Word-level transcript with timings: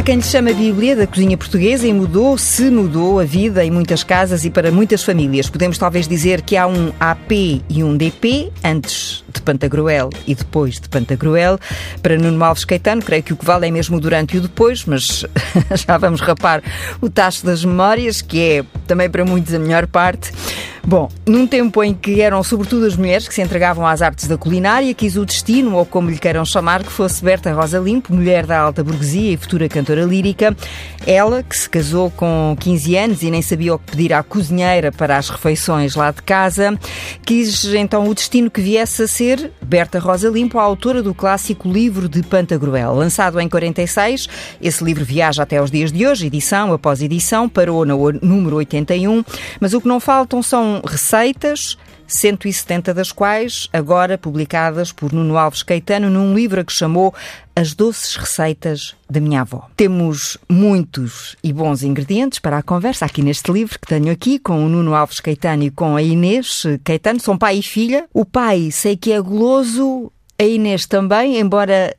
Há 0.00 0.02
quem 0.02 0.16
lhe 0.16 0.22
chama 0.22 0.50
Bíblia 0.54 0.96
da 0.96 1.06
cozinha 1.06 1.36
portuguesa 1.36 1.86
e 1.86 1.92
mudou, 1.92 2.38
se 2.38 2.70
mudou 2.70 3.20
a 3.20 3.24
vida 3.24 3.62
em 3.62 3.70
muitas 3.70 4.02
casas 4.02 4.46
e 4.46 4.50
para 4.50 4.72
muitas 4.72 5.04
famílias. 5.04 5.50
Podemos 5.50 5.76
talvez 5.76 6.08
dizer 6.08 6.40
que 6.40 6.56
há 6.56 6.66
um 6.66 6.90
AP 6.98 7.32
e 7.68 7.84
um 7.84 7.94
DP, 7.94 8.50
antes 8.64 9.22
de 9.30 9.42
Pantagruel 9.42 10.10
e 10.26 10.34
depois 10.34 10.80
de 10.80 10.88
Pantagruel. 10.88 11.58
Para 12.02 12.16
Nuno 12.16 12.42
Alves 12.44 12.64
Caetano, 12.64 13.02
creio 13.02 13.22
que 13.22 13.32
o 13.32 13.36
que 13.36 13.44
vale 13.44 13.68
é 13.68 13.70
mesmo 13.70 14.00
durante 14.00 14.36
e 14.36 14.38
o 14.38 14.42
depois, 14.42 14.84
mas 14.84 15.24
já 15.86 15.96
vamos 15.98 16.20
rapar 16.20 16.62
o 17.00 17.08
tacho 17.08 17.44
das 17.44 17.64
memórias, 17.64 18.20
que 18.22 18.40
é 18.40 18.64
também 18.86 19.08
para 19.08 19.24
muitos 19.24 19.54
a 19.54 19.58
melhor 19.58 19.86
parte. 19.86 20.30
Bom, 20.86 21.10
num 21.26 21.46
tempo 21.46 21.84
em 21.84 21.92
que 21.92 22.20
eram 22.20 22.42
sobretudo 22.42 22.86
as 22.86 22.96
mulheres 22.96 23.28
que 23.28 23.34
se 23.34 23.42
entregavam 23.42 23.86
às 23.86 24.00
artes 24.00 24.26
da 24.26 24.38
culinária, 24.38 24.92
quis 24.94 25.16
o 25.16 25.26
destino, 25.26 25.76
ou 25.76 25.84
como 25.84 26.10
lhe 26.10 26.18
queiram 26.18 26.44
chamar, 26.44 26.82
que 26.82 26.90
fosse 26.90 27.22
Berta 27.22 27.52
Rosa 27.52 27.78
Limpo, 27.78 28.14
mulher 28.14 28.46
da 28.46 28.58
alta 28.58 28.82
burguesia 28.82 29.32
e 29.32 29.36
futura 29.36 29.68
cantora 29.68 30.04
lírica. 30.04 30.56
Ela, 31.06 31.42
que 31.42 31.56
se 31.56 31.68
casou 31.68 32.10
com 32.10 32.56
15 32.58 32.96
anos 32.96 33.22
e 33.22 33.30
nem 33.30 33.42
sabia 33.42 33.74
o 33.74 33.78
que 33.78 33.92
pedir 33.92 34.12
à 34.12 34.22
cozinheira 34.22 34.90
para 34.90 35.18
as 35.18 35.28
refeições 35.28 35.94
lá 35.94 36.10
de 36.10 36.22
casa, 36.22 36.76
quis 37.24 37.64
então 37.66 38.08
o 38.08 38.14
destino 38.14 38.50
que 38.50 38.60
viesse 38.60 39.02
a 39.02 39.06
ser 39.06 39.19
Berta 39.60 39.98
Rosa 39.98 40.30
Limpo, 40.30 40.58
a 40.58 40.62
autora 40.62 41.02
do 41.02 41.12
clássico 41.12 41.70
livro 41.70 42.08
de 42.08 42.22
Pantagruel. 42.22 42.94
Lançado 42.94 43.38
em 43.38 43.50
46, 43.50 44.26
esse 44.62 44.82
livro 44.82 45.04
viaja 45.04 45.42
até 45.42 45.58
aos 45.58 45.70
dias 45.70 45.92
de 45.92 46.06
hoje, 46.06 46.26
edição 46.26 46.72
após 46.72 47.02
edição, 47.02 47.46
parou 47.46 47.84
no 47.84 48.12
número 48.22 48.56
81, 48.56 49.22
mas 49.60 49.74
o 49.74 49.80
que 49.80 49.88
não 49.88 50.00
faltam 50.00 50.42
são 50.42 50.80
receitas, 50.82 51.76
170 52.06 52.94
das 52.94 53.12
quais 53.12 53.68
agora 53.74 54.16
publicadas 54.16 54.90
por 54.90 55.12
Nuno 55.12 55.36
Alves 55.36 55.62
Caetano 55.62 56.08
num 56.08 56.34
livro 56.34 56.64
que 56.64 56.72
chamou 56.72 57.14
As 57.60 57.74
Doces 57.74 58.16
Receitas 58.16 58.96
da 59.10 59.20
Minha 59.20 59.42
Avó. 59.42 59.68
Temos 59.76 60.38
muitos 60.48 61.36
e 61.44 61.52
bons 61.52 61.82
ingredientes 61.82 62.38
para 62.38 62.56
a 62.56 62.62
conversa 62.62 63.04
aqui 63.04 63.20
neste 63.20 63.52
livro 63.52 63.78
que 63.78 63.86
tenho 63.86 64.10
aqui 64.10 64.38
com 64.38 64.64
o 64.64 64.68
Nuno 64.70 64.94
Alves 64.94 65.20
Caetano 65.20 65.64
e 65.64 65.70
com 65.70 65.94
a 65.94 66.02
Inês 66.02 66.62
Caetano. 66.82 67.20
São 67.20 67.36
pai 67.36 67.58
e 67.58 67.62
filha. 67.62 68.08
O 68.14 68.24
pai 68.24 68.70
sei 68.70 68.96
que 68.96 69.12
é 69.12 69.20
goloso, 69.20 70.10
a 70.38 70.44
Inês 70.44 70.86
também, 70.86 71.38
embora 71.38 71.94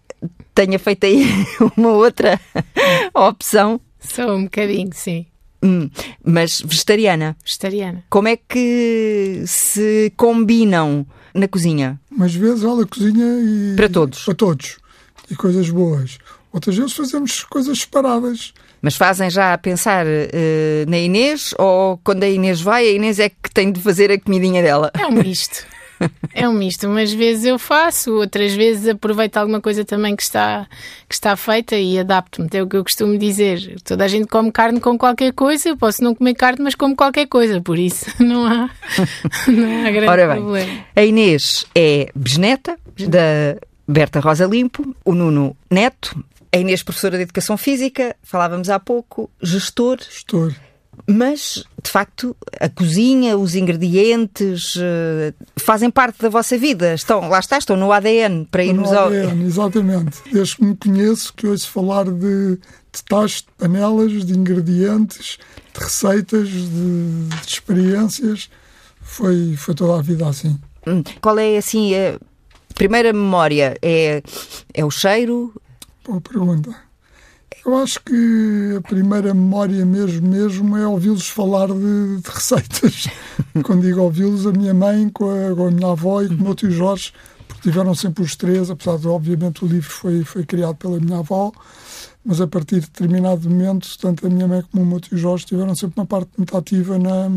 tenha 0.55 0.79
feito 0.79 1.05
aí 1.05 1.27
uma 1.77 1.91
outra 1.91 2.41
opção. 3.13 3.79
Sou 3.99 4.31
um 4.31 4.45
bocadinho, 4.45 4.89
sim. 4.93 5.27
Hum, 5.61 5.91
mas 6.25 6.59
vegetariana. 6.59 7.37
Vegetariana. 7.45 8.03
Como 8.09 8.27
é 8.27 8.35
que 8.35 9.43
se 9.45 10.11
combinam 10.17 11.05
na 11.35 11.47
cozinha? 11.47 12.01
Umas 12.11 12.33
vezes 12.33 12.63
ela 12.63 12.83
cozinha 12.87 13.27
e. 13.43 13.75
Para 13.75 13.89
todos. 13.89 14.25
Para 14.25 14.33
todos. 14.33 14.80
E 15.31 15.35
coisas 15.35 15.69
boas. 15.69 16.17
Outras 16.51 16.75
vezes 16.75 16.93
fazemos 16.93 17.43
coisas 17.45 17.79
separadas. 17.79 18.53
Mas 18.81 18.95
fazem 18.95 19.29
já 19.29 19.53
a 19.53 19.57
pensar 19.57 20.05
uh, 20.05 20.89
na 20.89 20.97
Inês 20.97 21.53
ou 21.57 21.97
quando 22.03 22.23
a 22.23 22.29
Inês 22.29 22.59
vai, 22.59 22.85
a 22.85 22.91
Inês 22.91 23.19
é 23.19 23.29
que 23.29 23.49
tem 23.53 23.71
de 23.71 23.79
fazer 23.79 24.11
a 24.11 24.19
comidinha 24.19 24.61
dela? 24.61 24.91
É 24.99 25.07
um 25.07 25.11
misto. 25.11 25.65
É 26.33 26.47
um 26.47 26.53
misto. 26.53 26.87
Umas 26.87 27.13
vezes 27.13 27.45
eu 27.45 27.59
faço, 27.59 28.13
outras 28.15 28.53
vezes 28.53 28.87
aproveito 28.87 29.37
alguma 29.37 29.61
coisa 29.61 29.85
também 29.85 30.15
que 30.15 30.23
está, 30.23 30.67
que 31.07 31.13
está 31.13 31.35
feita 31.35 31.75
e 31.75 31.99
adapto-me. 31.99 32.47
É 32.51 32.63
o 32.63 32.67
que 32.67 32.75
eu 32.75 32.83
costumo 32.83 33.17
dizer. 33.17 33.75
Toda 33.83 34.05
a 34.05 34.07
gente 34.07 34.27
come 34.27 34.51
carne 34.51 34.79
com 34.79 34.97
qualquer 34.97 35.31
coisa. 35.33 35.69
Eu 35.69 35.77
posso 35.77 36.03
não 36.03 36.15
comer 36.15 36.33
carne, 36.33 36.63
mas 36.63 36.73
como 36.73 36.95
qualquer 36.95 37.27
coisa. 37.27 37.61
Por 37.61 37.77
isso 37.77 38.05
não 38.23 38.45
há, 38.45 38.69
não 39.47 39.85
há 39.85 39.91
grande 39.91 40.07
Ora 40.07 40.27
bem, 40.27 40.41
problema. 40.41 40.85
A 40.95 41.03
Inês 41.03 41.65
é 41.75 42.09
bisneta 42.15 42.77
da 42.97 43.57
Berta 43.91 44.19
Rosa 44.19 44.45
Limpo, 44.45 44.95
o 45.03 45.13
Nuno 45.13 45.55
Neto, 45.69 46.23
a 46.53 46.57
Inês, 46.57 46.81
professora 46.81 47.17
de 47.17 47.23
Educação 47.23 47.57
Física, 47.57 48.15
falávamos 48.23 48.69
há 48.69 48.79
pouco, 48.79 49.29
gestor. 49.41 49.99
Gestor. 50.01 50.53
Mas, 51.07 51.63
de 51.81 51.89
facto, 51.89 52.35
a 52.59 52.69
cozinha, 52.69 53.37
os 53.37 53.55
ingredientes 53.55 54.75
uh, 54.75 55.33
fazem 55.57 55.89
parte 55.89 56.21
da 56.21 56.29
vossa 56.29 56.57
vida. 56.57 56.93
Estão, 56.93 57.27
lá 57.27 57.39
está, 57.39 57.57
estão 57.57 57.75
no 57.75 57.91
ADN 57.91 58.45
para 58.45 58.63
irmos 58.63 58.91
no 58.91 58.97
ao. 58.97 59.07
ADN, 59.07 59.45
exatamente. 59.45 60.19
Desde 60.31 60.55
que 60.57 60.63
me 60.63 60.75
conheço, 60.75 61.33
que 61.33 61.47
ouço 61.47 61.69
falar 61.69 62.05
de, 62.05 62.55
de 62.55 63.03
tachos, 63.07 63.41
de 63.41 63.47
panelas, 63.57 64.25
de 64.25 64.37
ingredientes, 64.37 65.37
de 65.73 65.79
receitas, 65.79 66.49
de, 66.49 67.27
de 67.29 67.47
experiências, 67.47 68.49
foi, 69.01 69.55
foi 69.57 69.73
toda 69.73 69.99
a 69.99 70.01
vida 70.01 70.27
assim. 70.27 70.59
Hum, 70.85 71.03
qual 71.21 71.37
é, 71.39 71.57
assim, 71.57 71.93
a 71.95 72.19
primeira 72.81 73.13
memória? 73.13 73.77
É, 73.79 74.23
é 74.73 74.83
o 74.83 74.89
cheiro? 74.89 75.53
Boa 76.03 76.19
pergunta. 76.19 76.75
Eu 77.63 77.77
acho 77.77 77.99
que 78.03 78.75
a 78.75 78.81
primeira 78.81 79.35
memória 79.35 79.85
mesmo, 79.85 80.27
mesmo 80.27 80.75
é 80.75 80.87
ouvi-los 80.87 81.29
falar 81.29 81.67
de, 81.67 82.21
de 82.21 82.27
receitas. 82.27 83.07
Quando 83.63 83.83
digo 83.83 84.01
ouvi-los, 84.01 84.47
a 84.47 84.51
minha 84.51 84.73
mãe 84.73 85.07
com 85.09 85.29
a, 85.29 85.55
com 85.55 85.67
a, 85.67 85.71
minha 85.71 85.91
avó 85.91 86.23
e 86.23 86.27
com 86.27 86.33
o 86.33 86.41
meu 86.41 86.55
tio 86.55 86.71
Jorge, 86.71 87.13
porque 87.47 87.61
tiveram 87.61 87.93
sempre 87.93 88.23
os 88.23 88.35
três, 88.35 88.71
apesar 88.71 88.97
de, 88.97 89.07
obviamente, 89.07 89.63
o 89.63 89.67
livro 89.67 89.91
foi, 89.91 90.23
foi 90.23 90.43
criado 90.43 90.73
pela 90.77 90.99
minha 90.99 91.19
avó, 91.19 91.51
mas 92.25 92.41
a 92.41 92.47
partir 92.47 92.79
de 92.79 92.87
determinado 92.87 93.47
momento, 93.47 93.87
tanto 93.99 94.25
a 94.25 94.29
minha 94.29 94.47
mãe 94.47 94.63
como 94.71 94.81
o 94.81 94.87
meu 94.87 94.99
tio 94.99 95.19
Jorge 95.19 95.45
tiveram 95.45 95.75
sempre 95.75 95.99
uma 95.99 96.07
parte 96.07 96.31
muito 96.35 96.57
ativa 96.57 96.97
na, 96.97 97.29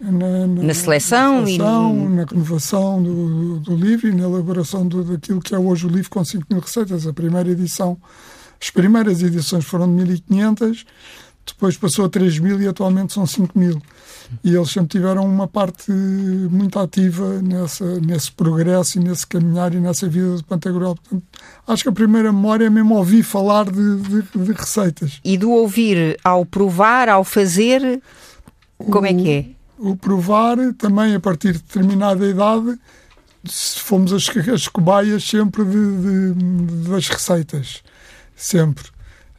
na, 0.00 0.46
na, 0.46 0.62
na 0.62 0.74
seleção, 0.74 1.40
na, 1.40 1.46
seleção, 1.46 1.96
e... 1.96 2.08
na 2.08 2.24
renovação 2.24 3.02
do, 3.02 3.60
do, 3.60 3.76
livro 3.76 4.08
e 4.08 4.12
na 4.12 4.24
elaboração 4.24 4.86
do, 4.86 5.04
daquilo 5.04 5.40
que 5.40 5.54
é 5.54 5.58
hoje 5.58 5.86
o 5.86 5.88
livro 5.88 6.10
com 6.10 6.24
5 6.24 6.44
mil 6.50 6.60
receitas. 6.60 7.06
A 7.06 7.12
primeira 7.12 7.50
edição 7.50 7.98
as 8.60 8.70
primeiras 8.70 9.22
edições 9.22 9.64
foram 9.64 9.86
de 9.86 10.04
1500, 10.04 10.86
depois 11.46 11.76
passou 11.76 12.06
a 12.06 12.08
3000 12.08 12.62
e 12.62 12.68
atualmente 12.68 13.12
são 13.12 13.26
5000. 13.26 13.80
E 14.42 14.54
eles 14.54 14.70
sempre 14.70 14.88
tiveram 14.88 15.24
uma 15.24 15.46
parte 15.46 15.92
muito 15.92 16.78
ativa 16.78 17.40
nessa, 17.40 18.00
nesse 18.00 18.32
progresso 18.32 18.98
e 18.98 19.02
nesse 19.02 19.24
caminhar 19.26 19.72
e 19.72 19.78
nessa 19.78 20.08
vida 20.08 20.36
de 20.36 20.42
Pantagruel. 20.42 20.96
Portanto, 20.96 21.22
acho 21.68 21.82
que 21.84 21.88
a 21.88 21.92
primeira 21.92 22.32
memória 22.32 22.64
é 22.64 22.70
mesmo 22.70 22.96
ouvir 22.96 23.22
falar 23.22 23.66
de, 23.66 23.96
de, 23.98 24.22
de 24.22 24.52
receitas. 24.52 25.20
E 25.22 25.38
do 25.38 25.52
ouvir 25.52 26.18
ao 26.24 26.44
provar, 26.44 27.08
ao 27.08 27.22
fazer, 27.22 28.02
como 28.78 29.02
o, 29.02 29.06
é 29.06 29.14
que 29.14 29.30
é? 29.30 29.55
O 29.78 29.94
provar, 29.94 30.56
também 30.78 31.14
a 31.14 31.20
partir 31.20 31.52
de 31.52 31.58
determinada 31.58 32.26
idade, 32.26 32.78
fomos 33.76 34.12
as, 34.12 34.28
as 34.48 34.68
cobaias 34.68 35.22
sempre 35.24 35.64
de, 35.64 36.88
das 36.88 37.08
receitas 37.08 37.82
sempre. 38.36 38.84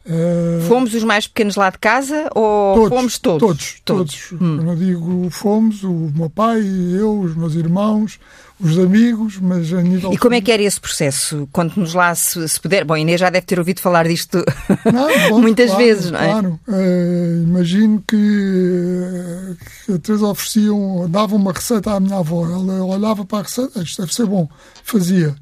Uh, 0.06 0.66
fomos 0.66 0.94
os 0.94 1.04
mais 1.04 1.26
pequenos 1.26 1.54
lá 1.54 1.68
de 1.68 1.78
casa 1.78 2.30
ou 2.34 2.74
todos, 2.74 2.88
fomos 2.88 3.18
todos? 3.18 3.40
Todos, 3.40 3.80
todos. 3.84 4.28
todos. 4.30 4.40
Hum. 4.40 4.70
Eu 4.70 4.76
digo 4.76 5.30
fomos, 5.30 5.84
o 5.84 6.10
meu 6.14 6.30
pai, 6.30 6.62
eu, 6.98 7.20
os 7.20 7.36
meus 7.36 7.54
irmãos, 7.54 8.18
os 8.60 8.78
amigos, 8.78 9.38
mas 9.38 9.72
a 9.72 9.80
nível. 9.82 10.12
E 10.12 10.18
como 10.18 10.34
é 10.34 10.40
que 10.40 10.50
era 10.50 10.62
esse 10.62 10.80
processo? 10.80 11.48
Conte-nos 11.52 11.94
lá, 11.94 12.14
se, 12.14 12.48
se, 12.48 12.60
puder. 12.60 12.84
Bom, 12.84 12.96
Inês 12.96 13.20
já 13.20 13.30
deve 13.30 13.46
ter 13.46 13.58
ouvido 13.58 13.80
falar 13.80 14.08
disto 14.08 14.44
não, 14.92 15.08
bom, 15.30 15.40
muitas 15.40 15.70
claro, 15.70 15.84
vezes, 15.84 16.10
não 16.10 16.20
é? 16.20 16.30
Claro. 16.30 16.60
Uh, 16.66 17.42
imagino 17.44 18.02
que, 18.06 19.56
que 19.86 19.92
a 19.92 19.98
Teresa 19.98 20.26
ofereciam, 20.26 21.08
dava 21.08 21.36
uma 21.36 21.52
receita 21.52 21.92
à 21.92 22.00
minha 22.00 22.18
avó. 22.18 22.44
Ela 22.44 22.84
olhava 22.84 23.24
para 23.24 23.38
a 23.38 23.42
receita, 23.42 23.80
isto 23.80 24.02
deve 24.02 24.14
ser 24.14 24.26
bom. 24.26 24.48
Fazia 24.82 25.36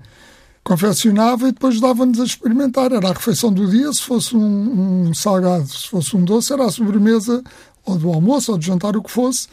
confeccionava 0.66 1.48
e 1.48 1.52
depois 1.52 1.80
dava-nos 1.80 2.18
a 2.18 2.24
experimentar. 2.24 2.90
Era 2.90 3.10
a 3.10 3.12
refeição 3.12 3.52
do 3.52 3.70
dia, 3.70 3.92
se 3.92 4.02
fosse 4.02 4.36
um, 4.36 5.06
um, 5.08 5.14
salgado, 5.14 5.68
se 5.68 5.88
fosse 5.88 6.16
um 6.16 6.24
doce, 6.24 6.52
era 6.52 6.64
a 6.64 6.70
sobremesa, 6.72 7.42
ou 7.84 7.96
do 7.96 8.12
almoço, 8.12 8.50
ou 8.50 8.58
do 8.58 8.64
jantar, 8.64 8.96
o 8.96 9.02
que 9.02 9.10
fosse. 9.10 9.46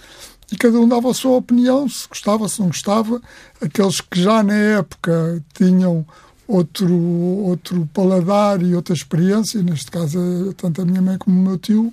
E 0.54 0.56
cada 0.56 0.80
um 0.80 0.88
dava 0.88 1.10
a 1.10 1.14
sua 1.16 1.38
opinião, 1.38 1.90
se 1.90 2.08
gostava, 2.08 2.48
se 2.48 2.60
não 2.60 2.68
gostava. 2.68 3.20
Aqueles 3.60 4.00
que 4.02 4.22
já 4.22 4.44
na 4.44 4.54
época 4.54 5.44
tinham 5.52 6.06
outro, 6.48 6.94
outro 6.94 7.90
paladar 7.92 8.62
e 8.62 8.76
outra 8.76 8.94
experiência, 8.94 9.64
neste 9.64 9.90
caso, 9.90 10.54
tanto 10.56 10.80
a 10.80 10.86
minha 10.86 11.02
mãe 11.02 11.18
como 11.18 11.40
o 11.40 11.44
meu 11.44 11.58
tio, 11.58 11.92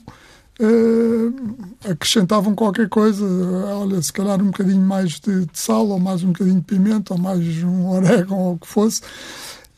uh, 0.60 1.90
acrescentavam 1.90 2.54
qualquer 2.54 2.90
coisa, 2.90 3.24
olha, 3.24 4.02
se 4.02 4.12
calhar 4.12 4.38
um 4.42 4.50
bocadinho 4.50 4.82
mais 4.82 5.18
de, 5.18 5.46
de, 5.46 5.58
sal, 5.58 5.88
ou 5.88 5.98
mais 5.98 6.22
um 6.22 6.26
bocadinho 6.26 6.56
de 6.56 6.66
pimenta, 6.66 7.14
ou 7.14 7.18
mais 7.18 7.64
um 7.64 7.88
orégano, 7.96 8.36
ou 8.36 8.54
o 8.56 8.58
que 8.58 8.66
fosse. 8.66 9.00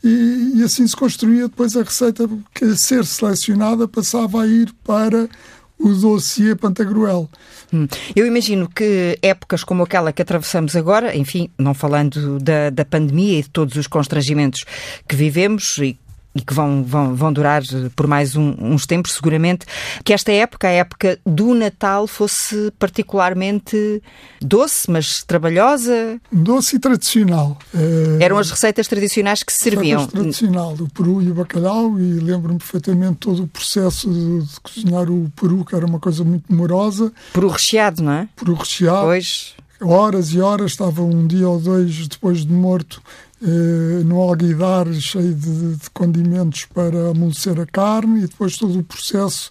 E, 0.03 0.55
e 0.55 0.63
assim 0.63 0.85
se 0.85 0.95
construía 0.97 1.47
depois 1.47 1.77
a 1.77 1.83
receita 1.83 2.29
que, 2.53 2.65
a 2.65 2.75
ser 2.75 3.05
selecionada, 3.05 3.87
passava 3.87 4.43
a 4.43 4.45
ir 4.47 4.73
para 4.83 5.29
o 5.83 5.93
dossiê 5.93 6.55
Pantagruel. 6.55 7.29
Hum. 7.73 7.87
Eu 8.15 8.25
imagino 8.25 8.69
que 8.69 9.17
épocas 9.21 9.63
como 9.63 9.83
aquela 9.83 10.13
que 10.13 10.21
atravessamos 10.21 10.75
agora, 10.75 11.15
enfim, 11.15 11.49
não 11.57 11.73
falando 11.73 12.39
da, 12.39 12.69
da 12.69 12.85
pandemia 12.85 13.39
e 13.39 13.43
de 13.43 13.49
todos 13.49 13.75
os 13.75 13.85
constrangimentos 13.85 14.63
que 15.07 15.15
vivemos 15.15 15.77
e 15.79 15.99
e 16.35 16.41
que 16.41 16.53
vão, 16.53 16.83
vão, 16.83 17.15
vão 17.15 17.31
durar 17.31 17.61
por 17.95 18.07
mais 18.07 18.35
um, 18.35 18.55
uns 18.59 18.85
tempos, 18.85 19.13
seguramente, 19.13 19.65
que 20.03 20.13
esta 20.13 20.31
época, 20.31 20.67
a 20.67 20.71
época 20.71 21.19
do 21.25 21.53
Natal, 21.53 22.07
fosse 22.07 22.71
particularmente 22.79 24.01
doce, 24.41 24.89
mas 24.89 25.23
trabalhosa. 25.23 26.19
Doce 26.31 26.77
e 26.77 26.79
tradicional. 26.79 27.57
É... 27.73 28.23
Eram 28.23 28.37
as 28.37 28.49
receitas 28.49 28.87
tradicionais 28.87 29.43
que 29.43 29.53
se 29.53 29.59
serviam. 29.59 30.07
tradicional, 30.07 30.73
o 30.73 30.89
peru 30.89 31.21
e 31.21 31.29
o 31.29 31.35
bacalhau, 31.35 31.99
e 31.99 32.19
lembro-me 32.19 32.57
perfeitamente 32.57 33.17
todo 33.19 33.43
o 33.43 33.47
processo 33.47 34.11
de, 34.11 34.41
de, 34.41 34.59
cozinhar 34.59 35.09
o 35.09 35.31
peru, 35.35 35.63
que 35.63 35.75
era 35.75 35.85
uma 35.85 35.99
coisa 35.99 36.23
muito 36.23 36.45
demorosa. 36.49 37.11
Peru 37.31 37.47
recheado, 37.47 38.01
não 38.01 38.11
é? 38.11 38.27
Peru 38.35 38.55
recheado. 38.55 39.05
Pois. 39.05 39.53
Horas 39.81 40.29
e 40.29 40.39
horas, 40.39 40.71
estava 40.71 41.01
um 41.01 41.27
dia 41.27 41.47
ou 41.47 41.59
dois 41.59 42.07
depois 42.07 42.45
de 42.45 42.53
morto 42.53 43.01
eh, 43.45 44.03
no 44.05 44.21
alguidar 44.21 44.87
cheio 44.93 45.35
de, 45.35 45.75
de, 45.75 45.89
condimentos 45.89 46.63
para 46.63 47.09
amolecer 47.09 47.59
a 47.59 47.65
carne 47.65 48.19
e 48.19 48.27
depois 48.27 48.55
todo 48.55 48.79
o 48.79 48.83
processo 48.83 49.49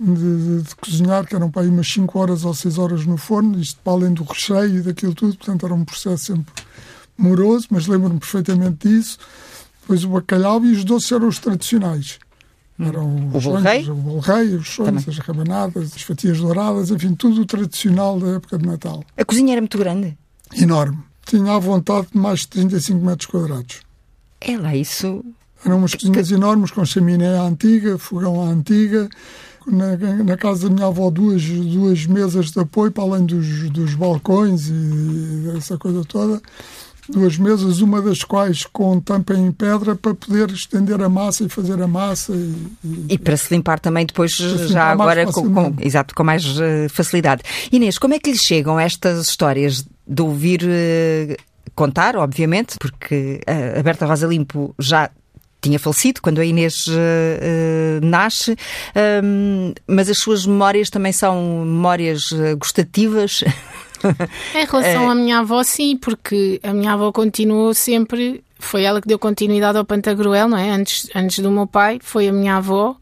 de, 0.00 0.14
de, 0.14 0.62
de 0.62 0.74
cozinhar, 0.76 1.26
que 1.26 1.36
eram 1.36 1.50
para 1.50 1.60
aí 1.60 1.68
umas 1.68 1.86
5 1.92 2.18
horas 2.18 2.44
ou 2.46 2.54
6 2.54 2.78
horas 2.78 3.04
no 3.04 3.18
forno, 3.18 3.60
isto 3.60 3.78
para 3.84 3.92
além 3.92 4.14
do 4.14 4.24
recheio 4.24 4.78
e 4.78 4.80
daquilo 4.80 5.14
tudo, 5.14 5.36
portanto 5.36 5.66
era 5.66 5.74
um 5.74 5.84
processo 5.84 6.24
sempre 6.24 6.54
moroso, 7.18 7.66
mas 7.70 7.86
lembro-me 7.86 8.18
perfeitamente 8.18 8.88
disso. 8.88 9.18
Depois 9.82 10.04
o 10.04 10.08
bacalhau 10.08 10.64
e 10.64 10.72
os 10.72 10.82
doces 10.82 11.12
eram 11.12 11.28
os 11.28 11.38
tradicionais. 11.38 12.18
Hum. 12.78 12.88
Eram 12.88 13.30
o 13.30 13.40
sonhos, 13.42 13.88
o 13.88 13.94
bolreio, 13.94 14.58
os 14.58 14.68
sonhos, 14.70 15.06
as 15.06 15.18
rabanadas, 15.18 15.92
as 15.94 16.00
fatias 16.00 16.38
douradas, 16.38 16.90
enfim, 16.90 17.14
tudo 17.14 17.42
o 17.42 17.44
tradicional 17.44 18.18
da 18.18 18.36
época 18.36 18.56
de 18.56 18.66
Natal. 18.66 19.04
A 19.18 19.24
cozinha 19.24 19.52
era 19.52 19.60
muito 19.60 19.76
grande? 19.76 20.16
Enorme 20.56 20.98
tinha 21.24 21.52
à 21.52 21.58
vontade 21.58 22.08
mais 22.14 22.40
de 22.40 22.48
35 22.48 23.04
metros 23.04 23.26
quadrados. 23.26 23.80
É 24.40 24.56
lá 24.56 24.76
isso. 24.76 25.24
Eram 25.64 25.78
umas 25.78 25.94
cozinhas 25.94 26.28
que... 26.28 26.34
enormes, 26.34 26.70
com 26.70 26.84
chaminé 26.84 27.38
antiga, 27.38 27.96
fogão 27.98 28.42
à 28.42 28.50
antiga. 28.50 29.08
Na, 29.66 29.96
na, 30.22 30.36
casa 30.36 30.68
da 30.68 30.74
minha 30.74 30.86
avó, 30.86 31.10
duas, 31.10 31.42
duas 31.42 32.04
mesas 32.04 32.50
de 32.50 32.60
apoio, 32.60 32.92
para 32.92 33.02
além 33.02 33.24
dos, 33.24 33.70
dos 33.70 33.94
balcões 33.94 34.68
e 34.68 35.56
essa 35.56 35.78
coisa 35.78 36.04
toda. 36.04 36.42
Duas 37.08 37.38
mesas, 37.38 37.80
uma 37.80 38.02
das 38.02 38.22
quais 38.22 38.64
com 38.64 39.00
tampa 39.00 39.34
em 39.34 39.50
pedra 39.52 39.94
para 39.94 40.14
poder 40.14 40.50
estender 40.50 41.00
a 41.02 41.08
massa 41.08 41.44
e 41.44 41.48
fazer 41.48 41.80
a 41.80 41.86
massa. 41.86 42.34
E, 42.34 42.54
e, 42.84 43.06
e 43.14 43.18
para 43.18 43.38
se 43.38 43.54
limpar 43.54 43.80
também 43.80 44.04
depois, 44.04 44.32
já 44.32 44.90
agora, 44.90 45.24
com, 45.32 45.50
com, 45.52 45.74
exato, 45.80 46.14
com 46.14 46.24
mais 46.24 46.44
uh, 46.44 46.88
facilidade. 46.90 47.42
Inês, 47.72 47.98
como 47.98 48.12
é 48.12 48.18
que 48.18 48.30
lhe 48.30 48.38
chegam 48.38 48.78
estas 48.78 49.28
histórias 49.28 49.84
de 50.06 50.22
ouvir 50.22 50.62
uh, 50.62 51.36
contar, 51.74 52.16
obviamente, 52.16 52.76
porque 52.78 53.40
a 53.78 53.82
Berta 53.82 54.06
Rosa 54.06 54.26
Limpo 54.26 54.74
já 54.78 55.10
tinha 55.60 55.78
falecido 55.78 56.20
quando 56.20 56.40
a 56.40 56.44
Inês 56.44 56.86
uh, 56.88 56.92
uh, 56.92 58.06
nasce, 58.06 58.54
um, 59.24 59.72
mas 59.86 60.10
as 60.10 60.18
suas 60.18 60.44
memórias 60.44 60.90
também 60.90 61.12
são 61.12 61.64
memórias 61.64 62.30
gustativas. 62.58 63.42
em 64.54 64.66
relação 64.66 65.10
à 65.10 65.14
minha 65.14 65.38
avó, 65.38 65.62
sim, 65.62 65.96
porque 65.96 66.60
a 66.62 66.72
minha 66.72 66.92
avó 66.92 67.10
continuou 67.10 67.72
sempre. 67.72 68.44
Foi 68.58 68.82
ela 68.82 69.00
que 69.00 69.08
deu 69.08 69.18
continuidade 69.18 69.76
ao 69.76 69.84
Pantagruel, 69.84 70.48
não 70.48 70.56
é? 70.56 70.70
Antes, 70.70 71.08
antes 71.14 71.38
do 71.40 71.50
meu 71.50 71.66
pai, 71.66 71.98
foi 72.02 72.28
a 72.28 72.32
minha 72.32 72.56
avó. 72.56 72.96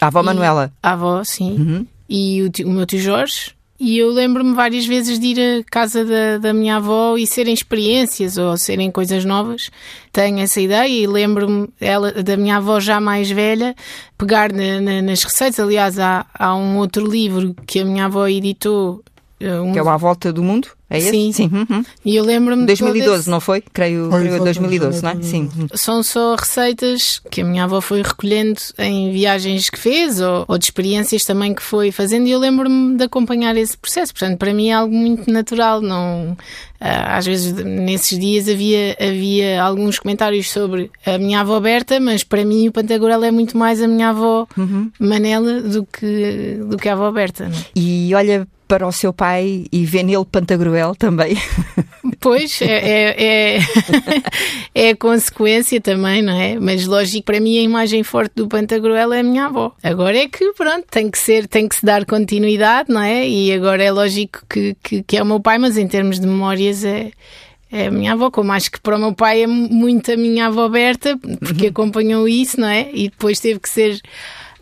A 0.00 0.06
avó 0.06 0.20
e, 0.20 0.24
Manuela? 0.24 0.72
A 0.82 0.92
avó, 0.92 1.22
sim. 1.24 1.56
Uhum. 1.58 1.86
E 2.08 2.42
o, 2.42 2.68
o 2.68 2.70
meu 2.70 2.86
tio 2.86 3.00
Jorge, 3.00 3.52
e 3.80 3.98
eu 3.98 4.10
lembro-me 4.10 4.54
várias 4.54 4.86
vezes 4.86 5.18
de 5.18 5.26
ir 5.26 5.60
à 5.60 5.64
casa 5.70 6.04
da, 6.04 6.38
da 6.38 6.52
minha 6.52 6.76
avó 6.76 7.16
e 7.16 7.26
serem 7.26 7.54
experiências 7.54 8.36
ou 8.36 8.56
serem 8.56 8.90
coisas 8.90 9.24
novas. 9.24 9.70
Tenho 10.12 10.40
essa 10.40 10.60
ideia 10.60 10.88
e 10.88 11.06
lembro-me 11.06 11.68
da 12.24 12.36
minha 12.36 12.56
avó 12.56 12.80
já 12.80 13.00
mais 13.00 13.30
velha 13.30 13.76
pegar 14.16 14.52
na, 14.52 14.80
na, 14.80 15.02
nas 15.02 15.22
receitas. 15.22 15.60
Aliás, 15.60 15.98
há, 15.98 16.26
há 16.34 16.56
um 16.56 16.78
outro 16.78 17.06
livro 17.06 17.54
que 17.66 17.80
a 17.80 17.84
minha 17.84 18.06
avó 18.06 18.26
editou 18.26 19.02
eh, 19.38 19.60
um... 19.60 19.72
Que 19.72 19.78
é 19.78 19.82
o 19.82 19.98
Volta 19.98 20.32
do 20.32 20.42
Mundo? 20.42 20.77
É 20.90 20.98
esse? 20.98 21.10
Sim. 21.10 21.32
Sim. 21.32 21.50
Uhum. 21.52 21.84
E 22.04 22.16
eu 22.16 22.24
lembro-me 22.24 22.64
2012, 22.64 23.20
esse... 23.20 23.30
não 23.30 23.40
foi? 23.40 23.60
Creio, 23.60 24.08
foi, 24.10 24.22
creio 24.22 24.42
2012, 24.42 25.02
não 25.02 25.10
é? 25.10 25.22
Sim. 25.22 25.50
São 25.74 26.02
só 26.02 26.34
receitas 26.34 27.20
que 27.30 27.42
a 27.42 27.44
minha 27.44 27.64
avó 27.64 27.80
foi 27.80 28.02
recolhendo 28.02 28.58
em 28.78 29.12
viagens 29.12 29.68
que 29.68 29.78
fez 29.78 30.20
ou, 30.20 30.46
ou 30.48 30.56
de 30.56 30.64
experiências 30.64 31.24
também 31.24 31.54
que 31.54 31.62
foi 31.62 31.92
fazendo 31.92 32.26
e 32.26 32.30
eu 32.30 32.38
lembro-me 32.38 32.96
de 32.96 33.04
acompanhar 33.04 33.54
esse 33.56 33.76
processo. 33.76 34.14
Portanto, 34.14 34.38
para 34.38 34.54
mim 34.54 34.68
é 34.68 34.72
algo 34.72 34.94
muito 34.94 35.30
natural. 35.30 35.82
Não, 35.82 36.34
ah, 36.80 37.18
às 37.18 37.26
vezes 37.26 37.52
nesses 37.52 38.18
dias 38.18 38.48
havia, 38.48 38.96
havia 38.98 39.62
alguns 39.62 39.98
comentários 39.98 40.50
sobre 40.50 40.90
a 41.04 41.18
minha 41.18 41.40
avó 41.40 41.60
Berta, 41.60 42.00
mas 42.00 42.24
para 42.24 42.44
mim 42.44 42.68
o 42.68 42.72
Pantagorel 42.72 43.24
é 43.24 43.30
muito 43.30 43.58
mais 43.58 43.82
a 43.82 43.88
minha 43.88 44.08
avó 44.08 44.46
uhum. 44.56 44.90
Manela 44.98 45.60
do 45.60 45.84
que, 45.84 46.60
do 46.64 46.78
que 46.78 46.88
a 46.88 46.94
avó 46.94 47.10
Berta. 47.10 47.48
Não? 47.48 47.58
É? 47.58 47.64
E 47.76 48.14
olha 48.14 48.48
para 48.68 48.86
o 48.86 48.92
seu 48.92 49.12
pai 49.12 49.64
e 49.72 49.84
vê 49.86 50.02
nele 50.02 50.24
Pantagruel 50.24 50.94
também. 50.94 51.36
Pois, 52.20 52.60
é, 52.62 52.66
é, 52.66 53.24
é, 53.24 53.58
é, 54.74 54.90
a 54.90 54.96
consequência 54.96 55.80
também, 55.80 56.20
não 56.20 56.32
é? 56.32 56.58
Mas 56.58 56.84
lógico, 56.84 57.26
para 57.26 57.38
mim 57.38 57.58
a 57.58 57.62
imagem 57.62 58.02
forte 58.02 58.32
do 58.34 58.48
Pantagruel 58.48 59.12
é 59.12 59.20
a 59.20 59.22
minha 59.22 59.46
avó. 59.46 59.72
Agora 59.82 60.16
é 60.16 60.26
que, 60.26 60.52
pronto, 60.54 60.84
tem 60.90 61.10
que 61.10 61.18
ser, 61.18 61.46
tem 61.46 61.68
que 61.68 61.76
se 61.76 61.86
dar 61.86 62.04
continuidade, 62.04 62.92
não 62.92 63.00
é? 63.00 63.28
E 63.28 63.52
agora 63.52 63.84
é 63.84 63.92
lógico 63.92 64.40
que, 64.48 64.76
que, 64.82 65.02
que 65.04 65.16
é 65.16 65.22
o 65.22 65.26
meu 65.26 65.38
pai, 65.38 65.58
mas 65.58 65.76
em 65.76 65.86
termos 65.86 66.18
de 66.18 66.26
memórias 66.26 66.84
é, 66.84 67.12
é 67.70 67.86
a 67.86 67.90
minha 67.90 68.14
avó, 68.14 68.30
como 68.30 68.50
acho 68.52 68.70
que 68.70 68.80
para 68.80 68.96
o 68.96 68.98
meu 68.98 69.12
pai 69.12 69.42
é 69.42 69.46
muito 69.46 70.10
a 70.10 70.16
minha 70.16 70.46
avó 70.46 70.68
Berta, 70.68 71.16
porque 71.38 71.64
uhum. 71.64 71.70
acompanhou 71.70 72.28
isso, 72.28 72.60
não 72.60 72.68
é? 72.68 72.88
E 72.92 73.10
depois 73.10 73.38
teve 73.38 73.60
que 73.60 73.68
ser 73.68 74.00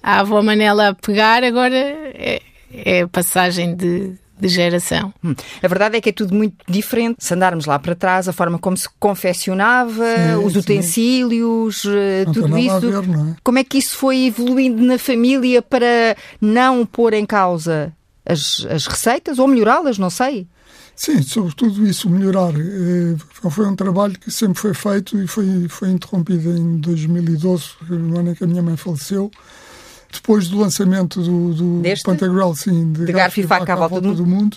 a 0.02 0.20
avó 0.20 0.43
Manela 0.43 0.88
a 0.88 0.94
pegar, 0.94 1.43
agora 1.43 1.75
é, 1.75 2.43
é 2.72 3.02
a 3.02 3.08
passagem 3.08 3.74
de, 3.74 4.12
de 4.38 4.48
geração. 4.48 5.12
Hum. 5.24 5.34
A 5.62 5.68
verdade 5.68 5.96
é 5.96 6.00
que 6.00 6.10
é 6.10 6.12
tudo 6.12 6.34
muito 6.34 6.56
diferente. 6.68 7.16
Se 7.18 7.34
andarmos 7.34 7.66
lá 7.66 7.78
para 7.78 7.94
trás, 7.94 8.28
a 8.28 8.32
forma 8.32 8.58
como 8.58 8.76
se 8.76 8.88
confeccionava, 8.98 10.04
sim, 10.04 10.44
os 10.44 10.56
utensílios, 10.56 11.82
sim. 11.82 11.90
Eh, 11.90 12.24
tudo 12.32 12.58
isso. 12.58 12.80
Ver, 12.80 12.94
é? 12.94 13.36
Como 13.42 13.58
é 13.58 13.64
que 13.64 13.78
isso 13.78 13.96
foi 13.96 14.26
evoluindo 14.26 14.82
na 14.82 14.98
família 14.98 15.62
para 15.62 16.16
não 16.40 16.84
pôr 16.84 17.14
em 17.14 17.24
causa 17.24 17.92
as, 18.24 18.66
as 18.70 18.86
receitas 18.86 19.38
ou 19.38 19.46
melhorá-las, 19.46 19.98
não 19.98 20.10
sei? 20.10 20.46
Sim, 20.94 21.20
sobretudo 21.20 21.86
isso, 21.86 22.08
melhorar. 22.08 22.54
Eh, 22.58 23.16
foi 23.50 23.66
um 23.66 23.76
trabalho 23.76 24.18
que 24.18 24.30
sempre 24.30 24.58
foi 24.58 24.72
feito 24.72 25.18
e 25.18 25.26
foi, 25.26 25.66
foi 25.68 25.90
interrompido 25.90 26.50
em 26.50 26.78
2012, 26.78 27.64
no 27.90 28.18
ano 28.18 28.30
em 28.30 28.34
que 28.34 28.44
a 28.44 28.46
minha 28.46 28.62
mãe 28.62 28.76
faleceu 28.76 29.30
depois 30.16 30.48
do 30.48 30.58
lançamento 30.58 31.20
do, 31.22 31.54
do 31.54 31.82
Pantagruel, 32.04 32.54
sim, 32.54 32.92
de, 32.92 33.06
de 33.06 33.12
Garfo 33.12 33.40
e 33.40 33.46
Faca 33.46 33.72
à 33.72 33.76
volta, 33.76 34.00
do, 34.00 34.14
do, 34.14 34.26
mundo, 34.26 34.56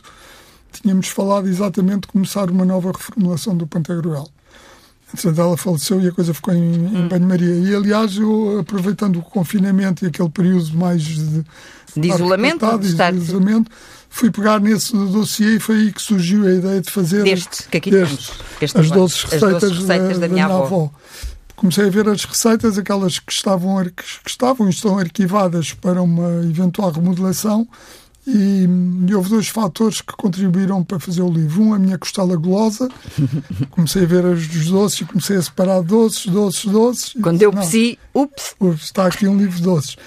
tínhamos 0.72 1.08
falado 1.08 1.48
exatamente 1.48 2.02
de 2.02 2.08
começar 2.08 2.50
uma 2.50 2.66
nova 2.66 2.92
reformulação 2.92 3.56
do 3.56 3.68
Pantagruel. 3.68 4.28
Entretanto, 5.14 5.42
ela 5.42 5.58
faleceu 5.58 6.00
e 6.02 6.08
a 6.08 6.12
coisa 6.12 6.34
ficou 6.34 6.54
em, 6.54 6.62
hum. 6.62 7.06
em 7.06 7.08
banho-maria. 7.08 7.56
E, 7.56 7.76
aliás, 7.76 8.16
eu, 8.16 8.60
aproveitando 8.60 9.18
o 9.18 9.22
confinamento 9.22 10.06
e 10.06 10.08
aquele 10.08 10.30
período 10.30 10.78
mais 10.78 11.02
de, 11.02 11.44
de 11.96 12.08
isolamento, 12.10 12.78
de, 12.78 12.88
estar... 12.88 13.12
de 13.12 13.18
isolamento, 13.18 13.72
fui 14.10 14.30
pegar 14.30 14.60
nesse 14.60 14.94
dossiê 14.94 15.56
e 15.56 15.60
foi 15.60 15.78
aí 15.78 15.94
que 15.94 16.02
surgiu 16.02 16.46
a 16.48 16.52
ideia 16.52 16.82
de 16.82 16.92
fazer 16.92 17.24
deste, 17.24 17.68
que 17.70 17.78
aqui 17.78 17.92
deste, 17.92 18.32
as, 18.64 18.90
12 18.90 19.16
receitas, 19.26 19.44
as 19.44 19.62
12 19.62 19.82
receitas 19.82 20.20
da, 20.20 20.28
da, 20.28 20.34
minha, 20.34 20.46
avó. 20.46 20.64
avó 20.64 20.92
comecei 21.60 21.88
a 21.88 21.90
ver 21.90 22.08
as 22.08 22.24
receitas, 22.24 22.78
aquelas 22.78 23.20
que 23.20 23.34
estavam, 23.34 23.84
que 23.84 24.30
estavam 24.30 24.68
e 24.68 24.70
estão 24.70 24.98
arquivadas 24.98 25.74
para 25.74 26.02
uma 26.02 26.42
eventual 26.46 26.90
remodelação, 26.90 27.68
e, 28.26 28.66
e, 29.08 29.16
houve 29.16 29.30
dois 29.30 29.48
fatores 29.48 30.02
que 30.02 30.14
contribuíram 30.16 30.84
para 30.84 31.00
fazer 31.00 31.22
o 31.22 31.30
livro. 31.30 31.64
Um, 31.64 31.74
a 31.74 31.80
minha 31.80 31.98
costela 31.98 32.36
golosa. 32.36 32.88
Comecei 33.72 34.04
a 34.04 34.06
ver 34.06 34.24
os 34.26 34.48
doces 34.68 35.02
e 35.02 35.06
comecei 35.06 35.38
a 35.38 35.42
separar 35.42 35.82
doces, 35.82 36.28
doces, 36.28 36.66
doces. 36.66 37.14
Quando 37.22 37.42
eu 37.42 37.52
percebi, 37.52 37.98
ups. 38.14 38.56
ups! 38.60 38.84
Está 38.84 39.08
aqui 39.08 39.28
um 39.28 39.38
livro 39.38 39.56
de 39.56 39.64
doces. 39.64 39.98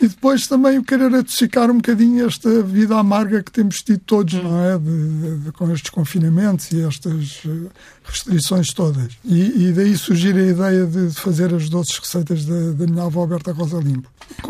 E 0.00 0.08
depois 0.08 0.46
também 0.46 0.76
eu 0.76 0.82
querer 0.82 1.14
adocicar 1.14 1.70
um 1.70 1.76
bocadinho 1.76 2.26
esta 2.26 2.62
vida 2.62 2.96
amarga 2.96 3.42
que 3.42 3.52
temos 3.52 3.76
tido 3.76 4.00
todos, 4.00 4.32
não 4.32 4.64
é? 4.64 4.78
De, 4.78 5.38
de, 5.40 5.52
com 5.52 5.70
estes 5.70 5.90
confinamentos 5.90 6.72
e 6.72 6.80
estas 6.80 7.42
eh, 7.46 7.68
restrições 8.04 8.72
todas. 8.72 9.12
E, 9.22 9.68
e 9.68 9.72
daí 9.72 9.94
surgir 9.98 10.34
a 10.34 10.42
ideia 10.42 10.86
de 10.86 11.10
fazer 11.10 11.54
as 11.54 11.68
doces 11.68 11.98
receitas 11.98 12.46
da, 12.46 12.72
da 12.72 12.86
minha 12.86 13.04
avó 13.04 13.26
Berta 13.26 13.52
Rosa 13.52 13.78
Limpo. 13.78 14.08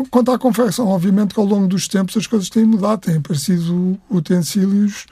Quanto 0.09 0.31
à 0.31 0.39
confecção, 0.39 0.87
obviamente 0.87 1.33
que 1.33 1.39
ao 1.39 1.45
longo 1.45 1.67
dos 1.67 1.85
tempos 1.85 2.15
as 2.15 2.25
coisas 2.25 2.49
têm 2.49 2.63
mudado, 2.63 3.01
têm 3.01 3.17
aparecido 3.17 3.99
utensílios 4.09 5.05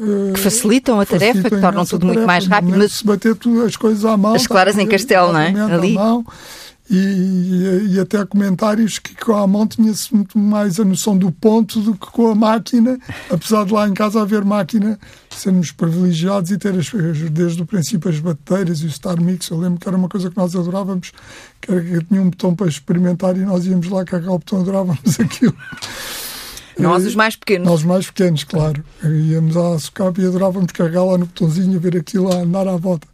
eh, 0.00 0.32
que 0.34 0.40
facilitam 0.40 1.00
a 1.00 1.04
tarefa, 1.04 1.42
que 1.42 1.60
tornam 1.60 1.84
tudo 1.84 2.02
tarefa, 2.02 2.14
muito 2.14 2.26
mais 2.26 2.46
rápido. 2.46 2.78
Mas 2.78 2.92
se 2.92 3.04
bater 3.04 3.34
tudo, 3.34 3.64
as 3.64 3.76
coisas 3.76 4.04
à 4.04 4.16
mão. 4.16 4.34
As 4.34 4.46
claras 4.46 4.78
em 4.78 4.86
castelo, 4.86 5.32
não 5.32 5.40
é? 5.40 5.48
Ali. 5.48 5.96
À 5.96 6.00
mão, 6.00 6.24
e, 6.90 7.94
e, 7.94 8.00
até 8.00 8.24
comentários 8.26 8.98
que 8.98 9.14
com 9.14 9.36
a 9.36 9.46
mão 9.46 9.64
tinha-se 9.64 10.12
muito 10.12 10.36
mais 10.36 10.80
a 10.80 10.84
noção 10.84 11.16
do 11.16 11.30
ponto 11.30 11.78
do 11.80 11.94
que 11.94 12.10
com 12.10 12.28
a 12.28 12.34
máquina, 12.34 12.98
apesar 13.30 13.64
de 13.64 13.72
lá 13.72 13.86
em 13.86 13.94
casa 13.94 14.20
haver 14.20 14.44
máquina, 14.44 14.98
sermos 15.30 15.70
privilegiados 15.70 16.50
e 16.50 16.58
ter 16.58 16.76
as, 16.76 16.90
desde 17.30 17.62
o 17.62 17.66
princípio 17.66 18.10
as 18.10 18.18
bateiras 18.18 18.80
e 18.80 18.86
o 18.86 18.90
Star 18.90 19.22
Mix. 19.22 19.50
Eu 19.50 19.58
lembro 19.58 19.78
que 19.78 19.86
era 19.86 19.96
uma 19.96 20.08
coisa 20.08 20.30
que 20.30 20.36
nós 20.36 20.56
adorávamos, 20.56 21.12
que, 21.60 21.70
era, 21.70 21.80
que 21.80 22.04
tinha 22.06 22.22
um 22.22 22.30
botão 22.30 22.56
para 22.56 22.66
experimentar 22.66 23.36
e 23.36 23.40
nós 23.40 23.66
íamos 23.66 23.88
lá 23.88 24.04
carregar 24.04 24.32
o 24.32 24.38
botão, 24.38 24.60
adorávamos 24.60 24.98
aquilo. 25.20 25.54
Nós, 26.76 27.04
os 27.04 27.14
mais 27.14 27.36
pequenos. 27.36 27.68
Nós, 27.68 27.80
os 27.80 27.86
mais 27.86 28.06
pequenos, 28.06 28.42
claro. 28.42 28.82
Íamos 29.04 29.56
à 29.56 29.78
SOCAP 29.78 30.20
e 30.20 30.26
adorávamos 30.26 30.72
carregar 30.72 31.04
lá 31.04 31.18
no 31.18 31.26
botãozinho, 31.26 31.78
ver 31.78 31.96
aquilo 31.96 32.32
a 32.32 32.36
andar 32.38 32.66
à 32.66 32.76
volta. 32.76 33.06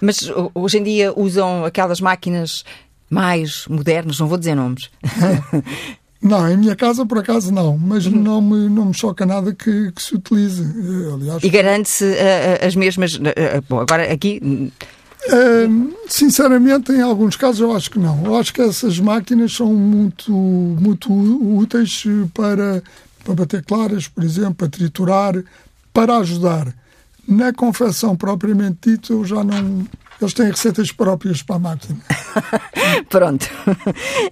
Mas 0.00 0.30
hoje 0.54 0.78
em 0.78 0.82
dia 0.82 1.12
usam 1.14 1.64
aquelas 1.64 2.00
máquinas 2.00 2.64
mais 3.10 3.66
modernos, 3.68 4.18
não 4.18 4.26
vou 4.26 4.38
dizer 4.38 4.54
nomes. 4.54 4.90
Não, 6.20 6.50
em 6.50 6.56
minha 6.56 6.74
casa 6.74 7.06
por 7.06 7.18
acaso 7.18 7.52
não, 7.52 7.78
mas 7.78 8.06
uhum. 8.06 8.20
não, 8.20 8.42
me, 8.42 8.68
não 8.68 8.86
me 8.86 8.94
choca 8.94 9.24
nada 9.24 9.54
que, 9.54 9.92
que 9.92 10.02
se 10.02 10.16
utilize. 10.16 10.62
Eh, 10.62 11.14
aliás, 11.14 11.44
e 11.44 11.48
garante-se 11.48 12.04
uh, 12.04 12.66
as 12.66 12.74
mesmas. 12.74 13.14
Uh, 13.14 13.62
bom, 13.68 13.78
agora 13.78 14.12
aqui. 14.12 14.40
Uh, 14.42 15.94
sinceramente, 16.08 16.90
em 16.90 17.02
alguns 17.02 17.36
casos 17.36 17.60
eu 17.60 17.74
acho 17.74 17.88
que 17.90 18.00
não. 18.00 18.24
Eu 18.24 18.36
acho 18.36 18.52
que 18.52 18.60
essas 18.60 18.98
máquinas 18.98 19.52
são 19.52 19.72
muito, 19.72 20.32
muito 20.32 21.12
úteis 21.12 22.02
para, 22.34 22.82
para 23.24 23.34
bater 23.34 23.64
claras, 23.64 24.08
por 24.08 24.24
exemplo, 24.24 24.54
para 24.54 24.68
triturar, 24.68 25.34
para 25.92 26.16
ajudar. 26.18 26.74
Na 27.28 27.52
confecção 27.52 28.16
propriamente 28.16 28.90
dita, 28.90 29.12
eu 29.12 29.24
já 29.24 29.44
não, 29.44 29.86
eles 30.20 30.34
têm 30.34 30.50
receitas 30.50 30.90
próprias 30.90 31.42
para 31.42 31.56
a 31.56 31.58
máquina. 31.58 31.98
Pronto, 33.08 33.48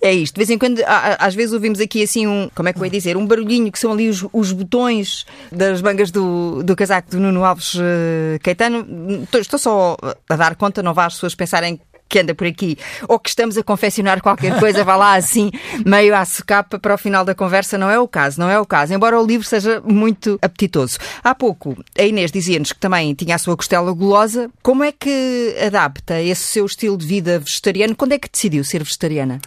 é 0.03 0.13
isto. 0.13 0.35
De 0.35 0.39
vez 0.39 0.51
em 0.51 0.59
quando, 0.59 0.81
às 1.19 1.35
vezes 1.35 1.53
ouvimos 1.53 1.81
aqui 1.81 2.03
assim 2.03 2.27
um, 2.27 2.51
como 2.55 2.69
é 2.69 2.73
que 2.73 2.79
eu 2.79 2.85
ia 2.85 2.91
dizer, 2.91 3.17
um 3.17 3.27
barulhinho 3.27 3.71
que 3.71 3.79
são 3.79 3.93
ali 3.93 4.09
os, 4.09 4.25
os 4.33 4.53
botões 4.53 5.25
das 5.53 5.81
mangas 5.81 6.11
do, 6.11 6.63
do 6.63 6.75
casaco 6.75 7.11
do 7.11 7.21
Nuno 7.21 7.45
Alves 7.45 7.75
uh, 7.75 8.39
Caetano. 8.43 9.27
Estou 9.33 9.59
só 9.59 9.97
a 10.29 10.37
dar 10.37 10.57
conta, 10.57 10.83
não 10.83 10.95
vá 10.95 11.07
as 11.07 11.15
pessoas 11.15 11.35
pensarem 11.35 11.81
que 12.09 12.19
anda 12.19 12.35
por 12.35 12.47
aqui, 12.47 12.79
ou 13.09 13.19
que 13.19 13.29
estamos 13.29 13.57
a 13.57 13.63
confeccionar 13.63 14.23
qualquer 14.23 14.59
coisa, 14.59 14.85
vá 14.85 14.97
lá 14.97 15.15
assim, 15.15 15.51
meio 15.85 16.15
à 16.15 16.25
socapa 16.25 16.79
para 16.79 16.95
o 16.95 16.99
final 16.99 17.25
da 17.25 17.35
conversa, 17.35 17.77
não 17.77 17.91
é 17.91 17.99
o 17.99 18.07
caso, 18.09 18.41
não 18.41 18.49
é 18.49 18.59
o 18.59 18.67
caso, 18.67 18.95
embora 18.95 19.21
o 19.21 19.27
livro 19.27 19.47
seja 19.47 19.81
muito 19.85 20.39
apetitoso. 20.41 20.99
Há 21.23 21.35
pouco, 21.35 21.77
a 21.99 22.03
Inês 22.03 22.31
dizia-nos 22.31 22.73
que 22.73 22.79
também 22.79 23.15
tinha 23.15 23.35
a 23.35 23.39
sua 23.39 23.57
costela 23.57 23.93
gulosa. 23.93 24.51
Como 24.63 24.85
é 24.85 24.93
que 24.93 25.55
adapta 25.65 26.21
esse 26.21 26.45
seu 26.45 26.67
estilo 26.67 26.97
de 26.97 27.07
vida 27.07 27.39
vegetariano? 27.39 27.97
Quando 27.97 28.13
é 28.13 28.19
que 28.19 28.29
decidiu 28.31 28.65
ser 28.65 28.83
vegetariana? 28.83 29.41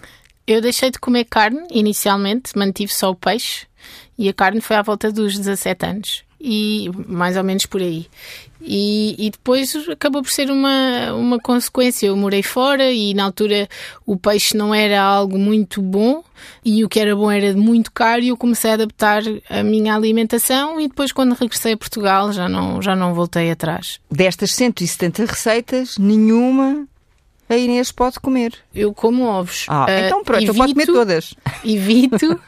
Eu 0.46 0.62
deixei 0.62 0.90
de 0.90 1.00
comer 1.00 1.26
carne 1.26 1.62
inicialmente, 1.72 2.58
mantive 2.58 2.92
só 2.92 3.12
o 3.12 3.16
peixe 3.16 3.68
e 4.18 4.28
a 4.28 4.34
carne 4.34 4.62
foi 4.62 4.76
à 4.76 4.82
volta 4.82 5.12
dos 5.12 5.38
17 5.38 5.86
anos 5.86 6.29
e 6.40 6.90
mais 7.08 7.36
ou 7.36 7.44
menos 7.44 7.66
por 7.66 7.82
aí. 7.82 8.08
E, 8.62 9.16
e, 9.18 9.30
depois 9.30 9.74
acabou 9.90 10.22
por 10.22 10.32
ser 10.32 10.52
uma, 10.52 11.14
uma 11.14 11.40
consequência. 11.40 12.08
Eu 12.08 12.18
morei 12.18 12.44
fora 12.44 12.92
e 12.92 13.14
na 13.14 13.24
altura 13.24 13.70
o 14.06 14.18
peixe 14.18 14.56
não 14.56 14.76
era 14.76 15.02
algo 15.02 15.38
muito 15.38 15.82
bom 15.82 16.24
e 16.64 16.84
o 16.84 16.90
que 16.90 17.00
era 17.00 17.16
bom 17.16 17.32
era 17.32 17.54
muito 17.54 17.92
caro 17.92 18.22
e 18.22 18.30
eu 18.30 18.38
comecei 18.38 18.72
a 18.72 18.74
adaptar 18.74 19.24
a 19.50 19.64
minha 19.64 19.96
alimentação 19.96 20.80
e 20.80 20.90
depois 20.90 21.12
quando 21.14 21.34
regressei 21.36 21.74
a 21.74 21.78
Portugal 21.78 22.34
já 22.34 22.50
não, 22.50 22.82
já 22.82 22.96
não 22.96 23.14
voltei 23.14 23.50
atrás. 23.50 24.00
Destas 24.12 24.52
170 24.52 25.26
receitas, 25.26 25.98
nenhuma 25.98 26.86
a 27.48 27.56
Inês 27.56 27.92
pode 27.94 28.20
comer. 28.20 28.54
Eu 28.76 28.94
como 28.94 29.24
ovos. 29.24 29.66
Ah, 29.70 29.86
uh, 29.86 30.06
então 30.06 30.24
pronto, 30.24 30.44
evito, 30.44 30.52
eu 30.52 30.56
posso 30.56 30.74
comer 30.74 30.86
todas. 30.86 31.34
Evito, 31.66 32.40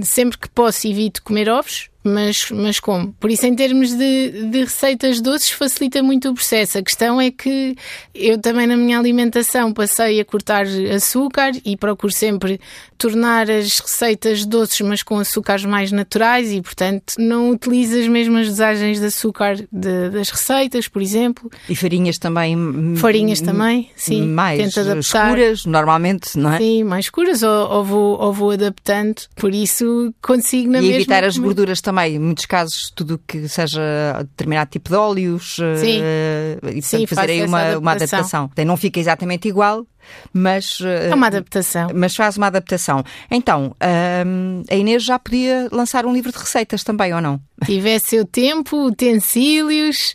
sempre 0.00 0.38
que 0.38 0.48
posso, 0.48 0.86
evito 0.88 1.22
comer 1.22 1.50
ovos 1.50 1.90
mas, 2.04 2.50
mas 2.50 2.80
como? 2.80 3.12
Por 3.14 3.30
isso, 3.30 3.46
em 3.46 3.54
termos 3.54 3.92
de, 3.92 4.50
de 4.50 4.60
receitas 4.60 5.20
doces, 5.20 5.50
facilita 5.50 6.02
muito 6.02 6.30
o 6.30 6.34
processo. 6.34 6.78
A 6.78 6.82
questão 6.82 7.20
é 7.20 7.30
que 7.30 7.76
eu 8.14 8.38
também 8.38 8.66
na 8.66 8.76
minha 8.76 8.98
alimentação 8.98 9.72
passei 9.72 10.20
a 10.20 10.24
cortar 10.24 10.66
açúcar 10.94 11.52
e 11.64 11.76
procuro 11.76 12.12
sempre 12.12 12.60
tornar 13.02 13.50
as 13.50 13.80
receitas 13.80 14.46
doces, 14.46 14.80
mas 14.82 15.02
com 15.02 15.18
açúcares 15.18 15.64
mais 15.64 15.90
naturais 15.90 16.52
e, 16.52 16.62
portanto, 16.62 17.14
não 17.18 17.50
utilizo 17.50 17.98
as 17.98 18.06
mesmas 18.06 18.46
dosagens 18.46 19.00
de 19.00 19.06
açúcar 19.06 19.56
de, 19.72 20.10
das 20.10 20.30
receitas, 20.30 20.86
por 20.86 21.02
exemplo. 21.02 21.50
E 21.68 21.74
farinhas 21.74 22.16
também? 22.16 22.94
Farinhas 22.96 23.40
também, 23.40 23.90
sim. 23.96 24.28
Mais 24.28 24.76
escuras, 24.76 25.66
normalmente, 25.66 26.38
não 26.38 26.52
é? 26.52 26.58
Sim, 26.58 26.84
mais 26.84 27.06
escuras, 27.06 27.42
ou, 27.42 27.70
ou, 27.70 27.84
vou, 27.84 28.20
ou 28.20 28.32
vou 28.32 28.50
adaptando. 28.52 29.22
Por 29.34 29.52
isso, 29.52 30.14
consigo 30.22 30.70
na 30.70 30.78
e 30.78 30.82
mesma... 30.82 30.92
E 30.92 31.00
evitar 31.00 31.24
as 31.24 31.36
gorduras 31.36 31.80
também 31.80 32.14
em 32.14 32.18
muitos 32.20 32.46
casos, 32.46 32.92
tudo 32.94 33.20
que 33.26 33.48
seja 33.48 33.80
determinado 34.22 34.70
tipo 34.70 34.90
de 34.90 34.94
óleos 34.94 35.56
Sim. 35.56 36.00
Uh, 36.00 36.68
e 36.76 36.82
Sim, 36.82 37.04
fazer 37.06 37.32
aí 37.32 37.42
uma 37.44 37.58
adaptação. 37.58 37.80
uma 37.80 37.92
adaptação. 37.92 38.50
Não 38.64 38.76
fica 38.76 39.00
exatamente 39.00 39.48
igual, 39.48 39.84
mas. 40.32 40.78
Eh, 40.80 41.10
é 41.10 41.14
uma 41.14 41.26
adaptação. 41.26 41.90
Mas 41.94 42.14
faz 42.14 42.36
uma 42.36 42.46
adaptação. 42.46 43.04
Então, 43.30 43.74
a 43.80 44.74
Inês 44.74 45.02
já 45.02 45.18
podia 45.18 45.68
lançar 45.72 46.06
um 46.06 46.12
livro 46.12 46.32
de 46.32 46.38
receitas 46.38 46.84
também, 46.84 47.14
ou 47.14 47.20
não? 47.20 47.40
Tivesse 47.64 48.18
o 48.18 48.24
tempo, 48.24 48.86
utensílios. 48.86 50.14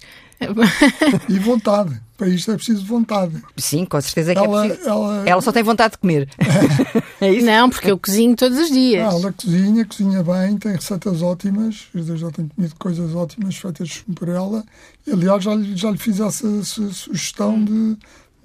e 1.29 1.39
vontade. 1.39 2.07
Para 2.17 2.29
isto 2.29 2.51
é 2.51 2.55
preciso 2.55 2.83
vontade. 2.83 3.43
Sim, 3.55 3.85
com 3.85 4.01
certeza 4.01 4.33
que 4.33 4.39
é 4.39 4.43
ela, 4.43 4.65
é 4.65 4.69
preciso. 4.69 4.89
Ela... 4.89 5.29
ela 5.29 5.41
só 5.41 5.51
tem 5.51 5.61
vontade 5.61 5.91
de 5.91 5.97
comer. 5.99 6.27
É. 6.39 7.03
é 7.27 7.31
isso? 7.31 7.45
Não, 7.45 7.69
porque 7.69 7.91
eu 7.91 7.97
cozinho 7.99 8.35
todos 8.35 8.57
os 8.57 8.71
dias. 8.71 9.13
Ah, 9.13 9.15
ela 9.15 9.31
cozinha, 9.31 9.85
cozinha 9.85 10.23
bem, 10.23 10.57
tem 10.57 10.73
receitas 10.73 11.21
ótimas. 11.21 11.87
Eu 11.93 12.17
já 12.17 12.31
tenho 12.31 12.49
comido 12.49 12.75
coisas 12.79 13.13
ótimas 13.13 13.55
feitas 13.55 14.03
por 14.15 14.29
ela. 14.29 14.65
E, 15.05 15.11
aliás, 15.11 15.43
já, 15.43 15.51
já 15.75 15.91
lhe 15.91 15.97
fiz 15.99 16.19
essa, 16.19 16.47
essa 16.47 16.91
sugestão 16.91 17.63
de, 17.63 17.95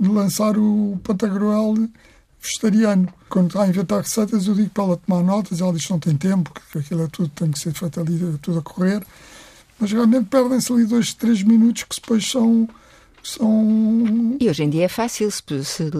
de 0.02 0.08
lançar 0.08 0.58
o 0.58 0.98
Pantagruel 1.04 1.88
vegetariano. 2.40 3.08
Quando 3.28 3.46
está 3.46 3.62
a 3.62 3.68
inventar 3.68 4.00
receitas, 4.00 4.48
eu 4.48 4.54
digo 4.54 4.70
para 4.70 4.82
ela 4.82 4.96
tomar 4.96 5.22
notas. 5.22 5.60
Ela 5.60 5.72
diz 5.72 5.86
que 5.86 5.92
não 5.92 6.00
tem 6.00 6.16
tempo, 6.16 6.52
que 6.72 6.78
aquilo 6.78 7.04
é 7.04 7.06
tudo, 7.06 7.28
tem 7.28 7.52
que 7.52 7.58
ser 7.58 7.72
feito 7.72 8.00
ali, 8.00 8.38
tudo 8.42 8.58
a 8.58 8.62
correr. 8.62 9.00
Mas 9.78 9.92
realmente 9.92 10.26
perdem-se 10.26 10.72
ali 10.72 10.84
dois, 10.84 11.14
três 11.14 11.44
minutos 11.44 11.84
que 11.84 12.00
depois 12.00 12.28
são 12.28 12.68
são. 13.22 14.36
E 14.40 14.48
hoje 14.48 14.64
em 14.64 14.70
dia 14.70 14.84
é 14.84 14.88
fácil, 14.88 15.30
se, 15.30 15.42
se 15.64 15.90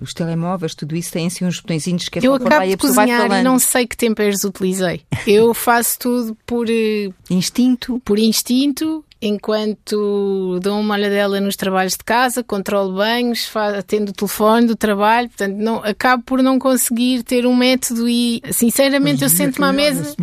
os 0.00 0.14
telemóveis, 0.14 0.74
tudo 0.74 0.96
isso 0.96 1.12
tem 1.12 1.26
assim 1.26 1.44
uns 1.44 1.60
botõezinhos 1.60 2.08
que 2.08 2.18
é 2.18 2.22
Eu 2.26 2.34
acabo 2.34 2.66
de 2.66 2.76
cozinhar 2.76 3.30
e 3.30 3.42
não 3.42 3.58
sei 3.58 3.86
que 3.86 3.96
temperos 3.96 4.44
utilizei. 4.44 5.02
Eu 5.26 5.52
faço 5.54 5.98
tudo 5.98 6.36
por 6.46 6.68
eh, 6.68 7.10
instinto. 7.28 8.00
Por 8.04 8.18
instinto, 8.18 9.04
enquanto 9.20 10.58
dou 10.62 10.80
uma 10.80 10.94
olhadela 10.94 11.40
nos 11.40 11.56
trabalhos 11.56 11.92
de 11.92 12.04
casa, 12.04 12.42
controlo 12.42 12.94
banhos, 12.94 13.50
atendo 13.54 14.10
o 14.10 14.14
telefone 14.14 14.66
do 14.66 14.76
trabalho, 14.76 15.28
portanto, 15.28 15.56
não, 15.56 15.76
acabo 15.84 16.22
por 16.22 16.42
não 16.42 16.58
conseguir 16.58 17.22
ter 17.22 17.46
um 17.46 17.54
método 17.54 18.08
e, 18.08 18.42
sinceramente, 18.50 19.22
Mas 19.22 19.32
eu 19.32 19.36
sento-me 19.36 19.66
à 19.66 19.72
mesa. 19.72 20.16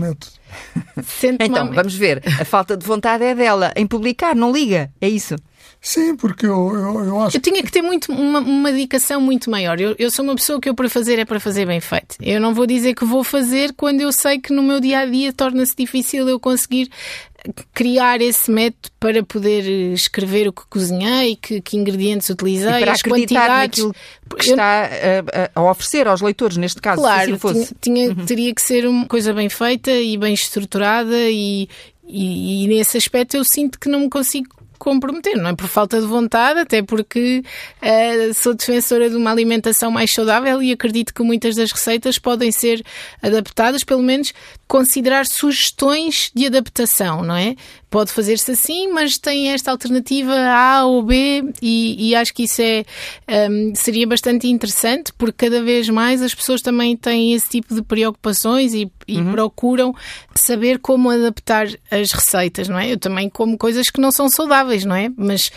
então, 1.40 1.72
vamos 1.72 1.94
ver. 1.94 2.24
A 2.40 2.46
falta 2.46 2.76
de 2.76 2.86
vontade 2.86 3.24
é 3.24 3.36
dela 3.36 3.72
em 3.76 3.86
publicar, 3.86 4.36
não 4.36 4.52
liga, 4.52 4.92
é 5.00 5.08
isso. 5.08 5.36
Sim, 5.82 6.16
porque 6.16 6.46
eu, 6.46 6.76
eu, 6.76 7.06
eu 7.06 7.22
acho. 7.22 7.38
Eu 7.38 7.42
tinha 7.42 7.62
que 7.64 7.72
ter 7.72 7.82
muito, 7.82 8.12
uma, 8.12 8.40
uma 8.40 8.72
dedicação 8.72 9.22
muito 9.22 9.50
maior. 9.50 9.80
Eu, 9.80 9.96
eu 9.98 10.12
sou 10.12 10.26
uma 10.26 10.36
pessoa 10.36 10.60
que 10.60 10.68
eu 10.68 10.76
para 10.76 10.90
fazer 10.90 11.20
é 11.20 11.26
para 11.26 11.40
fazer 11.40 11.66
bem 11.66 11.80
feito. 11.80 12.16
Eu 12.22 12.42
não 12.42 12.54
vou 12.54 12.66
dizer 12.66 12.94
que 12.94 13.06
vou 13.06 13.24
fazer 13.24 13.74
quando 13.74 14.02
eu 14.02 14.12
sei 14.12 14.40
que 14.40 14.52
no 14.52 14.64
meu 14.64 14.80
dia 14.80 15.00
a 15.00 15.06
dia 15.06 15.32
torna-se 15.32 15.76
difícil 15.76 16.28
eu 16.28 16.40
conseguir 16.40 16.90
criar 17.74 18.22
esse 18.22 18.50
método 18.52 18.90
para 19.00 19.24
poder 19.24 19.94
escrever 19.94 20.48
o 20.48 20.54
que 20.54 20.64
cozinhei, 20.70 21.36
que, 21.36 21.62
que 21.62 21.78
ingredientes 21.78 22.30
utilizei, 22.30 22.70
e 22.70 22.80
para 22.82 22.92
as 22.92 23.02
quantidades 23.02 23.86
que 24.38 24.50
está 24.50 24.90
a, 25.56 25.60
a, 25.60 25.72
oferecer 25.72 26.08
aos 26.08 26.22
leitores, 26.22 26.58
neste 26.58 26.82
caso, 26.82 27.02
claro, 27.02 27.26
se 27.26 27.32
assim 27.32 27.40
fosse. 27.40 27.76
Tinha, 27.80 28.10
uhum. 28.10 28.26
teria 28.26 28.54
que 28.54 28.62
ser 28.62 28.88
uma 28.88 29.06
coisa 29.06 29.34
bem 29.34 29.50
feita 29.50 29.92
e 29.92 30.18
bem 30.18 30.34
estruturada 30.34 31.16
e, 31.30 31.70
e, 32.06 32.66
e, 32.66 32.68
nesse 32.68 32.98
aspecto 32.98 33.38
eu 33.38 33.44
sinto 33.44 33.80
que 33.80 33.88
não 33.88 34.02
me 34.02 34.10
consigo 34.10 34.50
comprometer, 34.78 35.36
não 35.36 35.50
é 35.50 35.56
por 35.56 35.68
falta 35.68 36.00
de 36.00 36.08
vontade, 36.08 36.60
até 36.60 36.82
porque 36.82 37.44
uh, 37.82 38.34
sou 38.34 38.54
defensora 38.54 39.10
de 39.10 39.16
uma 39.16 39.32
alimentação 39.32 39.92
mais 39.92 40.12
saudável 40.12 40.62
e 40.62 40.72
acredito 40.72 41.14
que 41.14 41.24
muitas 41.24 41.56
das 41.56 41.72
receitas 41.72 42.18
podem 42.18 42.52
ser 42.52 42.84
adaptadas, 43.22 43.84
pelo 43.84 44.02
menos 44.02 44.34
considerar 44.68 45.26
sugestões 45.26 46.30
de 46.36 46.46
adaptação, 46.46 47.24
não 47.24 47.36
é? 47.36 47.56
Pode 47.90 48.12
fazer-se 48.12 48.52
assim, 48.52 48.92
mas 48.92 49.18
tem 49.18 49.50
esta 49.50 49.72
alternativa 49.72 50.34
A 50.34 50.86
ou 50.86 51.02
B 51.02 51.54
e, 51.62 52.10
e 52.10 52.16
acho 52.16 52.34
que 52.34 52.44
isso 52.44 52.62
é, 52.62 52.84
um, 53.50 53.74
seria 53.74 54.06
bastante 54.06 54.48
interessante 54.48 55.14
porque 55.18 55.46
cada 55.46 55.64
vez 55.64 55.88
mais 55.88 56.22
as 56.22 56.36
pessoas 56.36 56.62
também 56.62 56.98
têm 56.98 57.34
esse 57.34 57.48
tipo 57.48 57.74
de 57.74 57.82
preocupações 57.82 58.74
e, 58.74 58.92
e 59.08 59.18
uhum. 59.18 59.32
procuram 59.32 59.96
saber 60.36 60.80
como 60.80 61.10
adaptar 61.10 61.68
as 61.90 62.12
receitas, 62.12 62.68
não 62.68 62.78
é? 62.78 62.92
Eu 62.92 62.98
também 62.98 63.30
como 63.30 63.58
coisas 63.58 63.90
que 63.90 64.02
não 64.02 64.12
são 64.12 64.30
saudáveis, 64.30 64.84
não 64.84 64.96
é? 64.96 65.10
Mas 65.16 65.52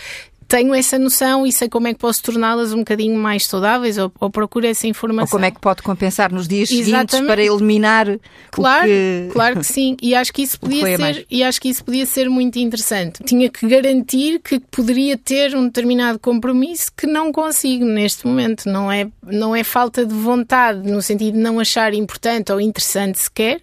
tenho 0.50 0.74
essa 0.74 0.98
noção 0.98 1.46
e 1.46 1.52
sei 1.52 1.68
como 1.68 1.86
é 1.86 1.94
que 1.94 2.00
posso 2.00 2.20
torná-las 2.24 2.72
um 2.72 2.78
bocadinho 2.78 3.16
mais 3.16 3.46
saudáveis 3.46 3.96
ou, 3.96 4.12
ou 4.18 4.28
procuro 4.28 4.66
essa 4.66 4.84
informação. 4.88 5.22
Ou 5.22 5.30
como 5.30 5.44
é 5.44 5.50
que 5.52 5.60
pode 5.60 5.80
compensar 5.80 6.32
nos 6.32 6.48
dias 6.48 6.68
Exatamente. 6.68 7.12
seguintes 7.12 7.20
para 7.20 7.44
eliminar 7.44 8.18
Claro, 8.50 8.88
que... 8.88 9.28
claro 9.32 9.60
que 9.60 9.64
sim. 9.64 9.96
E 10.02 10.12
acho 10.12 10.32
que 10.32 10.42
isso 10.42 10.58
podia 10.58 10.96
ser, 10.96 11.24
e 11.30 11.44
acho 11.44 11.60
que 11.60 11.68
isso 11.68 11.84
podia 11.84 12.04
ser 12.04 12.28
muito 12.28 12.58
interessante. 12.58 13.22
Tinha 13.22 13.48
que 13.48 13.64
garantir 13.68 14.40
que 14.40 14.58
poderia 14.58 15.16
ter 15.16 15.54
um 15.54 15.66
determinado 15.66 16.18
compromisso 16.18 16.90
que 16.96 17.06
não 17.06 17.30
consigo 17.30 17.84
neste 17.84 18.26
momento. 18.26 18.68
Não 18.68 18.90
é, 18.90 19.06
não 19.24 19.54
é 19.54 19.62
falta 19.62 20.04
de 20.04 20.14
vontade 20.14 20.90
no 20.90 21.00
sentido 21.00 21.34
de 21.34 21.40
não 21.40 21.60
achar 21.60 21.94
importante 21.94 22.50
ou 22.50 22.60
interessante 22.60 23.20
sequer 23.20 23.60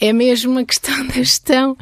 é 0.00 0.12
mesmo 0.12 0.52
uma 0.52 0.64
questão 0.64 1.06
da 1.06 1.14
gestão, 1.14 1.76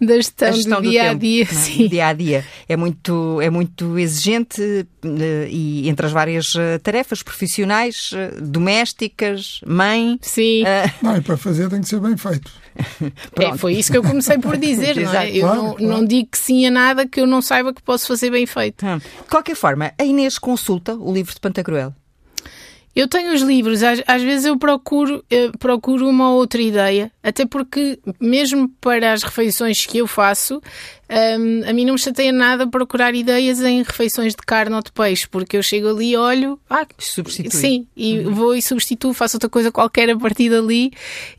da 0.00 0.16
gestão, 0.16 0.52
gestão 0.52 0.82
do, 0.82 0.90
dia 0.90 1.10
a 1.10 1.14
dia. 1.14 1.46
Tempo, 1.46 1.84
é? 1.84 1.88
dia 1.88 2.06
a 2.06 2.12
dia. 2.12 2.44
É 2.68 2.76
muito, 2.76 3.40
é 3.40 3.50
muito 3.50 3.98
exigente 3.98 4.86
eh, 5.04 5.48
e 5.50 5.88
entre 5.88 6.06
as 6.06 6.12
várias 6.12 6.54
eh, 6.54 6.78
tarefas 6.78 7.22
profissionais, 7.22 8.10
eh, 8.14 8.40
domésticas, 8.40 9.60
mãe. 9.66 10.18
Sim. 10.22 10.62
Uh... 10.62 10.90
Não, 11.02 11.16
e 11.16 11.20
para 11.20 11.36
fazer 11.36 11.68
tem 11.68 11.80
que 11.80 11.88
ser 11.88 12.00
bem 12.00 12.16
feito. 12.16 12.50
é, 13.36 13.56
foi 13.56 13.74
isso 13.74 13.90
que 13.90 13.98
eu 13.98 14.02
comecei 14.02 14.38
por 14.38 14.56
dizer, 14.56 14.96
não 14.96 15.12
é? 15.12 15.30
Eu 15.30 15.40
claro, 15.40 15.62
não, 15.62 15.74
claro. 15.74 15.86
não, 15.86 16.04
digo 16.04 16.28
que 16.30 16.38
sim 16.38 16.66
a 16.66 16.70
nada 16.70 17.06
que 17.06 17.20
eu 17.20 17.26
não 17.26 17.42
saiba 17.42 17.74
que 17.74 17.82
posso 17.82 18.06
fazer 18.06 18.30
bem 18.30 18.46
feito. 18.46 18.86
Hum. 18.86 18.98
De 18.98 19.28
qualquer 19.28 19.56
forma, 19.56 19.92
a 19.98 20.04
Inês 20.04 20.38
consulta 20.38 20.94
o 20.94 21.12
livro 21.12 21.34
de 21.34 21.40
Pantagruel. 21.40 21.94
Eu 22.94 23.06
tenho 23.06 23.32
os 23.32 23.40
livros, 23.40 23.82
às, 23.84 24.02
às 24.04 24.20
vezes 24.20 24.46
eu 24.46 24.58
procuro, 24.58 25.24
eu 25.30 25.52
procuro 25.52 26.08
uma 26.08 26.32
outra 26.32 26.60
ideia, 26.60 27.10
até 27.22 27.46
porque, 27.46 28.00
mesmo 28.20 28.68
para 28.80 29.12
as 29.12 29.22
refeições 29.22 29.86
que 29.86 29.98
eu 29.98 30.08
faço, 30.08 30.60
um, 31.08 31.68
a 31.68 31.72
mim 31.72 31.84
não 31.84 31.94
me 31.94 32.00
chateia 32.00 32.32
nada 32.32 32.66
procurar 32.66 33.14
ideias 33.14 33.60
em 33.62 33.82
refeições 33.84 34.34
de 34.34 34.42
carne 34.44 34.74
ou 34.74 34.82
de 34.82 34.90
peixe, 34.90 35.28
porque 35.28 35.56
eu 35.56 35.62
chego 35.62 35.88
ali, 35.88 36.16
olho, 36.16 36.58
ah, 36.68 36.84
substitui. 36.98 37.50
Sim, 37.52 37.86
e 37.96 38.18
uhum. 38.18 38.34
vou 38.34 38.56
e 38.56 38.62
substituo, 38.62 39.14
faço 39.14 39.36
outra 39.36 39.48
coisa 39.48 39.70
qualquer 39.70 40.10
a 40.10 40.18
partir 40.18 40.50
dali, 40.50 40.90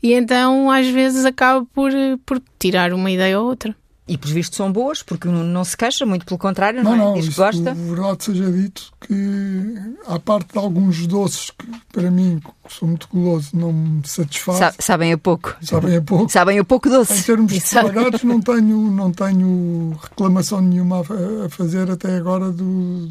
e 0.02 0.14
então 0.14 0.70
às 0.70 0.88
vezes 0.88 1.26
acabo 1.26 1.66
por, 1.74 1.92
por 2.24 2.42
tirar 2.58 2.94
uma 2.94 3.10
ideia 3.10 3.38
ou 3.38 3.46
outra. 3.46 3.76
E 4.12 4.18
por 4.18 4.28
visto 4.28 4.54
são 4.54 4.70
boas, 4.70 5.02
porque 5.02 5.26
não 5.26 5.64
se 5.64 5.74
queixa, 5.74 6.04
muito 6.04 6.26
pelo 6.26 6.36
contrário, 6.36 6.84
não, 6.84 6.94
não, 6.94 7.16
é? 7.16 7.20
Diz 7.20 7.30
que 7.30 7.34
gosta. 7.34 7.72
verdade 7.72 8.24
seja 8.24 8.52
dito 8.52 8.92
que, 9.00 9.94
à 10.06 10.18
parte 10.18 10.52
de 10.52 10.58
alguns 10.58 11.06
doces 11.06 11.50
que, 11.50 11.66
para 11.90 12.10
mim, 12.10 12.38
que 12.38 12.74
sou 12.74 12.88
muito 12.88 13.08
guloso, 13.10 13.48
não 13.54 13.72
me 13.72 14.06
satisfaz. 14.06 14.58
Sa 14.58 14.74
sabem 14.78 15.14
a 15.14 15.16
pouco. 15.16 15.56
Sabem 15.62 15.96
a 15.96 16.02
pouco. 16.02 16.30
sabem 16.30 16.58
a 16.58 16.64
pouco 16.64 16.90
doce. 16.90 17.20
Em 17.20 17.22
termos 17.22 17.52
de 17.54 17.60
salgados, 17.66 18.22
não 18.22 18.38
tenho, 18.38 18.90
não 18.90 19.10
tenho 19.10 19.96
reclamação 20.02 20.60
nenhuma 20.60 21.00
a, 21.00 21.48
fazer 21.48 21.90
até 21.90 22.14
agora 22.14 22.52
do, 22.52 23.08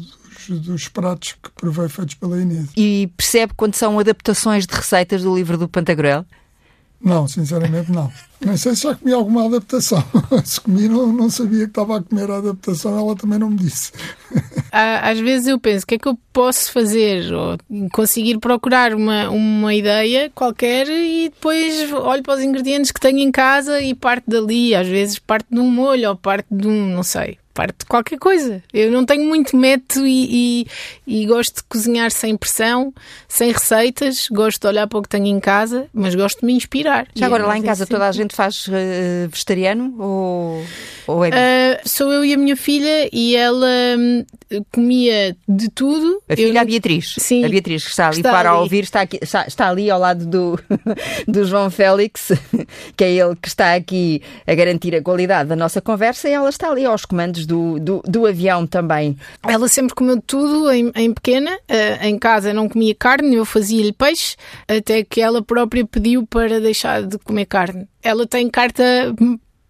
dos, 0.48 0.60
dos, 0.60 0.86
pratos 0.86 1.32
que 1.42 1.50
provei 1.50 1.88
feitos 1.88 2.14
pela 2.14 2.40
Inês. 2.40 2.68
E 2.76 3.10
percebe 3.16 3.54
quando 3.56 3.74
são 3.74 3.98
adaptações 3.98 4.68
de 4.68 4.74
receitas 4.76 5.24
do 5.24 5.34
livro 5.34 5.58
do 5.58 5.68
Pantagruel? 5.68 6.24
Não, 7.02 7.26
sinceramente 7.26 7.90
não. 7.90 8.12
Nem 8.40 8.56
sei 8.56 8.74
se 8.76 8.82
já 8.82 8.94
comi 8.94 9.12
alguma 9.12 9.46
adaptação. 9.46 10.02
se 10.44 10.60
comi, 10.60 10.88
não, 10.88 11.12
não 11.12 11.28
sabia 11.28 11.64
que 11.64 11.70
estava 11.70 11.98
a 11.98 12.02
comer 12.02 12.30
a 12.30 12.36
adaptação, 12.36 12.96
ela 12.98 13.16
também 13.16 13.38
não 13.38 13.50
me 13.50 13.56
disse. 13.56 13.92
Às 14.70 15.18
vezes 15.18 15.48
eu 15.48 15.58
penso, 15.58 15.84
o 15.84 15.86
que 15.86 15.96
é 15.96 15.98
que 15.98 16.08
eu 16.08 16.18
posso 16.32 16.72
fazer? 16.72 17.32
Ou 17.32 17.58
conseguir 17.92 18.38
procurar 18.38 18.94
uma, 18.94 19.28
uma 19.30 19.74
ideia 19.74 20.30
qualquer 20.34 20.88
e 20.88 21.28
depois 21.28 21.92
olho 21.92 22.22
para 22.22 22.34
os 22.34 22.42
ingredientes 22.42 22.90
que 22.90 23.00
tenho 23.00 23.18
em 23.18 23.30
casa 23.30 23.80
e 23.80 23.94
parte 23.94 24.24
dali. 24.28 24.74
Às 24.74 24.86
vezes 24.86 25.18
parte 25.18 25.46
de 25.50 25.58
um 25.58 25.70
molho 25.70 26.08
ou 26.10 26.16
parte 26.16 26.46
de 26.50 26.66
um, 26.66 26.86
não 26.94 27.02
sei, 27.02 27.38
parte 27.52 27.80
de 27.80 27.86
qualquer 27.86 28.18
coisa. 28.18 28.62
Eu 28.72 28.90
não 28.90 29.04
tenho 29.04 29.24
muito 29.24 29.56
método 29.56 30.06
e, 30.06 30.66
e, 31.06 31.22
e, 31.22 31.26
gosto 31.26 31.56
de 31.56 31.62
cozinhar 31.64 32.10
sem 32.10 32.36
pressão, 32.36 32.92
sem 33.28 33.52
receitas, 33.52 34.28
gosto 34.30 34.60
de 34.60 34.66
olhar 34.66 34.86
para 34.86 34.98
o 34.98 35.02
que 35.02 35.08
tenho 35.08 35.26
em 35.26 35.40
casa, 35.40 35.86
mas 35.92 36.14
gosto 36.14 36.40
de 36.40 36.46
me 36.46 36.52
inspirar. 36.54 37.06
Já 37.14 37.26
agora, 37.26 37.44
é 37.44 37.46
lá 37.46 37.58
em 37.58 37.62
casa, 37.62 37.86
toda 37.86 38.08
a 38.08 38.12
gente 38.12 38.34
faz 38.34 38.66
uh, 38.68 39.28
vegetariano 39.30 39.94
ou, 39.98 40.64
ou 41.06 41.24
é... 41.24 41.80
Uh, 41.84 41.88
sou 41.88 42.12
eu 42.12 42.24
e 42.24 42.32
a 42.34 42.36
minha 42.36 42.56
filha 42.56 43.08
e 43.12 43.36
ela 43.36 43.66
hum, 43.98 44.24
comia 44.70 45.36
de 45.48 45.68
tudo. 45.70 46.22
A 46.28 46.36
filha, 46.36 46.58
eu... 46.58 46.60
a 46.60 46.64
Beatriz. 46.64 47.14
Sim. 47.18 47.44
A 47.44 47.48
Beatriz, 47.48 47.84
que 47.84 47.90
está 47.90 48.08
ali 48.08 48.16
está 48.16 48.30
para 48.30 48.50
ali. 48.50 48.58
ouvir, 48.58 48.84
está, 48.84 49.00
aqui, 49.02 49.18
está, 49.20 49.46
está 49.46 49.68
ali 49.68 49.90
ao 49.90 49.98
lado 49.98 50.26
do, 50.26 50.58
do 51.28 51.44
João 51.44 51.70
Félix, 51.70 52.32
que 52.96 53.04
é 53.04 53.12
ele 53.12 53.36
que 53.36 53.48
está 53.48 53.74
aqui 53.74 54.22
a 54.46 54.54
garantir 54.54 54.94
a 54.94 55.02
qualidade 55.02 55.48
da 55.48 55.56
nossa 55.56 55.80
conversa 55.80 56.28
e 56.28 56.32
ela 56.32 56.48
está 56.48 56.70
ali 56.70 56.84
aos 56.84 57.04
comandos 57.04 57.41
do, 57.46 57.78
do, 57.78 58.02
do 58.06 58.26
avião 58.26 58.66
também. 58.66 59.16
Ela 59.46 59.68
sempre 59.68 59.94
comeu 59.94 60.20
tudo 60.20 60.70
em, 60.70 60.92
em 60.94 61.12
pequena. 61.12 61.52
Uh, 61.52 62.04
em 62.04 62.18
casa 62.18 62.52
não 62.52 62.68
comia 62.68 62.94
carne, 62.94 63.36
eu 63.36 63.44
fazia-lhe 63.44 63.92
peixe, 63.92 64.36
até 64.68 65.02
que 65.02 65.20
ela 65.20 65.42
própria 65.42 65.86
pediu 65.86 66.26
para 66.26 66.60
deixar 66.60 67.02
de 67.02 67.18
comer 67.18 67.46
carne. 67.46 67.86
Ela 68.02 68.26
tem 68.26 68.48
carta 68.48 68.82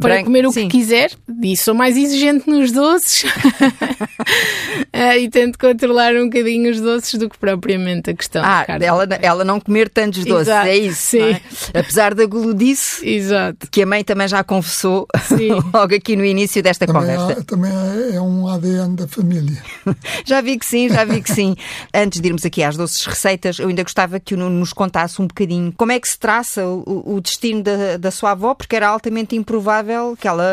para 0.03 0.15
Branco, 0.15 0.27
comer 0.27 0.47
o 0.47 0.53
sim. 0.53 0.69
que 0.69 0.79
quiser 0.79 1.13
e 1.43 1.57
sou 1.57 1.75
mais 1.75 1.97
exigente 1.97 2.49
nos 2.49 2.73
doces. 2.73 3.25
Uh, 3.25 5.17
e 5.21 5.29
tento 5.31 5.59
controlar 5.59 6.15
um 6.15 6.25
bocadinho 6.25 6.71
os 6.71 6.81
doces 6.81 7.19
do 7.19 7.29
que 7.29 7.39
propriamente 7.39 8.11
a 8.11 8.15
questão 8.15 8.43
ah, 8.45 8.65
ela, 8.81 9.09
ela 9.21 9.45
não 9.45 9.61
comer 9.61 9.89
tantos 9.89 10.25
doces, 10.25 10.49
Exato, 10.49 10.69
é 10.69 10.77
isso 10.77 11.17
é? 11.17 11.41
Apesar 11.75 12.15
da 12.15 12.27
guludice 12.27 13.07
Exato. 13.09 13.69
que 13.71 13.83
a 13.83 13.87
mãe 13.87 14.05
também 14.05 14.29
já 14.29 14.43
confessou 14.45 15.07
logo 15.73 15.95
aqui 15.95 16.17
no 16.17 16.25
início 16.25 16.63
desta 16.63 16.87
também 16.87 17.03
conversa. 17.03 17.41
há, 17.41 17.45
também 17.45 17.73
é 18.13 18.21
um 18.21 18.49
ADN 18.49 18.97
da 18.97 19.07
família. 19.09 19.63
Já 20.25 20.41
vi 20.41 20.59
que 20.59 20.67
sim, 20.67 20.89
já 20.89 21.05
vi 21.05 21.21
que 21.21 21.33
sim. 21.33 21.55
Antes 21.93 22.21
de 22.21 22.29
irmos 22.29 22.45
aqui 22.45 22.63
às 22.63 22.77
doces 22.77 23.05
receitas 23.05 23.59
eu 23.59 23.69
ainda 23.69 23.83
gostava 23.83 24.19
que 24.21 24.35
o 24.35 24.37
Nuno 24.37 24.59
nos 24.59 24.73
contasse 24.73 25.21
um 25.21 25.27
bocadinho 25.27 25.73
como 25.77 25.93
é 25.93 26.01
que 26.01 26.09
se 26.09 26.19
traça 26.19 26.65
o, 26.67 27.15
o 27.17 27.21
destino 27.21 27.63
da, 27.63 27.97
da 27.97 28.11
sua 28.11 28.33
avó, 28.33 28.55
porque 28.55 28.77
era 28.77 28.89
altamente 28.89 29.37
improvável 29.37 29.92
que 30.19 30.29
ela 30.29 30.45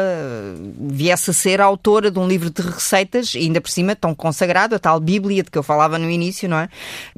viesse 0.80 1.32
a 1.32 1.34
ser 1.34 1.62
autora 1.62 2.10
de 2.10 2.20
um 2.20 2.28
livro 2.28 2.50
de 2.50 2.62
receitas, 2.62 3.34
ainda 3.36 3.62
por 3.62 3.70
cima 3.70 3.96
tão 3.96 4.14
consagrado, 4.16 4.76
a 4.76 4.80
tal 4.80 5.00
Bíblia 5.00 5.44
de 5.44 5.52
que 5.52 5.58
eu 5.58 5.64
falava 5.64 5.98
no 5.98 6.10
início, 6.10 6.48
não 6.48 6.58
é? 6.58 6.70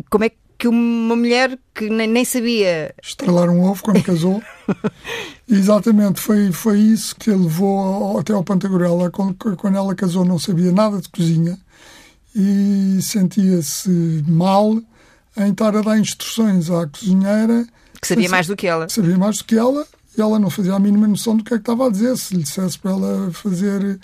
Como 0.09 0.23
é 0.23 0.31
que 0.61 0.67
uma 0.67 1.15
mulher 1.15 1.57
que 1.73 1.89
nem, 1.89 2.23
sabia. 2.23 2.93
Estrelar 3.01 3.49
um 3.49 3.63
ovo 3.63 3.81
quando 3.81 4.03
casou. 4.03 4.43
Exatamente, 5.49 6.21
foi, 6.21 6.51
foi 6.51 6.77
isso 6.77 7.15
que 7.15 7.31
levou 7.31 8.19
até 8.19 8.31
ao. 8.31 8.43
Quando, 8.43 9.57
quando 9.57 9.75
ela 9.75 9.95
casou, 9.95 10.23
não 10.23 10.37
sabia 10.37 10.71
nada 10.71 11.01
de 11.01 11.09
cozinha 11.09 11.57
e 12.35 12.99
sentia-se 13.01 14.23
mal 14.27 14.79
em 15.35 15.51
estar 15.51 15.75
a 15.75 15.81
dar 15.81 15.97
instruções 15.97 16.69
à 16.69 16.85
cozinheira. 16.85 17.65
Que 17.99 18.07
sabia 18.07 18.29
mais 18.29 18.45
do 18.45 18.55
que 18.55 18.67
ela. 18.67 18.87
Sabia 18.87 19.17
mais 19.17 19.39
do 19.39 19.45
que 19.45 19.55
ela 19.55 19.87
ela 20.21 20.39
não 20.39 20.49
fazia 20.49 20.73
a 20.73 20.79
mínima 20.79 21.07
noção 21.07 21.35
do 21.35 21.43
que 21.43 21.53
é 21.53 21.57
que 21.57 21.61
estava 21.61 21.87
a 21.87 21.89
dizer. 21.89 22.17
Se 22.17 22.35
lhe 22.35 22.43
dissesse 22.43 22.77
para 22.77 22.91
ela 22.91 23.31
fazer 23.31 23.99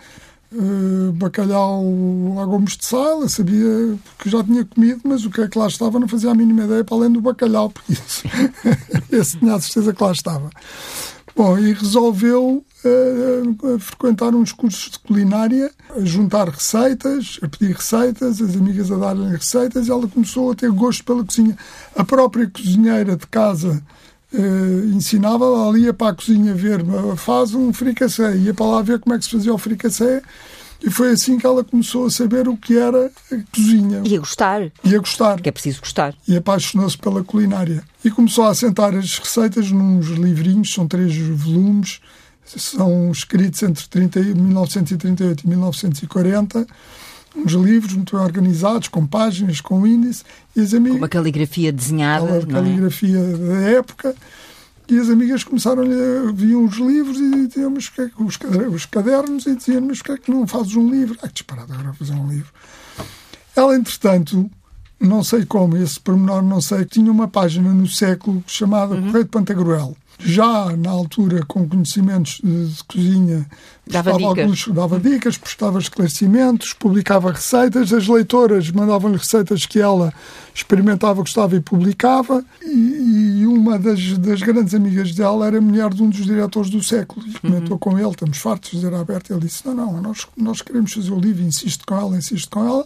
uh, 0.52 1.12
bacalhau 1.14 1.84
a 2.40 2.46
gomos 2.46 2.78
de 2.78 2.86
sal, 2.86 3.20
ela 3.20 3.30
sabia 3.30 3.98
porque 4.16 4.30
já 4.30 4.44
tinha 4.44 4.66
comido, 4.66 5.02
mas 5.04 5.26
o 5.26 5.30
que 5.30 5.42
é 5.42 5.48
que 5.48 5.58
lá 5.58 5.68
estava 5.68 6.00
não 6.00 6.08
fazia 6.08 6.32
a 6.32 6.36
mínima 6.36 6.64
ideia 6.64 6.84
para 6.84 6.96
além 6.96 7.12
do 7.12 7.22
bacalhau, 7.22 7.70
porque 7.70 7.94
isso, 7.94 8.24
esse 9.12 9.38
tinha 9.38 9.56
a 9.56 9.60
certeza 9.60 9.94
que 9.94 10.04
lá 10.04 10.12
estava. 10.12 10.50
Bom, 11.36 11.56
e 11.56 11.72
resolveu 11.72 12.66
uh, 12.84 13.80
frequentar 13.80 14.34
uns 14.34 14.52
cursos 14.52 14.90
de 14.90 15.00
culinária, 15.00 15.72
a 15.96 16.00
juntar 16.04 16.50
receitas, 16.50 17.40
a 17.44 17.48
pedir 17.48 17.76
receitas, 17.76 18.42
as 18.42 18.56
amigas 18.56 18.92
a 18.92 18.96
darem 18.96 19.30
receitas, 19.30 19.88
e 19.88 19.92
ela 19.92 20.08
começou 20.08 20.52
a 20.52 20.56
ter 20.56 20.72
gosto 20.72 21.04
pela 21.04 21.24
cozinha. 21.24 21.56
A 21.96 22.04
própria 22.04 22.50
cozinheira 22.50 23.16
de 23.16 23.28
casa 23.28 23.84
Uh, 24.34 24.94
ensinava, 24.94 25.46
ela 25.46 25.80
ia 25.80 25.94
para 25.94 26.12
a 26.12 26.16
cozinha 26.16 26.54
ver, 26.54 26.84
faz 27.16 27.54
um 27.54 27.72
fricassé, 27.72 28.36
ia 28.36 28.54
para 28.54 28.66
lá 28.66 28.82
ver 28.82 29.00
como 29.00 29.16
é 29.16 29.18
que 29.18 29.24
se 29.24 29.32
fazia 29.32 29.54
o 29.54 29.58
fricassé 29.58 30.22
e 30.84 30.90
foi 30.92 31.12
assim 31.12 31.38
que 31.38 31.46
ela 31.46 31.64
começou 31.64 32.06
a 32.06 32.10
saber 32.10 32.48
o 32.48 32.56
que 32.56 32.78
era 32.78 33.12
a 33.32 33.56
cozinha. 33.56 34.02
E 34.06 34.16
a 34.16 34.20
gostar. 34.20 34.72
E 34.84 34.96
a 34.96 35.00
gostar. 35.00 35.42
Que 35.42 35.50
é 35.50 35.52
preciso 35.52 35.82
gostar. 35.82 36.14
E 36.28 36.38
apaixonou-se 36.38 36.98
pela 36.98 37.24
culinária. 37.24 37.84
E 38.04 38.12
começou 38.12 38.46
a 38.46 38.50
assentar 38.50 38.96
as 38.96 39.18
receitas 39.18 39.72
nos 39.72 40.08
livrinhos, 40.08 40.72
são 40.72 40.88
três 40.88 41.16
volumes, 41.18 42.00
são 42.46 43.12
escritos 43.12 43.62
entre 43.64 43.88
30, 43.88 44.20
1938 44.20 45.44
e 45.44 45.48
1940 45.50 46.68
uns 47.38 47.54
livros 47.54 47.94
muito 47.94 48.16
bem 48.16 48.26
organizados, 48.26 48.88
com 48.88 49.06
páginas, 49.06 49.62
com 49.62 49.86
índice. 49.86 50.24
E 50.56 50.62
as 50.62 50.74
amigas, 50.74 50.94
com 50.94 50.98
uma 50.98 51.10
caligrafia 51.10 51.72
desenhada. 51.72 52.26
Uma 52.26 52.38
é? 52.38 52.46
caligrafia 52.46 53.20
é? 53.20 53.38
da 53.38 53.70
época. 53.78 54.16
E 54.90 54.98
as 54.98 55.10
amigas 55.10 55.44
começaram 55.44 55.84
a 55.84 56.32
viam 56.32 56.64
os 56.64 56.78
livros 56.78 57.20
e 57.20 57.48
diziam 57.48 57.74
que 57.74 58.02
é 58.02 58.08
que, 58.08 58.24
os, 58.24 58.40
os 58.74 58.86
cadernos 58.86 59.46
e 59.46 59.56
diziam 59.56 59.82
mas 59.82 59.98
porquê 59.98 60.14
é 60.14 60.18
que 60.18 60.32
não 60.32 60.48
fazes 60.48 60.76
um 60.76 60.90
livro? 60.90 61.18
Ah, 61.22 61.28
que 61.28 61.34
disparado 61.34 61.74
agora 61.74 61.94
fazer 61.94 62.14
um 62.14 62.30
livro. 62.30 62.52
Ela, 63.54 63.76
entretanto, 63.76 64.50
não 65.00 65.24
sei 65.24 65.46
como, 65.46 65.78
esse 65.78 66.00
pormenor 66.00 66.42
não 66.42 66.60
sei, 66.60 66.86
tinha 66.86 67.12
uma 67.12 67.28
página 67.28 67.72
no 67.72 67.88
século 67.88 68.44
chamada 68.48 68.96
uhum. 68.96 69.08
Correio 69.08 69.24
de 69.26 69.30
Pantagruel. 69.30 69.96
já 70.20 70.76
na 70.76 70.90
altura 70.90 71.46
com 71.48 71.68
conhecimentos 71.68 72.42
de, 72.44 72.66
de 72.66 72.84
cozinha, 72.86 73.46
dava 73.86 74.14
dicas. 74.14 74.26
Alguns, 74.26 74.68
dava 74.70 75.00
dicas, 75.00 75.38
prestava 75.38 75.78
esclarecimentos, 75.78 76.74
publicava 76.74 77.32
receitas, 77.32 77.94
as 77.94 78.08
leitoras 78.08 78.72
mandavam-lhe 78.72 79.18
receitas 79.18 79.68
que 79.68 79.80
ela 79.80 80.12
experimentava, 80.54 81.22
gostava 81.22 81.56
e 81.56 81.60
publicava, 81.60 82.44
e, 82.64 83.42
e 83.42 83.46
uma 83.46 83.78
das, 83.78 84.18
das, 84.18 84.42
grandes 84.42 84.74
amigas 84.74 85.14
dela 85.14 85.46
era 85.46 85.62
mulher 85.62 85.94
de 85.94 86.02
um 86.02 86.10
dos 86.10 86.26
diretores 86.26 86.72
do 86.72 86.82
século, 86.82 87.24
e 87.28 87.34
comentou 87.40 87.74
uhum. 87.74 87.78
com 87.78 88.00
ele, 88.00 88.10
estamos 88.10 88.40
fartos 88.40 88.72
de 88.72 88.78
dizer 88.78 88.94
aberto, 88.96 89.32
ele 89.32 89.42
disse, 89.42 89.68
não, 89.68 89.76
não, 89.76 90.02
nós, 90.02 90.26
nós 90.36 90.64
queremos 90.64 90.92
fazer 90.94 91.12
o 91.12 91.20
livro, 91.20 91.44
insisto 91.44 91.86
com 91.86 91.96
ela, 91.96 92.18
insisto 92.18 92.50
com 92.50 92.68
ela, 92.68 92.86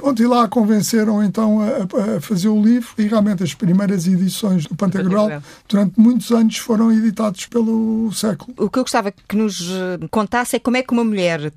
Pronto, 0.00 0.22
e 0.22 0.26
lá 0.26 0.48
convenceram 0.48 1.22
então 1.22 1.60
a, 1.60 2.16
a, 2.16 2.20
fazer 2.22 2.48
o 2.48 2.60
livro 2.62 2.88
e 2.96 3.02
realmente 3.06 3.42
as 3.42 3.52
primeiras 3.52 4.06
edições 4.06 4.64
do 4.66 4.74
Pantagruel 4.74 5.42
durante 5.68 6.00
muitos 6.00 6.30
anos 6.30 6.56
foram 6.56 6.90
editados 6.90 7.44
pelo 7.46 8.10
século. 8.12 8.54
O 8.56 8.70
que 8.70 8.78
eu 8.78 8.82
gostava 8.82 9.12
que 9.12 9.36
nos 9.36 9.70
eh, 9.70 9.98
contasse 10.10 10.56
é 10.56 10.58
como 10.58 10.78
é 10.78 10.82
que 10.82 10.92
uma 10.92 11.04
mulher 11.04 11.52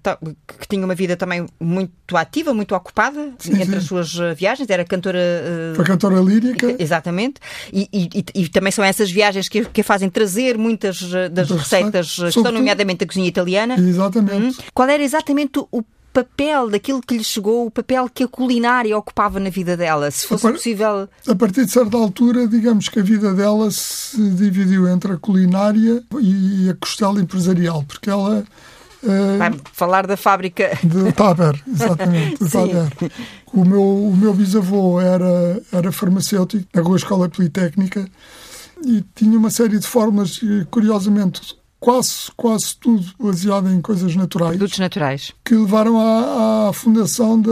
que 0.60 0.67
tinha 0.67 0.84
uma 0.84 0.93
vida 0.93 1.15
também 1.15 1.47
muito 1.58 2.17
ativa, 2.17 2.53
muito 2.53 2.75
ocupada 2.75 3.32
sim, 3.39 3.53
entre 3.53 3.65
sim. 3.65 3.75
as 3.75 3.84
suas 3.86 4.19
eh, 4.19 4.34
viagens, 4.34 4.69
era 4.69 4.84
cantora... 4.84 5.19
Uh... 5.19 5.75
Foi 5.75 5.86
cantora 5.86 6.19
lírica. 6.19 6.75
Exatamente. 6.77 7.36
E, 7.71 7.88
e, 7.93 8.10
e, 8.36 8.49
também 8.49 8.71
são 8.71 8.84
essas 8.84 9.10
viagens 9.10 9.47
que, 9.47 9.63
que 9.63 9.79
a 9.79 9.84
fazem 9.84 10.10
trazer 10.10 10.58
muitas 10.58 11.01
das 11.32 11.49
receitas 11.49 12.15
que 12.15 12.27
estão 12.27 12.51
nomeadamente 12.51 13.06
a 13.06 13.08
cozinha 13.08 13.27
italiana. 13.27 13.75
Exatamente. 13.75 14.60
Hum. 14.60 14.63
Qual 14.73 14.89
era 14.89 15.01
exatamente 15.01 15.60
o 15.71 15.84
papel 16.13 16.69
daquilo 16.69 17.02
que 17.02 17.17
lhe 17.17 17.23
chegou, 17.23 17.65
o 17.65 17.71
papel 17.71 18.08
que 18.08 18.23
a 18.23 18.28
culinária 18.28 18.95
ocupava 18.97 19.39
na 19.39 19.49
vida 19.49 19.76
dela, 19.76 20.12
se 20.12 20.28
fosse 20.28 20.45
a 20.45 20.49
par... 20.49 20.58
possível. 20.58 21.10
A 21.28 21.36
partir 21.36 21.65
de 21.65 21.71
certa 21.71 21.97
altura, 21.97 22.47
digamos 22.47 22.88
que 22.88 22.99
a 22.99 23.04
vida 23.04 23.34
dela 23.34 23.69
se 23.71 24.30
dividiu 24.30 24.88
entre 24.88 25.13
a 25.13 25.17
culinária 25.17 26.04
e 26.21 26.69
a 26.69 26.76
costela 26.76 27.19
empresarial, 27.19 27.84
porque 27.88 28.10
ela. 28.10 28.43
Uh, 29.02 29.38
Vai 29.38 29.54
falar 29.73 30.08
da 30.08 30.15
fábrica. 30.15 30.78
De 30.84 31.12
Taber, 31.12 31.62
exatamente. 31.67 32.41
De 32.41 32.49
Taber. 32.49 32.93
O, 33.52 33.65
meu, 33.65 33.82
o 33.82 34.15
meu 34.15 34.34
bisavô 34.34 35.02
era, 35.02 35.62
era 35.71 35.91
farmacêutico 35.91 36.65
na 36.73 36.82
Rua 36.82 36.95
Escola 36.95 37.28
Politécnica 37.28 38.08
e 38.86 39.04
tinha 39.15 39.38
uma 39.38 39.49
série 39.49 39.80
de 39.80 39.88
fórmulas, 39.88 40.39
curiosamente, 40.69 41.56
quase, 41.83 42.31
quase 42.37 42.77
tudo 42.77 43.05
baseado 43.19 43.69
em 43.69 43.81
coisas 43.81 44.15
naturais. 44.15 44.51
Produtos 44.51 44.79
naturais. 44.79 45.33
Que 45.43 45.53
levaram 45.53 45.99
à, 45.99 46.69
à 46.69 46.73
fundação 46.73 47.39
da, 47.41 47.51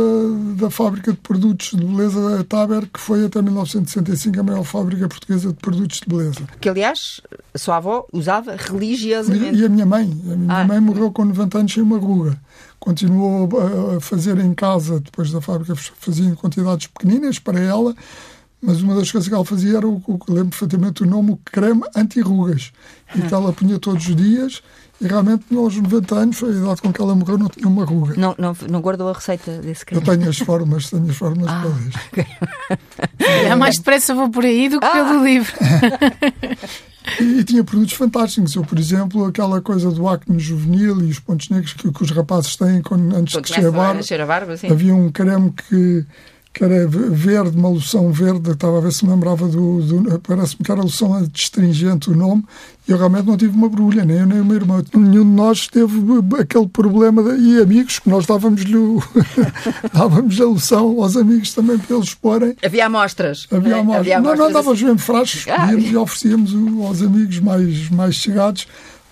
da 0.55 0.69
fábrica 0.69 1.11
de 1.11 1.17
produtos 1.17 1.71
de 1.71 1.85
beleza 1.85 2.37
da 2.37 2.43
Taber, 2.45 2.87
que 2.87 2.97
foi 2.97 3.25
até 3.25 3.41
1965 3.41 4.39
a 4.39 4.43
maior 4.43 4.63
fábrica 4.63 5.09
portuguesa 5.09 5.49
de 5.49 5.55
produtos 5.55 5.99
de 5.99 6.07
beleza. 6.07 6.47
Que, 6.61 6.69
aliás, 6.69 7.19
a 7.53 7.57
sua 7.57 7.75
avó 7.75 8.07
usava 8.13 8.55
religiosamente. 8.55 9.59
E 9.59 9.65
a 9.65 9.69
minha 9.69 9.85
mãe. 9.85 10.03
A 10.31 10.35
minha 10.37 10.57
ah. 10.61 10.63
mãe 10.63 10.79
morreu 10.79 11.11
com 11.11 11.25
90 11.25 11.57
anos 11.57 11.73
sem 11.73 11.83
uma 11.83 11.97
ruga. 11.97 12.39
Continuou 12.79 13.49
a 13.97 13.99
fazer 13.99 14.39
em 14.39 14.53
casa, 14.53 15.01
depois 15.01 15.29
da 15.29 15.41
fábrica, 15.41 15.75
fazia 15.75 16.25
em 16.25 16.35
quantidades 16.35 16.87
pequeninas 16.87 17.37
para 17.37 17.59
ela, 17.59 17.93
mas 18.61 18.81
uma 18.81 18.95
das 18.95 19.11
coisas 19.11 19.27
que 19.27 19.33
ela 19.33 19.45
fazia 19.45 19.77
era, 19.77 19.87
o, 19.87 20.01
o 20.05 20.19
lembro 20.29 20.49
perfeitamente 20.49 21.03
o 21.03 21.05
nome, 21.05 21.31
o 21.31 21.39
creme 21.43 21.83
anti-rugas. 21.95 22.71
E 23.15 23.21
que 23.21 23.33
ela 23.33 23.51
punha 23.51 23.79
todos 23.79 24.07
os 24.07 24.15
dias 24.15 24.61
e 25.01 25.07
realmente 25.07 25.43
aos 25.55 25.75
90 25.75 26.15
anos, 26.15 26.37
foi 26.37 26.49
a 26.49 26.57
idade 26.57 26.81
com 26.81 26.93
que 26.93 27.01
ela 27.01 27.15
morreu, 27.15 27.35
não 27.35 27.49
tinha 27.49 27.67
uma 27.67 27.83
ruga. 27.83 28.13
Não, 28.15 28.35
não, 28.37 28.55
não 28.69 28.81
guardou 28.81 29.09
a 29.09 29.13
receita 29.13 29.57
desse 29.57 29.83
creme? 29.83 30.05
Eu 30.05 30.15
tenho 30.15 30.29
as 30.29 30.37
formas, 30.37 30.91
tenho 30.91 31.09
as 31.09 31.17
formas 31.17 31.47
ah, 31.49 31.61
para 31.61 31.71
isso. 31.89 31.99
Okay. 32.11 33.47
É 33.47 33.55
mais 33.55 33.77
depressa 33.77 34.13
vou 34.13 34.29
por 34.29 34.45
aí 34.45 34.69
do 34.69 34.79
que 34.79 34.85
ah. 34.85 34.91
pelo 34.91 35.25
livro. 35.25 35.53
E, 37.19 37.39
e, 37.39 37.43
tinha 37.43 37.63
produtos 37.63 37.93
fantásticos. 37.93 38.55
Eu, 38.55 38.63
por 38.63 38.77
exemplo, 38.77 39.25
aquela 39.25 39.59
coisa 39.59 39.89
do 39.89 40.07
acne 40.07 40.37
juvenil 40.37 41.01
e 41.01 41.09
os 41.09 41.17
pontos 41.17 41.49
negros 41.49 41.73
que, 41.73 41.91
que 41.91 42.03
os 42.03 42.11
rapazes 42.11 42.55
têm 42.55 42.79
quando, 42.83 43.15
antes 43.15 43.33
de 43.33 43.41
crescer 43.41 43.67
a 43.67 43.71
barba. 43.71 44.01
A 44.01 44.25
barba 44.25 44.53
havia 44.69 44.95
um 44.95 45.11
creme 45.11 45.51
que 45.51 46.05
que 46.53 46.63
era 46.65 46.85
verde, 46.85 47.57
uma 47.57 47.69
loção 47.69 48.11
verde, 48.11 48.51
estava 48.51 48.77
a 48.77 48.81
ver 48.81 48.91
se 48.91 49.05
me 49.05 49.11
lembrava 49.11 49.47
do. 49.47 49.81
do 49.81 50.19
Parece-me 50.19 50.65
que 50.65 50.71
era 50.71 50.81
loção 50.81 51.13
adstringente 51.13 52.09
o 52.09 52.15
nome, 52.15 52.43
e 52.87 52.91
eu 52.91 52.97
realmente 52.97 53.25
não 53.25 53.37
tive 53.37 53.55
uma 53.55 53.69
brulha, 53.69 54.03
nem 54.03 54.17
eu 54.17 54.25
nem 54.25 54.41
o 54.41 54.45
meu 54.45 54.57
irmão. 54.57 54.83
Nenhum 54.93 55.23
de 55.23 55.29
nós 55.29 55.67
teve 55.67 55.93
aquele 56.39 56.67
problema, 56.67 57.23
de, 57.23 57.41
e 57.41 57.61
amigos, 57.61 57.99
que 57.99 58.09
nós 58.09 58.25
dávamos-lhe 58.25 58.77
dávamos 59.93 60.41
a 60.41 60.45
loção 60.45 61.01
aos 61.01 61.15
amigos 61.15 61.53
também 61.53 61.77
para 61.77 61.95
eles 61.95 62.13
porem. 62.13 62.55
Havia 62.63 62.85
amostras. 62.85 63.47
Havia 63.49 63.77
amostras. 63.77 63.99
Havia 63.99 64.17
amostras 64.17 64.39
não, 64.39 64.45
não, 64.47 64.53
dávamos 64.53 64.77
assim. 64.77 64.85
mesmo 64.85 64.99
frascos, 64.99 65.45
ah. 65.49 65.73
e 65.73 65.95
oferecíamos 65.95 66.53
aos 66.85 67.01
amigos 67.01 67.39
mais, 67.39 67.89
mais 67.89 68.15
chegados, 68.15 68.67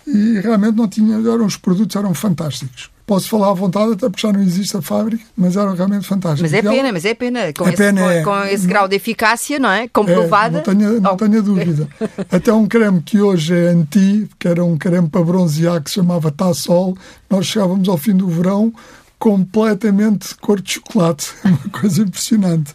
e 0.05 0.39
realmente 0.41 0.75
não 0.75 0.89
tinha, 0.89 1.15
eram, 1.15 1.45
os 1.45 1.55
produtos 1.55 1.95
eram 1.95 2.13
fantásticos 2.13 2.89
posso 3.09 3.27
falar 3.27 3.49
à 3.49 3.53
vontade, 3.53 3.93
até 3.93 4.07
porque 4.07 4.21
já 4.21 4.31
não 4.31 4.39
existe 4.39 4.77
a 4.77 4.83
fábrica, 4.83 5.23
mas 5.35 5.57
era 5.57 5.73
realmente 5.73 6.05
fantástico. 6.05 6.43
Mas 6.43 6.53
é 6.53 6.61
pena, 6.61 6.91
mas 6.91 7.05
é 7.05 7.15
pena. 7.15 7.51
Com, 7.57 7.65
é 7.65 7.69
esse, 7.69 7.77
pena, 7.77 8.01
com, 8.01 8.09
é, 8.11 8.21
com 8.21 8.43
esse 8.43 8.67
grau 8.67 8.87
de 8.87 8.95
eficácia, 8.95 9.57
não 9.57 9.71
é? 9.71 9.87
Comprovada. 9.87 10.59
É, 10.59 10.63
não 10.67 10.75
tenho, 10.75 11.01
não 11.01 11.13
oh. 11.13 11.17
tenho 11.17 11.41
dúvida. 11.41 11.87
até 12.31 12.53
um 12.53 12.67
creme 12.67 13.01
que 13.01 13.19
hoje 13.19 13.55
é 13.55 13.69
anti, 13.69 14.29
que 14.37 14.47
era 14.47 14.63
um 14.63 14.77
creme 14.77 15.09
para 15.09 15.23
bronzear 15.23 15.81
que 15.81 15.89
se 15.89 15.95
chamava 15.95 16.29
Tassol, 16.29 16.95
nós 17.27 17.47
chegávamos 17.47 17.89
ao 17.89 17.97
fim 17.97 18.13
do 18.13 18.27
verão 18.27 18.71
completamente 19.19 20.33
cor 20.35 20.61
de 20.61 20.73
chocolate. 20.73 21.31
Uma 21.43 21.69
coisa 21.69 22.01
impressionante. 22.01 22.73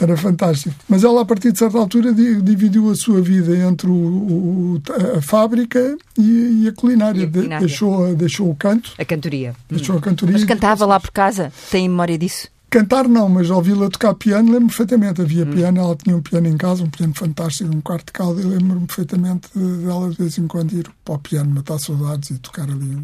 Era 0.00 0.16
fantástico. 0.16 0.74
Mas 0.88 1.04
ela, 1.04 1.20
a 1.20 1.24
partir 1.24 1.52
de 1.52 1.58
certa 1.58 1.78
altura, 1.78 2.12
dividiu 2.12 2.90
a 2.90 2.94
sua 2.94 3.20
vida 3.20 3.54
entre 3.56 3.88
o, 3.88 3.92
o, 3.92 4.82
a 5.16 5.20
fábrica 5.20 5.96
e, 6.18 6.62
e, 6.64 6.68
a 6.68 6.72
culinária. 6.72 7.20
E 7.20 7.24
a 7.24 7.30
culinária. 7.30 7.66
deixou, 7.66 8.14
deixou 8.14 8.50
o 8.50 8.56
canto. 8.56 8.92
A 8.98 9.04
cantoria. 9.04 9.54
Deixou 9.68 9.98
a 9.98 10.00
cantoria. 10.00 10.32
Mas 10.32 10.44
cantava 10.44 10.86
lá 10.86 10.98
por 10.98 11.10
casa? 11.10 11.52
Tem 11.70 11.88
memória 11.88 12.16
disso? 12.16 12.48
Cantar 12.70 13.06
não, 13.06 13.28
mas 13.28 13.50
ouvi-la 13.50 13.90
tocar 13.90 14.14
piano, 14.14 14.46
lembro-me 14.46 14.68
perfeitamente. 14.68 15.20
Havia 15.20 15.44
hum. 15.44 15.50
piano, 15.50 15.78
ela 15.78 15.94
tinha 15.94 16.16
um 16.16 16.22
piano 16.22 16.48
em 16.48 16.56
casa, 16.56 16.82
um 16.82 16.88
piano 16.88 17.12
fantástico, 17.14 17.70
um 17.70 17.82
quarto 17.82 18.06
de 18.06 18.12
caldo, 18.12 18.40
e 18.40 18.44
lembro-me 18.44 18.86
perfeitamente 18.86 19.50
dela 19.54 20.08
de 20.08 20.16
vez 20.16 20.38
em 20.38 20.46
quando 20.46 20.72
ir 20.72 20.90
para 21.04 21.14
o 21.14 21.18
piano, 21.18 21.50
matar 21.50 21.78
saudades 21.78 22.30
e 22.30 22.38
tocar 22.38 22.62
ali 22.62 22.96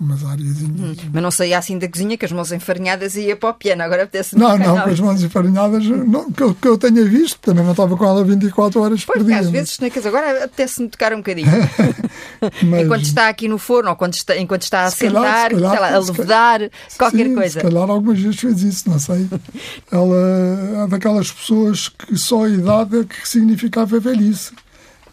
umas 0.00 0.24
áreas. 0.24 0.62
Hum, 0.62 0.94
mas 1.12 1.22
não 1.22 1.30
saía 1.30 1.58
assim 1.58 1.78
da 1.78 1.88
cozinha 1.88 2.16
com 2.16 2.24
as 2.24 2.32
mãos 2.32 2.52
enfarinhadas 2.52 3.16
e 3.16 3.22
ia 3.22 3.36
para 3.36 3.50
o 3.50 3.54
piano. 3.54 3.82
Agora 3.82 4.04
apetece 4.04 4.36
Não, 4.36 4.56
não, 4.56 4.80
com 4.80 4.90
as 4.90 5.00
mãos 5.00 5.22
enfarinhadas, 5.22 5.84
não, 5.84 6.30
que, 6.30 6.42
eu, 6.42 6.54
que 6.54 6.68
eu 6.68 6.78
tenha 6.78 7.04
visto, 7.04 7.38
também 7.40 7.64
não 7.64 7.72
estava 7.72 7.96
com 7.96 8.04
ela 8.04 8.24
24 8.24 8.80
horas 8.80 9.04
pois, 9.04 9.18
por 9.18 9.26
dia. 9.26 9.38
Às 9.38 9.50
vezes, 9.50 9.78
mas... 9.80 10.06
agora 10.06 10.44
apetece-me 10.44 10.88
tocar 10.88 11.12
um 11.12 11.18
bocadinho. 11.18 11.48
mas... 12.62 12.84
Enquanto 12.84 13.02
está 13.02 13.28
aqui 13.28 13.48
no 13.48 13.58
forno 13.58 13.90
ou 13.90 13.96
quando 13.96 14.14
está, 14.14 14.36
enquanto 14.36 14.62
está 14.62 14.84
a 14.84 14.90
sentar, 14.90 15.50
calhar, 15.50 15.80
lá, 15.80 15.94
a 15.94 15.98
levedar, 15.98 16.70
qualquer 16.96 17.26
sim, 17.26 17.34
coisa. 17.34 17.60
Se 17.60 17.66
calhar 17.66 17.90
algumas 17.90 18.20
vezes 18.20 18.40
fez 18.40 18.62
isso, 18.62 18.88
não 18.88 18.98
sei. 18.98 19.28
ela 19.90 20.84
é 20.84 20.86
daquelas 20.88 21.32
pessoas 21.32 21.88
que 21.88 22.16
só 22.16 22.44
a 22.44 22.48
idade 22.48 23.00
é 23.00 23.04
que 23.04 23.28
significava 23.28 23.98
velhice 23.98 24.52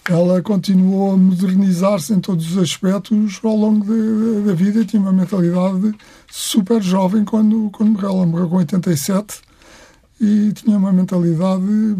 ela 0.09 0.41
continuou 0.41 1.13
a 1.13 1.17
modernizar-se 1.17 2.13
em 2.13 2.19
todos 2.19 2.51
os 2.51 2.57
aspectos 2.57 3.39
ao 3.43 3.55
longo 3.55 3.85
da 4.45 4.53
vida 4.53 4.81
e 4.81 4.85
tinha 4.85 5.01
uma 5.01 5.11
mentalidade 5.11 5.95
super 6.29 6.81
jovem 6.81 7.25
quando, 7.25 7.69
quando 7.71 7.93
morreu. 7.93 8.09
Ela 8.09 8.25
morreu 8.25 8.49
com 8.49 8.57
87 8.57 9.41
e 10.21 10.51
tinha 10.53 10.77
uma 10.77 10.93
mentalidade 10.93 11.97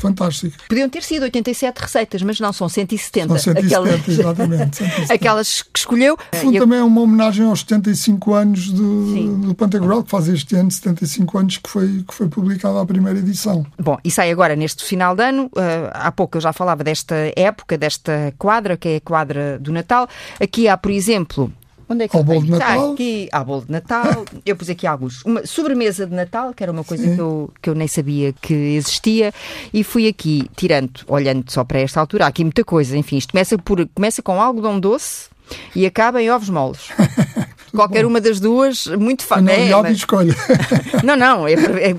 fantástico. 0.00 0.56
Podiam 0.68 0.88
ter 0.88 1.02
sido 1.02 1.22
87 1.22 1.78
receitas, 1.78 2.22
mas 2.22 2.40
não, 2.40 2.52
são 2.52 2.68
170. 2.68 3.28
São 3.28 3.54
170, 3.54 3.66
aquelas... 3.66 4.08
exatamente. 4.08 4.76
170. 4.76 5.12
aquelas 5.14 5.62
que 5.62 5.78
escolheu. 5.78 6.16
No 6.32 6.38
fundo, 6.38 6.56
Eu... 6.56 6.62
também 6.62 6.78
é 6.78 6.82
uma 6.82 7.00
homenagem 7.00 7.46
aos 7.46 7.60
75 7.60 8.34
anos 8.34 8.70
do, 8.70 9.36
do 9.36 9.54
Pantagruel, 9.54 10.02
que 10.02 10.10
faz 10.10 10.28
este 10.28 10.56
ano 10.56 10.70
75 10.70 11.38
anos 11.38 11.56
que 11.58 11.68
foi, 11.68 12.04
que 12.06 12.14
foi 12.14 12.28
publicada 12.28 12.80
a 12.80 12.86
primeira 12.86 13.18
edição. 13.18 13.64
Bom, 13.78 13.98
e 14.04 14.10
sai 14.10 14.30
agora 14.30 14.56
neste 14.56 14.84
final 14.84 15.14
de 15.14 15.22
ano. 15.22 15.46
Uh, 15.46 15.90
há 15.92 16.10
pouco 16.12 16.36
eu 16.36 16.40
já 16.40 16.52
falava 16.52 16.82
desta 16.82 17.32
época, 17.36 17.76
desta 17.76 18.34
quadra, 18.38 18.76
que 18.76 18.88
é 18.88 18.96
a 18.96 19.00
quadra 19.00 19.58
do 19.58 19.72
Natal. 19.72 20.08
Aqui 20.40 20.68
há, 20.68 20.76
por 20.76 20.90
exemplo, 20.90 21.52
Onde 21.90 22.04
é 22.04 22.08
que 22.08 22.16
Ao 22.16 22.22
bolo 22.22 22.42
de 22.42 22.52
Natal. 22.52 22.68
Está 22.70 22.92
aqui, 22.92 23.28
há 23.32 23.42
bolo 23.42 23.64
de 23.66 23.72
Natal. 23.72 24.24
eu 24.46 24.54
pus 24.54 24.70
aqui 24.70 24.86
alguns. 24.86 25.24
Uma 25.24 25.44
sobremesa 25.44 26.06
de 26.06 26.14
Natal, 26.14 26.54
que 26.54 26.62
era 26.62 26.70
uma 26.70 26.84
coisa 26.84 27.02
que 27.02 27.20
eu, 27.20 27.52
que 27.60 27.68
eu 27.68 27.74
nem 27.74 27.88
sabia 27.88 28.32
que 28.32 28.54
existia. 28.54 29.34
E 29.74 29.82
fui 29.82 30.06
aqui, 30.06 30.48
tirando, 30.54 31.00
olhando 31.08 31.50
só 31.50 31.64
para 31.64 31.80
esta 31.80 31.98
altura, 31.98 32.26
há 32.26 32.28
aqui 32.28 32.44
muita 32.44 32.62
coisa. 32.62 32.96
Enfim, 32.96 33.16
isto 33.16 33.32
começa, 33.32 33.58
por, 33.58 33.84
começa 33.88 34.22
com 34.22 34.40
algodão 34.40 34.78
doce 34.78 35.28
e 35.74 35.84
acaba 35.84 36.22
em 36.22 36.30
ovos 36.30 36.48
moles. 36.48 36.90
Qualquer 37.70 38.06
uma 38.06 38.20
das 38.20 38.40
duas, 38.40 38.86
muito 38.86 39.24
fácil. 39.24 39.44
Não, 39.44 39.52
é, 39.52 39.82
mas... 39.82 39.96
escolha. 39.96 40.34
não, 41.04 41.16
não, 41.16 41.48
é, 41.48 41.52
é, 41.54 41.96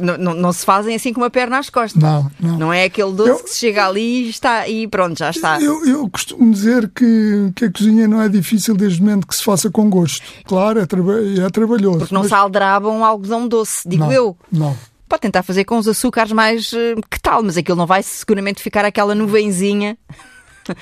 não, 0.00 0.34
não, 0.34 0.52
se 0.52 0.64
fazem 0.64 0.94
assim 0.94 1.12
com 1.12 1.20
uma 1.20 1.30
perna 1.30 1.58
às 1.58 1.70
costas. 1.70 2.02
Não, 2.02 2.30
não. 2.40 2.58
Não 2.58 2.72
é 2.72 2.84
aquele 2.84 3.12
doce 3.12 3.30
eu, 3.30 3.38
que 3.38 3.50
se 3.50 3.58
chega 3.58 3.86
ali 3.86 4.26
e, 4.26 4.30
está, 4.30 4.68
e 4.68 4.86
pronto, 4.88 5.18
já 5.18 5.30
está. 5.30 5.60
Eu, 5.60 5.86
eu 5.86 6.08
costumo 6.08 6.52
dizer 6.52 6.88
que, 6.88 7.52
que 7.54 7.64
a 7.66 7.70
cozinha 7.70 8.08
não 8.08 8.20
é 8.20 8.28
difícil 8.28 8.74
desde 8.74 9.00
o 9.00 9.04
momento 9.04 9.26
que 9.26 9.34
se 9.34 9.44
faça 9.44 9.70
com 9.70 9.88
gosto. 9.88 10.24
Claro, 10.44 10.80
é, 10.80 10.86
traba 10.86 11.14
é 11.20 11.50
trabalhoso. 11.50 11.98
Porque 11.98 12.14
não 12.14 12.22
mas... 12.22 12.30
se 12.30 12.34
aldraba 12.34 12.88
um 12.88 13.04
algodão 13.04 13.46
doce, 13.46 13.88
digo 13.88 14.04
não, 14.04 14.12
eu. 14.12 14.36
Não. 14.50 14.76
Pode 15.08 15.22
tentar 15.22 15.42
fazer 15.42 15.64
com 15.64 15.76
os 15.76 15.88
açúcares 15.88 16.32
mais. 16.32 16.72
Eh, 16.72 16.94
que 17.10 17.20
tal? 17.20 17.42
Mas 17.42 17.56
aquilo 17.56 17.76
não 17.76 17.86
vai 17.86 18.00
seguramente 18.00 18.62
ficar 18.62 18.84
aquela 18.84 19.12
nuvenzinha. 19.12 19.98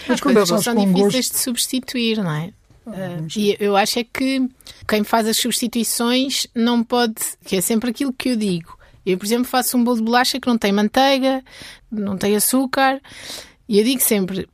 As 0.08 0.20
coisas 0.20 0.48
são 0.62 0.74
difíceis 0.74 1.30
de 1.30 1.38
substituir, 1.38 2.18
não 2.18 2.30
é? 2.30 2.52
Uh, 2.88 3.26
e 3.36 3.56
eu 3.60 3.76
acho 3.76 3.98
é 3.98 4.04
que 4.04 4.48
quem 4.86 5.04
faz 5.04 5.26
as 5.26 5.36
substituições 5.36 6.46
não 6.54 6.82
pode, 6.82 7.14
que 7.44 7.56
é 7.56 7.60
sempre 7.60 7.90
aquilo 7.90 8.12
que 8.12 8.30
eu 8.30 8.36
digo. 8.36 8.76
Eu, 9.04 9.16
por 9.16 9.26
exemplo, 9.26 9.44
faço 9.44 9.76
um 9.76 9.84
bolo 9.84 9.98
de 9.98 10.02
bolacha 10.02 10.40
que 10.40 10.48
não 10.48 10.58
tem 10.58 10.72
manteiga, 10.72 11.42
não 11.90 12.16
tem 12.16 12.36
açúcar, 12.36 13.00
e 13.68 13.78
eu 13.78 13.84
digo 13.84 14.00
sempre: 14.00 14.48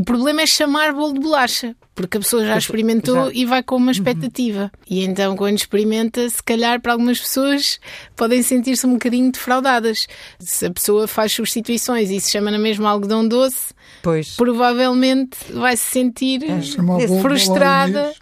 o 0.00 0.02
problema 0.02 0.40
é 0.40 0.46
chamar 0.46 0.94
bolo 0.94 1.12
de 1.12 1.20
bolacha, 1.20 1.76
porque 1.94 2.16
a 2.16 2.20
pessoa 2.20 2.42
já 2.42 2.56
experimentou 2.56 3.16
Exato. 3.16 3.36
e 3.36 3.44
vai 3.44 3.62
com 3.62 3.76
uma 3.76 3.92
expectativa. 3.92 4.72
E 4.88 5.04
então, 5.04 5.36
quando 5.36 5.58
experimenta, 5.58 6.26
se 6.26 6.42
calhar 6.42 6.80
para 6.80 6.92
algumas 6.92 7.20
pessoas 7.20 7.78
podem 8.16 8.42
sentir-se 8.42 8.86
um 8.86 8.94
bocadinho 8.94 9.30
defraudadas. 9.30 10.06
Se 10.38 10.64
a 10.64 10.70
pessoa 10.70 11.06
faz 11.06 11.32
substituições 11.32 12.08
e 12.08 12.18
se 12.18 12.30
chama 12.30 12.50
na 12.50 12.58
mesma 12.58 12.88
algodão 12.88 13.28
doce, 13.28 13.74
pois. 14.02 14.36
provavelmente 14.36 15.36
vai 15.52 15.76
se 15.76 15.84
sentir 15.84 16.40
é, 16.44 17.20
frustrada. 17.20 18.14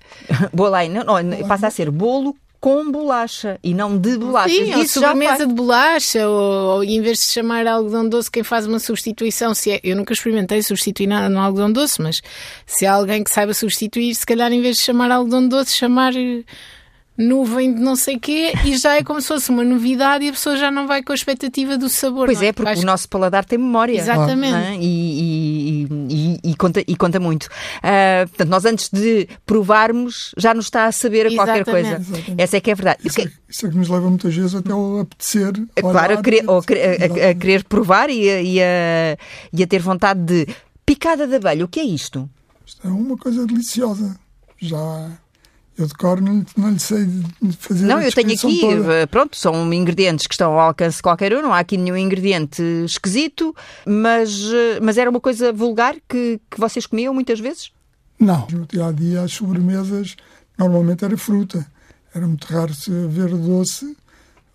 Bolai, 0.53 0.89
não, 0.89 1.05
não, 1.05 1.47
passa 1.47 1.69
a 1.69 1.71
ser 1.71 1.93
bolo 1.93 2.35
com 2.61 2.91
bolacha 2.91 3.59
e 3.63 3.73
não 3.73 3.97
de 3.97 4.17
bolacha. 4.17 4.49
Sim, 4.49 4.75
ou 4.75 4.87
sobremesa 4.87 5.47
de 5.47 5.55
bolacha, 5.55 6.29
ou, 6.29 6.77
ou, 6.77 6.85
em 6.85 7.01
vez 7.01 7.19
de 7.19 7.27
chamar 7.27 7.67
algodão 7.67 8.09
doce, 8.09 8.31
quem 8.31 8.43
faz 8.43 8.67
uma 8.67 8.79
substituição, 8.79 9.55
se 9.55 9.71
é, 9.71 9.81
eu 9.85 9.97
nunca 9.97 10.13
experimentei 10.13 10.63
substituir 10.63 11.07
nada 11.07 11.29
no 11.29 11.39
algodão 11.39 11.71
doce, 11.71 12.03
mas 12.03 12.21
se 12.67 12.85
há 12.85 12.95
alguém 12.95 13.23
que 13.23 13.31
saiba 13.31 13.55
substituir, 13.55 14.15
se 14.15 14.27
calhar 14.27 14.53
em 14.53 14.61
vez 14.61 14.77
de 14.77 14.83
chamar 14.83 15.11
algodão 15.11 15.47
doce, 15.47 15.73
chamar 15.73 16.13
nuvem 17.19 17.75
de 17.75 17.81
não 17.81 17.97
sei 17.97 18.17
quê 18.17 18.53
e 18.65 18.77
já 18.77 18.95
é 18.95 19.03
como 19.03 19.21
se 19.21 19.27
fosse 19.27 19.51
uma 19.51 19.65
novidade 19.65 20.25
e 20.25 20.29
a 20.29 20.33
pessoa 20.33 20.57
já 20.57 20.71
não 20.71 20.87
vai 20.87 21.03
com 21.03 21.11
a 21.11 21.15
expectativa 21.17 21.77
do 21.77 21.89
sabor. 21.89 22.27
Pois 22.27 22.41
é, 22.41 22.47
é, 22.47 22.53
porque 22.53 22.79
o 22.79 22.85
nosso 22.85 23.09
paladar 23.09 23.45
tem 23.45 23.59
memória. 23.59 23.99
Exatamente. 23.99 24.55
É? 24.55 24.77
E, 24.77 24.87
e, 25.21 25.89
e, 26.09 26.51
e, 26.51 26.55
conta, 26.55 26.81
e 26.87 26.95
conta 26.95 27.19
muito. 27.19 27.47
Uh, 27.47 28.29
portanto, 28.29 28.49
nós 28.49 28.65
antes 28.65 28.89
de 28.89 29.29
provarmos 29.45 30.33
já 30.37 30.55
nos 30.55 30.67
está 30.67 30.87
a 30.87 30.93
saber 30.93 31.27
a 31.27 31.35
qualquer 31.35 31.65
coisa. 31.65 31.97
Exatamente. 31.97 32.35
Essa 32.39 32.57
é 32.57 32.61
que 32.61 32.71
é 32.71 32.75
verdade. 32.77 33.01
Isso, 33.05 33.21
é, 33.21 33.33
isso 33.49 33.67
é 33.67 33.71
que 33.71 33.77
nos 33.77 33.89
leva 33.89 34.09
muitas 34.09 34.35
vezes 34.35 34.55
até 34.55 34.71
ao 34.71 35.01
apetecer. 35.01 35.53
É 35.75 35.81
claro, 35.81 36.19
a 36.19 36.23
querer, 36.23 36.45
a, 36.49 36.53
a, 36.53 37.31
a 37.31 37.35
querer 37.35 37.65
provar 37.65 38.11
e 38.11 38.31
a, 38.31 38.41
e, 38.41 38.63
a, 38.63 39.19
e 39.53 39.63
a 39.63 39.67
ter 39.67 39.81
vontade 39.81 40.21
de. 40.21 40.47
Picada 40.87 41.27
de 41.27 41.35
abelha, 41.35 41.67
o 41.67 41.69
que 41.69 41.81
é 41.81 41.85
isto? 41.85 42.31
Isto 42.65 42.89
é 42.89 42.91
uma 42.91 43.17
coisa 43.19 43.45
deliciosa. 43.45 44.19
Já 44.59 45.11
eu 45.79 45.87
de 45.87 45.95
cor 45.95 46.21
não, 46.21 46.45
não 46.57 46.71
lhe 46.71 46.79
sei 46.81 47.07
fazer 47.59 47.87
Não, 47.87 48.01
eu 48.01 48.13
tenho 48.13 48.33
aqui, 48.33 48.61
toda. 48.61 48.95
Eh, 48.95 49.07
pronto, 49.07 49.37
são 49.37 49.73
ingredientes 49.73 50.27
que 50.27 50.35
estão 50.35 50.53
ao 50.53 50.59
alcance 50.59 50.97
de 50.97 51.03
qualquer 51.03 51.33
um, 51.33 51.41
não 51.41 51.55
há 51.55 51.61
aqui 51.61 51.77
nenhum 51.77 51.97
ingrediente 51.97 52.61
esquisito, 52.85 53.55
mas, 53.87 54.51
eh, 54.53 54.81
mas 54.83 54.99
era 54.99 55.09
uma 55.09 55.21
coisa 55.21 55.53
vulgar 55.53 55.95
que, 56.09 56.41
que 56.51 56.59
vocês 56.59 56.85
comiam 56.85 57.15
muitas 57.15 57.39
vezes? 57.39 57.71
Não, 58.19 58.47
no 58.51 58.67
dia 58.67 58.87
a 58.87 58.93
dia 58.93 59.23
as 59.23 59.33
sobremesas 59.33 60.17
normalmente 60.59 61.05
era 61.05 61.17
fruta. 61.17 61.65
Era 62.13 62.27
muito 62.27 62.45
raro 62.47 62.73
ver 63.09 63.29
doce, 63.29 63.97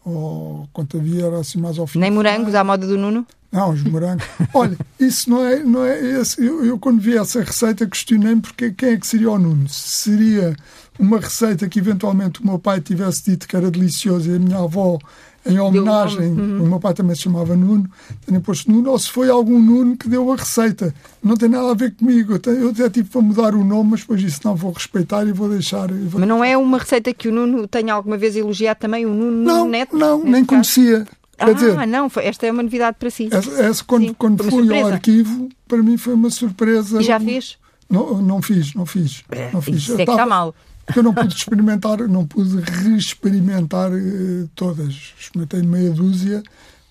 ou 0.06 0.68
havia 0.96 1.26
era 1.26 1.40
assim 1.40 1.60
mais 1.60 1.78
fim. 1.88 2.00
Nem 2.00 2.12
morangos 2.12 2.56
à 2.56 2.64
moda 2.64 2.86
do 2.86 2.98
Nuno? 2.98 3.26
Não, 3.52 3.70
os 3.70 3.84
morangos. 3.84 4.26
Olha, 4.54 4.78
isso 5.00 5.30
não 5.30 5.46
é, 5.46 5.60
não 5.60 5.86
é 5.86 6.00
esse. 6.20 6.44
Eu, 6.44 6.66
eu 6.66 6.80
quando 6.80 7.00
vi 7.00 7.18
essa 7.18 7.42
receita 7.42 7.88
questionei-me 7.88 8.42
porque 8.42 8.72
quem 8.72 8.90
é 8.90 8.98
que 8.98 9.06
seria 9.08 9.32
o 9.32 9.40
Nuno? 9.40 9.70
Seria 9.70 10.56
uma 11.00 11.20
receita 11.20 11.68
que 11.70 11.80
eventualmente 11.80 12.42
o 12.42 12.46
meu 12.46 12.60
pai 12.60 12.82
tivesse 12.82 13.24
dito 13.26 13.48
que 13.48 13.56
era 13.56 13.70
deliciosa 13.70 14.32
e 14.32 14.36
a 14.36 14.40
minha 14.40 14.60
avó, 14.60 14.98
em 15.46 15.60
homenagem, 15.60 16.28
uhum. 16.28 16.64
o 16.64 16.68
meu 16.68 16.80
pai 16.80 16.94
também 16.94 17.16
se 17.16 17.24
chamava 17.24 17.56
Nuno, 17.56 17.90
tenha 18.26 18.40
posto 18.40 18.72
Nuno, 18.72 18.92
ou 18.92 19.00
se 19.00 19.10
foi 19.10 19.30
algum 19.30 19.60
Nuno 19.60 19.98
que 19.98 20.08
deu 20.08 20.32
a 20.32 20.36
receita. 20.36 20.94
Não 21.22 21.36
tem 21.36 21.50
nada 21.50 21.72
a 21.72 21.74
ver 21.74 21.94
comigo. 21.96 22.40
Eu 22.46 22.70
até 22.70 22.90
tive 22.90 23.10
para 23.10 23.22
mudar 23.22 23.54
o 23.54 23.64
nome, 23.64 23.92
mas 23.92 24.02
depois 24.02 24.22
disse 24.22 24.44
não, 24.46 24.56
vou 24.56 24.72
respeitar 24.72 25.26
e 25.28 25.32
vou 25.32 25.50
deixar. 25.50 25.92
Vou... 25.92 26.20
Mas 26.20 26.30
não 26.30 26.44
é 26.44 26.58
uma 26.58 26.78
receita 26.78 27.14
que 27.14 27.28
o 27.28 27.32
Nuno 27.32 27.68
tenha 27.68 27.94
alguma 27.94 28.18
vez 28.18 28.36
elogiado 28.36 28.80
também, 28.80 29.06
o 29.06 29.14
Nuno 29.14 29.44
não, 29.44 29.68
Neto? 29.68 29.98
Não, 29.98 30.24
nem 30.24 30.46
caso? 30.46 30.48
conhecia. 30.48 31.08
Quer 31.38 31.50
ah, 31.50 31.54
dizer, 31.54 31.88
não, 31.88 32.12
esta 32.18 32.46
é 32.46 32.52
uma 32.52 32.64
novidade 32.64 32.96
para 32.98 33.10
si. 33.10 33.28
Essa, 33.32 33.52
essa 33.62 33.84
quando, 33.84 34.08
Sim, 34.08 34.14
quando 34.14 34.44
fui 34.44 34.52
surpresa. 34.52 34.86
ao 34.86 34.94
arquivo, 34.94 35.50
para 35.68 35.78
mim 35.80 35.98
foi 35.98 36.14
uma 36.14 36.30
surpresa. 36.30 37.02
E 37.02 37.04
já 37.04 37.20
fez? 37.20 37.58
Não, 37.90 38.22
não 38.22 38.42
fiz, 38.42 38.74
não 38.74 38.86
fiz. 38.86 39.24
É, 39.30 39.52
não 39.52 39.62
fiz. 39.62 39.76
Isso 39.76 39.94
é 39.94 40.06
que 40.06 40.12
está 40.12 40.26
mal. 40.26 40.56
Porque 40.86 41.00
eu 41.00 41.04
não 41.04 41.14
pude 41.14 41.34
experimentar, 41.34 41.98
não 42.08 42.26
pude 42.26 42.60
reexperimentar 42.60 43.92
uh, 43.92 44.50
todas. 44.54 45.14
Experimentei 45.20 45.62
meia 45.62 45.92
dúzia, 45.92 46.44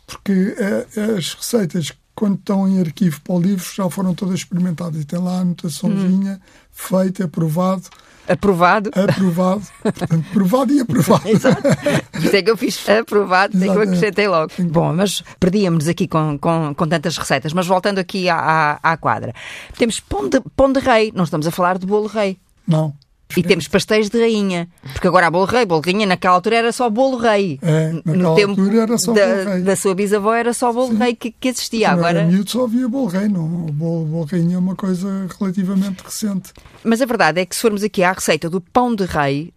porque 0.06 0.32
uh, 0.32 1.16
as 1.18 1.34
receitas, 1.34 1.92
quando 2.14 2.36
estão 2.36 2.68
em 2.68 2.80
arquivo 2.80 3.20
para 3.20 3.34
o 3.34 3.40
livro, 3.40 3.64
já 3.74 3.88
foram 3.90 4.14
todas 4.14 4.36
experimentadas. 4.36 5.00
E 5.00 5.04
tem 5.04 5.18
lá 5.18 5.38
a 5.38 5.40
anotaçãozinha 5.40 6.34
hum. 6.34 6.48
feita, 6.70 7.24
aprovado. 7.24 7.84
Aprovado. 8.28 8.90
Aprovado. 8.94 9.62
Portanto, 9.82 10.24
provado 10.32 10.72
e 10.72 10.80
aprovado. 10.80 11.26
Exato. 11.28 11.62
Isso 12.22 12.36
é 12.36 12.42
que 12.42 12.50
eu 12.50 12.56
fiz 12.56 12.88
aprovado, 12.88 13.56
é 13.56 13.60
que 13.60 13.66
eu 13.66 13.82
acrescentei 13.82 14.28
logo. 14.28 14.52
Bom, 14.70 14.94
mas 14.94 15.22
perdíamos 15.40 15.88
aqui 15.88 16.06
com, 16.06 16.38
com, 16.38 16.74
com 16.74 16.88
tantas 16.88 17.18
receitas. 17.18 17.52
Mas 17.52 17.66
voltando 17.66 17.98
aqui 17.98 18.28
à, 18.28 18.36
à, 18.82 18.92
à 18.92 18.96
quadra. 18.96 19.34
Temos 19.76 20.00
pão 20.00 20.28
de, 20.28 20.40
pão 20.56 20.72
de 20.72 20.80
rei. 20.80 21.12
Não 21.14 21.24
estamos 21.24 21.46
a 21.46 21.50
falar 21.50 21.78
de 21.78 21.86
bolo 21.86 22.06
rei. 22.06 22.38
Não. 22.66 22.94
E 23.36 23.42
temos 23.42 23.68
pastéis 23.68 24.08
de 24.08 24.18
rainha. 24.18 24.68
Porque 24.92 25.06
agora 25.06 25.26
há 25.26 25.30
bolo 25.30 25.44
rei, 25.44 25.64
bolo 25.64 25.82
rainha, 25.84 26.06
naquela 26.06 26.34
altura 26.34 26.56
era 26.56 26.72
só 26.72 26.88
bolo 26.90 27.16
rei. 27.16 27.58
É, 27.62 27.92
no 28.04 28.34
tempo 28.34 28.60
era 28.70 28.98
só 28.98 29.12
da, 29.12 29.26
bolo 29.26 29.50
rei. 29.50 29.62
da 29.62 29.76
sua 29.76 29.94
bisavó 29.94 30.34
era 30.34 30.52
só 30.52 30.72
bolo 30.72 30.92
Sim. 30.92 30.98
rei 30.98 31.14
que, 31.14 31.30
que 31.30 31.48
existia. 31.48 31.88
Quando 31.88 31.98
agora 31.98 32.18
era 32.20 32.28
miúdo 32.28 32.50
só 32.50 32.64
havia 32.64 32.88
bolo 32.88 33.06
rei, 33.06 33.28
não. 33.28 33.44
O 33.44 33.72
bolo, 33.72 34.04
bolo 34.04 34.24
rainha 34.24 34.56
é 34.56 34.58
uma 34.58 34.76
coisa 34.76 35.26
relativamente 35.38 36.02
recente. 36.02 36.52
Mas 36.84 37.00
a 37.00 37.06
verdade 37.06 37.40
é 37.40 37.46
que 37.46 37.54
se 37.54 37.62
formos 37.62 37.82
aqui 37.82 38.02
à 38.02 38.12
receita 38.12 38.50
do 38.50 38.60
pão 38.60 38.94
de 38.94 39.04
rei, 39.04 39.52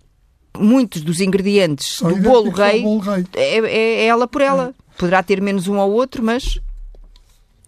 muitos 0.58 1.02
dos 1.02 1.20
ingredientes 1.20 1.88
Só 1.98 2.10
do 2.10 2.16
bolo 2.18 2.50
rei, 2.52 2.82
bolo 2.82 3.00
rei. 3.00 3.26
É, 3.34 3.58
é, 3.58 3.68
é, 3.68 4.06
ela 4.06 4.28
por 4.28 4.42
ela. 4.42 4.74
É. 4.80 4.86
Poderá 4.98 5.22
ter 5.22 5.42
menos 5.42 5.68
um 5.68 5.78
ou 5.78 5.92
outro, 5.92 6.24
mas. 6.24 6.60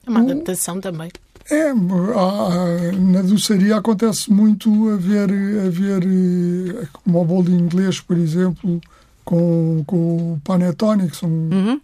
É 0.06 0.10
uma 0.10 0.22
adaptação 0.22 0.80
também. 0.80 1.12
É, 1.50 1.74
na 1.74 3.22
doçaria 3.22 3.78
acontece 3.78 4.32
muito 4.32 4.90
haver, 4.90 5.30
haver 5.66 6.04
eh, 6.04 6.88
o 7.06 7.26
bolo 7.26 7.50
inglês, 7.50 8.02
por 8.02 8.18
exemplo, 8.18 8.82
com, 9.24 9.82
com 9.88 10.34
o 10.34 10.42
panetone, 10.44 11.10
que 11.10 11.16
são 11.16 11.30
uhum. 11.30 11.80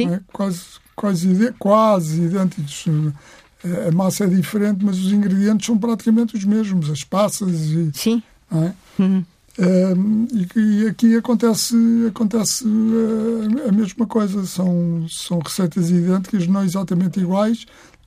é, 0.00 0.20
quase, 0.32 0.62
quase, 0.96 1.52
quase 1.58 2.22
idênticos. 2.22 2.86
A 3.88 3.92
massa 3.92 4.24
é 4.24 4.26
diferente, 4.26 4.84
mas 4.84 4.98
os 4.98 5.12
ingredientes 5.12 5.66
são 5.66 5.78
praticamente 5.78 6.36
os 6.36 6.44
mesmos, 6.44 6.90
as 6.90 7.04
passas 7.04 7.52
e. 7.70 7.90
Sim. 7.94 8.22
É? 8.52 8.72
Uhum. 9.00 9.24
Um, 9.56 10.26
e, 10.32 10.48
e, 10.58 10.88
aqui 10.88 11.16
acontece, 11.16 11.76
acontece 12.08 12.64
a, 13.64 13.68
a 13.68 13.72
mesma 13.72 14.04
coisa, 14.04 14.44
são, 14.46 15.06
são 15.08 15.38
receitas 15.38 15.90
idênticas, 15.90 16.48
não 16.48 16.64
exatamente 16.64 17.20
iguais, 17.20 17.64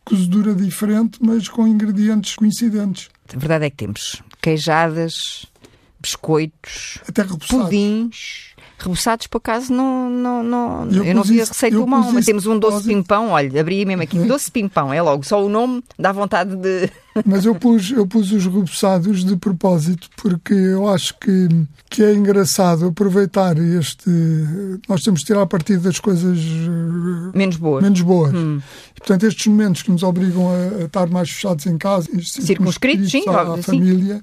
cozedura 0.08 0.56
diferente, 0.56 1.20
mas 1.22 1.48
com 1.50 1.68
ingredientes 1.68 2.36
coincidentes. 2.36 3.10
A 3.34 3.38
verdade 3.38 3.66
é 3.66 3.70
que 3.70 3.76
temos 3.76 4.22
queijadas, 4.42 5.46
biscoitos, 6.00 7.00
Até 7.08 7.24
pudins. 7.24 8.47
Reboçados, 8.80 9.26
por 9.26 9.40
acaso, 9.40 9.74
não, 9.74 10.08
não, 10.08 10.44
não, 10.44 10.92
eu, 10.92 11.04
eu 11.04 11.16
não 11.16 11.24
vi 11.24 11.42
a 11.42 11.46
receita 11.46 11.84
mal, 11.86 12.12
mas 12.12 12.26
temos 12.26 12.46
um 12.46 12.60
doce 12.60 12.86
pimpão, 12.86 13.30
olha, 13.30 13.60
abri 13.60 13.84
mesmo 13.86 14.04
aqui, 14.04 14.20
doce 14.28 14.52
pimpão, 14.52 14.94
é 14.94 15.02
logo, 15.02 15.26
só 15.26 15.44
o 15.44 15.50
nome 15.50 15.84
dá 15.98 16.12
vontade 16.12 16.56
de... 16.56 16.90
Mas 17.26 17.46
eu 17.46 17.56
pus, 17.56 17.90
eu 17.90 18.06
pus 18.06 18.32
os 18.32 18.46
reboçados 18.46 19.26
de 19.26 19.36
propósito, 19.36 20.08
porque 20.18 20.54
eu 20.54 20.88
acho 20.88 21.18
que, 21.18 21.50
que 21.90 22.04
é 22.04 22.14
engraçado 22.14 22.86
aproveitar 22.86 23.58
este... 23.58 24.12
Nós 24.88 25.04
temos 25.04 25.22
de 25.22 25.26
tirar 25.26 25.48
partido 25.48 25.82
das 25.82 26.00
coisas... 26.00 26.38
Eh, 26.38 27.36
menos 27.36 27.56
boas. 27.56 27.82
Menos 27.82 28.02
boas. 28.02 28.36
Hum. 28.36 28.62
E, 28.96 29.00
portanto, 29.00 29.26
estes 29.26 29.48
momentos 29.48 29.82
que 29.82 29.90
nos 29.90 30.04
obrigam 30.04 30.48
a, 30.48 30.82
a 30.82 30.86
estar 30.86 31.08
mais 31.08 31.32
fechados 31.32 31.66
em 31.66 31.76
casa, 31.80 32.08
circunscritos, 32.22 33.10
sim, 33.10 33.24
à, 33.28 33.42
à 33.42 33.64
família... 33.64 34.18
Sim 34.18 34.22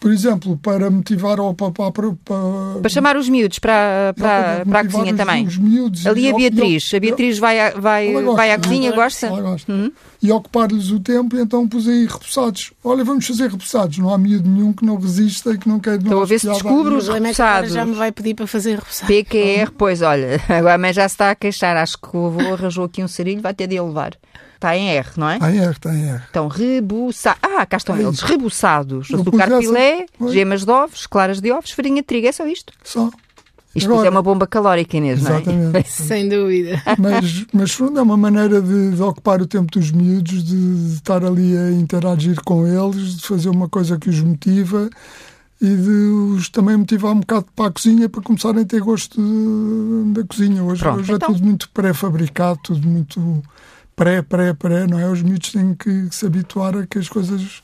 por 0.00 0.10
exemplo, 0.10 0.56
para 0.56 0.90
motivar 0.90 1.38
ou 1.38 1.52
para, 1.52 1.70
para, 1.70 1.92
para, 1.92 2.10
para 2.80 2.88
chamar 2.88 3.18
os 3.18 3.28
miúdos 3.28 3.58
para, 3.58 4.14
para, 4.16 4.64
para 4.64 4.80
a 4.80 4.84
cozinha 4.86 5.12
os, 5.12 5.18
também. 5.18 5.46
Os 5.46 5.58
miúdos 5.58 6.06
Ali 6.06 6.30
a 6.30 6.34
Beatriz. 6.34 6.94
a 6.94 6.98
Beatriz 6.98 7.38
vai, 7.38 7.60
à, 7.60 7.70
vai, 7.78 8.10
gosta, 8.14 8.32
vai 8.32 8.50
à 8.50 8.58
cozinha, 8.58 8.92
gosta? 8.92 9.28
gosta. 9.28 9.70
Uhum. 9.70 9.92
E 10.22 10.32
ocupar-lhes 10.32 10.90
o 10.90 11.00
tempo, 11.00 11.36
e 11.36 11.40
então 11.40 11.68
pus 11.68 11.86
aí 11.86 12.06
repousados. 12.06 12.72
Olha, 12.82 13.04
vamos 13.04 13.26
fazer 13.26 13.50
repousados. 13.50 13.98
Não 13.98 14.12
há 14.12 14.16
miúdo 14.16 14.48
nenhum 14.48 14.72
que 14.72 14.86
não 14.86 14.96
resista 14.96 15.52
e 15.52 15.58
que 15.58 15.68
não 15.68 15.78
queira. 15.78 15.98
Estou 15.98 16.22
a 16.22 16.24
ver 16.24 16.40
se 16.40 16.48
descubro 16.48 16.96
os 16.96 17.08
repousados. 17.08 17.72
Já 17.72 17.84
me 17.84 17.94
vai 17.94 18.10
pedir 18.10 18.34
para 18.34 18.46
fazer 18.46 18.76
repousados. 18.76 19.06
PQR, 19.06 19.70
pois 19.76 20.00
olha, 20.00 20.40
agora 20.48 20.74
a 20.74 20.78
mãe 20.78 20.94
já 20.94 21.06
se 21.06 21.14
está 21.14 21.30
a 21.30 21.34
queixar. 21.34 21.76
Acho 21.76 21.98
que 21.98 22.16
o 22.16 22.26
avô 22.26 22.54
arranjou 22.54 22.86
aqui 22.86 23.04
um 23.04 23.08
sarilho, 23.08 23.42
vai 23.42 23.52
ter 23.52 23.66
de 23.66 23.78
levar. 23.78 24.16
Está 24.60 24.76
em 24.76 24.90
R, 24.90 25.08
não 25.16 25.30
é? 25.30 25.36
Está 25.36 25.50
em 25.50 25.58
R, 25.58 25.70
está 25.70 25.94
em 25.94 26.06
R. 26.06 26.22
Então, 26.28 26.46
rebuçados. 26.46 27.40
Ah, 27.42 27.64
cá 27.64 27.78
estão 27.78 27.96
eles. 27.96 28.20
Rebuçados. 28.20 29.08
Açúcar 29.10 29.58
pilé, 29.58 30.04
gemas 30.28 30.66
de 30.66 30.70
ovos, 30.70 31.06
claras 31.06 31.40
de 31.40 31.50
ovos, 31.50 31.70
farinha 31.70 32.02
de 32.02 32.06
trigo. 32.06 32.26
É 32.26 32.32
só 32.32 32.46
isto? 32.46 32.70
Só. 32.84 33.10
Isto 33.74 33.90
Agora, 33.90 34.08
é 34.08 34.10
uma 34.10 34.20
bomba 34.20 34.46
calórica, 34.46 34.98
Inês, 34.98 35.22
não 35.22 35.30
é? 35.30 35.36
Exatamente. 35.36 35.88
Sem 35.88 36.28
dúvida. 36.28 36.82
Mas, 36.98 37.46
mas 37.54 37.80
é 37.80 38.02
uma 38.02 38.18
maneira 38.18 38.60
de, 38.60 38.90
de, 38.90 39.02
ocupar 39.02 39.40
o 39.40 39.46
tempo 39.46 39.72
dos 39.72 39.90
miúdos, 39.90 40.44
de, 40.44 40.88
de, 40.88 40.94
estar 40.94 41.24
ali 41.24 41.56
a 41.56 41.70
interagir 41.70 42.38
com 42.44 42.66
eles, 42.66 43.16
de 43.16 43.26
fazer 43.26 43.48
uma 43.48 43.68
coisa 43.68 43.98
que 43.98 44.10
os 44.10 44.20
motiva 44.20 44.90
e 45.58 45.74
de 45.74 45.90
os 46.36 46.50
também 46.50 46.76
motivar 46.76 47.12
um 47.12 47.20
bocado 47.20 47.46
para 47.56 47.68
a 47.68 47.70
cozinha 47.70 48.10
para 48.10 48.20
começarem 48.20 48.60
a 48.60 48.66
ter 48.66 48.80
gosto 48.80 49.18
de, 49.18 50.12
da 50.12 50.24
cozinha. 50.24 50.62
Hoje, 50.62 50.82
Pronto, 50.82 51.00
hoje 51.00 51.12
é 51.12 51.14
então... 51.14 51.30
é 51.30 51.32
tudo 51.32 51.44
muito 51.46 51.70
pré-fabricado, 51.70 52.60
tudo 52.62 52.86
muito 52.86 53.42
pré, 54.00 54.22
pré, 54.22 54.54
pré, 54.54 54.86
não 54.86 54.98
é? 54.98 55.10
Os 55.10 55.20
miúdos 55.20 55.52
têm 55.52 55.74
que 55.74 56.08
se 56.10 56.24
habituar 56.24 56.74
a 56.74 56.86
que 56.86 56.98
as 56.98 57.06
coisas 57.06 57.62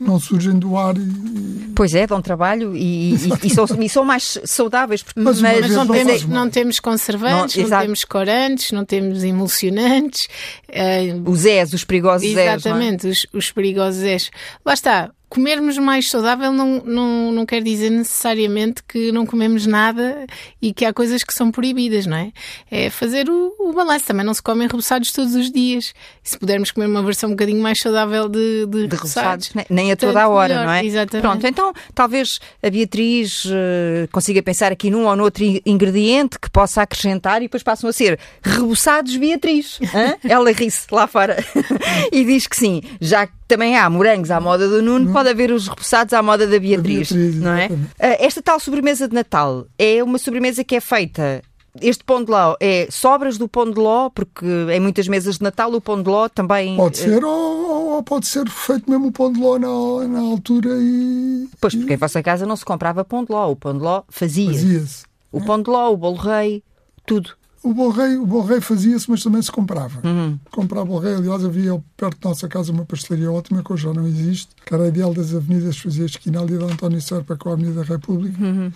não 0.00 0.18
surgem 0.18 0.58
do 0.58 0.78
ar 0.78 0.96
e... 0.96 1.72
Pois 1.76 1.94
é, 1.94 2.06
dão 2.06 2.22
trabalho 2.22 2.74
e, 2.74 3.12
e, 3.12 3.16
e, 3.44 3.50
são, 3.50 3.66
e 3.78 3.88
são 3.90 4.02
mais 4.02 4.38
saudáveis. 4.44 5.02
Porque, 5.02 5.20
mas, 5.20 5.42
mas, 5.42 5.60
mas 5.60 5.70
não, 5.70 5.86
temos, 5.86 6.24
não, 6.24 6.50
temos, 6.50 6.80
conservantes, 6.80 7.56
não, 7.56 7.68
não 7.68 7.80
temos 7.80 8.04
corantes, 8.04 8.72
não 8.72 8.84
temos 8.84 9.22
emulsionantes. 9.22 10.26
Uh, 10.70 11.30
os 11.30 11.40
Zés, 11.40 11.74
os 11.74 11.84
perigosos 11.84 12.26
Zés. 12.26 12.38
É? 12.38 12.54
Exatamente, 12.54 13.06
é? 13.06 13.10
os, 13.10 13.26
os 13.30 13.52
perigosos 13.52 14.00
Zés. 14.00 14.30
Lá 14.64 14.72
está, 14.72 15.10
comermos 15.34 15.76
mais 15.78 16.08
saudável 16.08 16.52
não, 16.52 16.80
não, 16.84 17.32
não 17.32 17.44
quer 17.44 17.60
dizer 17.60 17.90
necessariamente 17.90 18.84
que 18.84 19.10
não 19.10 19.26
comemos 19.26 19.66
nada 19.66 20.26
e 20.62 20.72
que 20.72 20.84
há 20.84 20.92
coisas 20.92 21.24
que 21.24 21.34
são 21.34 21.50
proibidas, 21.50 22.06
não 22.06 22.16
é? 22.16 22.32
É 22.70 22.88
fazer 22.88 23.28
o, 23.28 23.52
o 23.58 23.72
balanço. 23.72 24.04
Também 24.06 24.24
não 24.24 24.32
se 24.32 24.40
comem 24.40 24.68
reboçados 24.68 25.10
todos 25.10 25.34
os 25.34 25.50
dias. 25.50 25.92
E 26.24 26.28
se 26.28 26.38
pudermos 26.38 26.70
comer 26.70 26.86
uma 26.86 27.02
versão 27.02 27.30
um 27.30 27.32
bocadinho 27.32 27.60
mais 27.60 27.80
saudável 27.80 28.28
de, 28.28 28.64
de, 28.66 28.86
de 28.86 28.94
reboçados, 28.94 29.52
nem 29.68 29.90
a 29.90 29.96
toda 29.96 30.22
a 30.22 30.28
hora, 30.28 30.54
melhor. 30.54 30.66
não 30.66 30.72
é? 30.72 30.84
Exatamente. 30.84 31.26
Pronto, 31.26 31.46
então 31.48 31.72
talvez 31.92 32.38
a 32.62 32.70
Beatriz 32.70 33.44
uh, 33.46 34.06
consiga 34.12 34.40
pensar 34.40 34.70
aqui 34.70 34.88
num 34.88 35.06
ou 35.06 35.16
noutro 35.16 35.44
ingrediente 35.66 36.38
que 36.38 36.48
possa 36.48 36.82
acrescentar 36.82 37.38
e 37.38 37.46
depois 37.46 37.64
passam 37.64 37.90
a 37.90 37.92
ser 37.92 38.20
reboçados 38.40 39.16
Beatriz. 39.16 39.80
Ela 40.22 40.52
ri-se 40.52 40.86
lá 40.92 41.08
fora 41.08 41.44
e 42.12 42.24
diz 42.24 42.46
que 42.46 42.56
sim, 42.56 42.82
já 43.00 43.26
que 43.26 43.32
também 43.46 43.76
há 43.76 43.88
morangos 43.88 44.30
à 44.30 44.40
moda 44.40 44.68
do 44.68 44.82
Nuno, 44.82 45.12
pode 45.12 45.28
haver 45.28 45.50
os 45.50 45.68
repousados 45.68 46.12
à 46.12 46.22
moda 46.22 46.46
da 46.46 46.58
Beatriz, 46.58 47.12
Beatriz 47.12 47.40
não 47.40 47.52
é? 47.52 47.68
Ah, 47.98 48.16
esta 48.18 48.42
tal 48.42 48.58
sobremesa 48.58 49.08
de 49.08 49.14
Natal 49.14 49.66
é 49.78 50.02
uma 50.02 50.18
sobremesa 50.18 50.64
que 50.64 50.76
é 50.76 50.80
feita 50.80 51.42
este 51.80 52.04
pão 52.04 52.22
de 52.22 52.30
ló 52.30 52.54
é 52.60 52.86
sobras 52.90 53.36
do 53.36 53.48
pão 53.48 53.70
de 53.70 53.78
ló, 53.78 54.08
porque 54.10 54.46
em 54.72 54.80
muitas 54.80 55.08
mesas 55.08 55.38
de 55.38 55.42
Natal 55.42 55.72
o 55.72 55.80
pão 55.80 56.00
de 56.00 56.08
ló 56.08 56.28
também. 56.28 56.76
Pode 56.76 56.98
ser, 56.98 57.22
eh, 57.22 57.26
ou, 57.26 57.94
ou 57.94 58.02
pode 58.02 58.26
ser 58.26 58.48
feito 58.48 58.88
mesmo 58.88 59.08
o 59.08 59.12
pão 59.12 59.32
de 59.32 59.40
ló 59.40 59.58
na, 59.58 60.08
na 60.08 60.20
altura 60.20 60.70
e. 60.72 61.48
Pois, 61.60 61.74
porque 61.74 61.94
em 61.94 61.96
vossa 61.96 62.22
casa 62.22 62.46
não 62.46 62.56
se 62.56 62.64
comprava 62.64 63.04
pão 63.04 63.24
de 63.24 63.32
ló, 63.32 63.50
o 63.50 63.56
pão 63.56 63.76
de 63.76 63.82
ló 63.82 64.02
fazia-se. 64.08 64.54
Fazia 64.54 64.84
o 65.32 65.44
pão 65.44 65.60
de 65.60 65.68
ló, 65.68 65.92
o 65.92 65.96
bolo 65.96 66.16
rei, 66.16 66.62
tudo. 67.04 67.30
O 67.64 67.72
bom 67.72 67.88
rei, 67.88 68.18
o 68.18 68.26
bom 68.26 68.42
rei 68.42 68.60
fazia-se, 68.60 69.10
mas 69.10 69.22
também 69.22 69.40
se 69.40 69.50
comprava. 69.50 70.06
Uhum. 70.06 70.38
Comprava 70.50 70.92
o 70.92 70.98
rei. 70.98 71.14
Aliás, 71.14 71.42
havia 71.42 71.82
perto 71.96 72.20
da 72.20 72.28
nossa 72.28 72.46
casa 72.46 72.70
uma 72.70 72.84
pastelaria 72.84 73.32
ótima, 73.32 73.64
que 73.64 73.72
hoje 73.72 73.84
já 73.84 73.94
não 73.94 74.06
existe, 74.06 74.48
que 74.66 74.74
era 74.74 74.86
ideal 74.86 75.14
das 75.14 75.34
avenidas, 75.34 75.78
fazia 75.78 76.04
esquina 76.04 76.42
ali 76.42 76.58
da 76.58 76.66
António 76.66 77.00
Serpa 77.00 77.36
com 77.38 77.48
a 77.48 77.52
Avenida 77.54 77.82
da 77.82 77.82
República. 77.82 78.38
Uhum. 78.44 78.70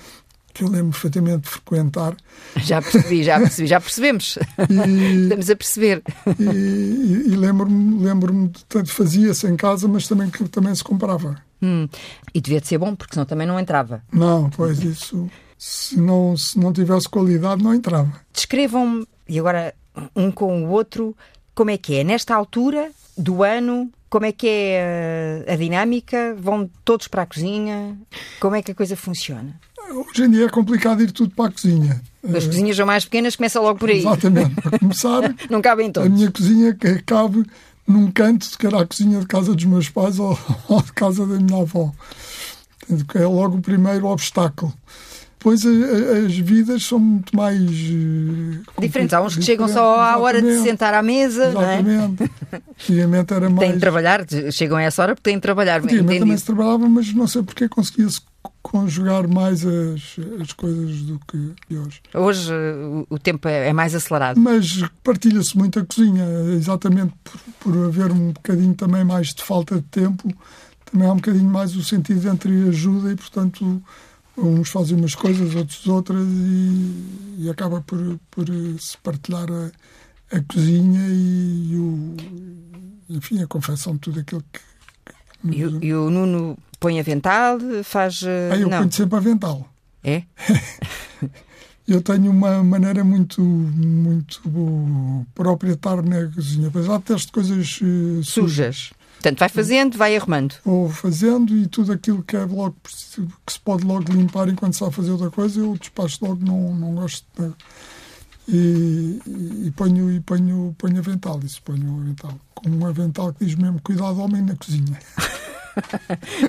Que 0.55 0.65
eu 0.65 0.69
lembro 0.69 0.93
perfeitamente 0.93 1.43
de 1.43 1.49
frequentar. 1.51 2.17
Já 2.57 2.81
percebi, 2.81 3.23
já 3.23 3.39
percebi, 3.39 3.69
já 3.69 3.79
percebemos. 3.79 4.39
E, 4.71 5.23
Estamos 5.25 5.51
a 5.51 5.57
perceber. 5.57 6.03
E, 6.41 6.43
e, 6.43 7.25
e 7.29 7.37
lembro-me, 7.37 8.03
lembro-me 8.03 8.49
de 8.49 8.91
fazia-se 8.91 9.47
em 9.47 9.55
casa, 9.55 9.87
mas 9.87 10.09
também 10.09 10.31
que 10.31 10.49
também 10.49 10.75
se 10.75 10.83
comprava. 10.83 11.37
Hum. 11.61 11.87
E 12.33 12.41
devia 12.41 12.59
de 12.59 12.67
ser 12.67 12.79
bom, 12.79 12.97
porque 12.97 13.13
senão 13.13 13.27
também 13.27 13.47
não 13.47 13.61
entrava. 13.61 14.03
Não, 14.11 14.49
pois 14.49 14.83
isso 14.83 15.29
se 15.59 15.99
não, 15.99 16.37
se 16.37 16.59
não 16.59 16.73
tivesse 16.73 17.09
qualidade, 17.09 17.63
não 17.63 17.75
entrava. 17.75 18.13
Descrevam-me, 18.33 19.07
e 19.29 19.39
agora 19.39 19.75
um 20.15 20.31
com 20.31 20.65
o 20.65 20.71
outro, 20.71 21.17
como 21.55 21.71
é 21.71 21.77
que 21.77 21.97
é? 21.97 22.05
Nesta 22.05 22.35
altura 22.35 22.91
do 23.17 23.43
ano, 23.43 23.91
como 24.09 24.25
é 24.25 24.33
que 24.33 24.47
é 24.47 25.45
a, 25.49 25.53
a 25.53 25.57
dinâmica? 25.57 26.37
Vão 26.39 26.71
todos 26.85 27.09
para 27.09 27.23
a 27.23 27.27
cozinha? 27.27 27.99
Como 28.39 28.55
é 28.55 28.63
que 28.63 28.71
a 28.71 28.75
coisa 28.75 28.97
funciona? 28.97 29.59
Hoje 29.91 30.25
em 30.25 30.31
dia 30.31 30.47
é 30.47 30.49
complicado 30.49 31.03
ir 31.03 31.11
tudo 31.11 31.35
para 31.35 31.47
a 31.49 31.53
cozinha. 31.53 32.01
As 32.23 32.47
cozinhas 32.47 32.77
são 32.77 32.87
mais 32.87 33.05
pequenas, 33.05 33.37
começa 33.37 33.61
logo 33.61 33.79
por 33.79 33.89
aí. 33.89 33.99
Exatamente. 33.99 34.55
Para 34.55 34.79
começar, 34.79 35.35
não 35.51 35.61
cabem 35.63 35.91
todos. 35.91 36.09
A 36.09 36.15
minha 36.15 36.31
cozinha 36.31 36.77
cabe 37.05 37.45
num 37.87 38.11
canto, 38.11 38.47
que 38.59 38.67
era 38.67 38.83
a 38.83 38.87
cozinha 38.87 39.19
de 39.21 39.27
casa 39.27 39.55
dos 39.55 39.65
meus 39.65 39.89
pais 39.89 40.19
ou, 40.21 40.39
ou 40.69 40.83
de 40.83 40.93
casa 40.93 41.27
da 41.27 41.37
minha 41.37 41.63
avó. 41.63 41.93
É 43.15 43.27
logo 43.27 43.57
o 43.57 43.63
primeiro 43.63 44.07
obstáculo. 44.07 44.73
Pois 45.39 45.65
as 45.65 46.37
vidas 46.37 46.85
são 46.85 46.99
muito 46.99 47.37
mais 47.37 47.61
uh, 47.61 48.81
diferentes. 48.81 49.15
Há 49.15 49.23
uns 49.23 49.37
que 49.37 49.43
chegam 49.43 49.69
só 49.69 50.01
à 50.01 50.19
hora 50.19 50.43
de 50.43 50.59
sentar 50.63 50.93
à 50.95 51.03
mesa. 51.03 51.49
Exatamente. 51.49 52.25
É? 52.53 52.61
Antigamente 52.81 53.35
era 53.35 53.49
mais. 53.51 53.61
Têm 53.61 53.73
de 53.75 53.81
trabalhar, 53.81 54.27
chegam 54.51 54.77
a 54.77 54.83
essa 54.83 55.03
hora 55.03 55.15
porque 55.15 55.31
têm 55.31 55.37
de 55.37 55.43
trabalhar. 55.43 55.81
Antigamente 55.81 56.21
também 56.21 56.37
se 56.37 56.45
trabalhava, 56.45 56.89
mas 56.89 57.15
não 57.15 57.27
sei 57.27 57.43
porque 57.43 57.69
conseguia-se 57.69 58.21
conjugar 58.63 59.27
mais 59.29 59.65
as, 59.65 60.17
as 60.41 60.53
coisas 60.53 61.03
do 61.03 61.21
que 61.21 61.55
hoje. 61.75 62.01
Hoje 62.15 62.53
o 63.09 63.19
tempo 63.19 63.49
é, 63.49 63.69
é 63.69 63.73
mais 63.73 63.95
acelerado. 63.95 64.39
Mas 64.39 64.83
partilha-se 65.03 65.57
muito 65.57 65.79
a 65.79 65.85
cozinha, 65.85 66.25
exatamente 66.55 67.15
por, 67.25 67.41
por 67.61 67.87
haver 67.87 68.11
um 68.11 68.33
bocadinho 68.33 68.75
também 68.75 69.05
mais 69.05 69.29
de 69.29 69.43
falta 69.43 69.77
de 69.77 69.83
tempo, 69.83 70.29
também 70.85 71.09
há 71.09 71.13
um 71.13 71.17
bocadinho 71.17 71.49
mais 71.49 71.77
o 71.77 71.83
sentido 71.83 72.29
entre 72.29 72.69
ajuda 72.69 73.13
e, 73.13 73.17
portanto 73.17 73.83
uns 74.39 74.69
fazem 74.69 74.97
umas 74.97 75.15
coisas, 75.15 75.55
outros 75.55 75.87
outras, 75.87 76.27
e, 76.27 77.45
e 77.45 77.51
acaba 77.51 77.81
por, 77.81 78.19
por 78.31 78.47
se 78.79 78.97
partilhar 78.99 79.49
a, 79.51 80.37
a 80.37 80.41
cozinha 80.43 81.07
e, 81.09 81.77
o, 81.77 82.17
enfim, 83.11 83.43
a 83.43 83.47
confecção 83.47 83.95
de 83.95 84.01
tudo 84.01 84.21
aquilo 84.21 84.45
que. 84.53 84.61
que 85.51 85.59
e, 85.59 85.67
o, 85.67 85.85
e, 85.85 85.95
o 85.95 86.11
Nuno 86.11 86.57
põe 86.79 87.01
avental, 87.01 87.59
faz. 87.83 88.23
Ah, 88.25 88.57
eu 88.57 88.69
não. 88.69 88.79
ponho 88.79 88.93
sempre 88.93 89.17
avental. 89.17 89.69
É? 90.05 90.23
eu 91.87 92.01
tenho 92.01 92.31
uma 92.31 92.63
maneira 92.63 93.03
muito, 93.03 93.43
muito 93.43 94.41
própria 95.35 95.71
de 95.71 95.77
estar 95.77 96.03
na 96.03 96.27
cozinha, 96.29 96.69
apesar 96.69 96.99
de 96.99 97.05
ter 97.05 97.31
coisas 97.31 97.81
uh, 97.81 98.23
sujas. 98.23 98.25
sujas. 98.25 98.91
Portanto, 99.19 99.41
vai 99.41 99.49
fazendo, 99.49 99.99
vai 99.99 100.17
arrumando. 100.17 100.55
Vou 100.65 100.89
fazendo 100.89 101.57
e 101.57 101.67
tudo 101.67 101.93
aquilo 101.93 102.23
que 102.23 102.37
é 102.37 102.45
logo 102.45 102.77
que 102.85 103.53
se 103.53 103.61
pode 103.61 103.85
logo 103.85 104.13
limpar 104.13 104.49
enquanto 104.49 104.75
está 104.75 104.87
a 104.87 104.93
fazer 104.93 105.11
outra 105.11 105.29
coisa, 105.29 105.61
eu 105.61 105.77
despacho 105.77 106.19
logo, 106.25 106.45
não, 106.45 106.75
não 106.75 106.95
gosto 106.95 107.27
de. 107.37 107.53
E, 108.51 109.21
e, 109.67 109.71
ponho, 109.73 110.11
e 110.11 110.21
ponho, 110.21 110.75
ponho 110.79 110.99
avental, 110.99 111.39
isso 111.45 111.61
ponho 111.63 112.01
avental. 112.01 112.33
Com 112.55 112.71
um 112.71 112.87
avental 112.87 113.33
que 113.35 113.45
diz 113.45 113.57
mesmo 113.57 113.81
cuidado 113.83 114.21
homem 114.21 114.41
na 114.41 114.57
cozinha. 114.57 114.99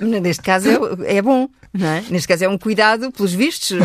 Neste 0.22 0.42
caso 0.42 0.68
é, 0.68 1.16
é, 1.16 1.22
bom, 1.22 1.48
não 1.74 1.86
é? 1.86 2.04
Neste 2.08 2.26
caso 2.26 2.44
é 2.44 2.48
um 2.48 2.56
cuidado, 2.56 3.12
pelos 3.12 3.34
vistos, 3.34 3.76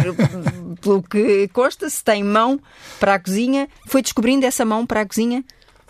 pelo 0.80 1.04
que 1.04 1.48
consta, 1.50 1.90
se 1.90 2.04
tem 2.04 2.24
mão 2.24 2.60
para 3.00 3.16
a 3.16 3.20
cozinha. 3.20 3.68
Foi 3.88 4.02
descobrindo 4.02 4.46
essa 4.46 4.64
mão 4.64 4.86
para 4.86 5.02
a 5.02 5.06
cozinha? 5.06 5.44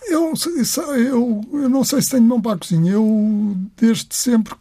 Eu, 0.07 0.33
eu, 0.97 1.41
eu 1.53 1.69
não 1.69 1.83
sei 1.83 2.01
se 2.01 2.11
tenho 2.11 2.23
mão 2.23 2.41
para 2.41 2.53
a 2.53 2.57
cozinha. 2.57 2.91
Eu, 2.91 3.57
desde 3.77 4.13
sempre 4.13 4.53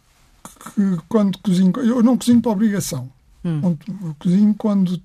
que, 0.73 0.97
quando 1.07 1.37
cozinho, 1.39 1.71
eu 1.77 2.01
não 2.01 2.17
cozinho 2.17 2.41
para 2.41 2.51
obrigação. 2.51 3.09
Hum. 3.43 3.77
Eu 4.03 4.15
cozinho 4.19 4.55
quando 4.57 4.99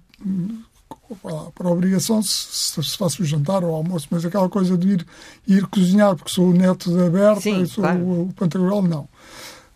para 1.56 1.68
obrigação 1.68 2.22
se, 2.22 2.82
se 2.82 2.96
faço 2.96 3.22
o 3.22 3.24
jantar 3.24 3.64
ou 3.64 3.72
o 3.72 3.74
almoço, 3.74 4.06
mas 4.10 4.24
aquela 4.24 4.48
coisa 4.48 4.76
de 4.76 4.88
ir, 4.90 5.06
ir 5.46 5.66
cozinhar 5.66 6.14
porque 6.14 6.30
sou 6.30 6.50
o 6.50 6.52
neto 6.52 6.94
da 6.94 7.10
Berta, 7.10 7.40
Sim, 7.40 7.66
sou 7.66 7.82
claro. 7.82 8.00
o, 8.00 8.22
o 8.28 8.32
Pantagruel, 8.32 8.82
não. 8.82 9.08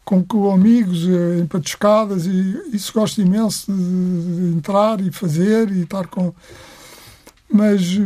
Com, 0.05 0.23
com 0.23 0.51
amigos, 0.53 1.09
eh, 1.09 1.41
em 1.41 1.47
patuscadas, 1.47 2.27
e 2.27 2.63
isso 2.73 2.93
gosto 2.93 3.21
imenso 3.23 3.73
de, 3.73 4.51
de 4.51 4.57
entrar 4.57 5.01
e 5.01 5.11
fazer 5.11 5.71
e 5.71 5.83
estar 5.83 6.07
com. 6.09 6.33
Mas 7.51 7.99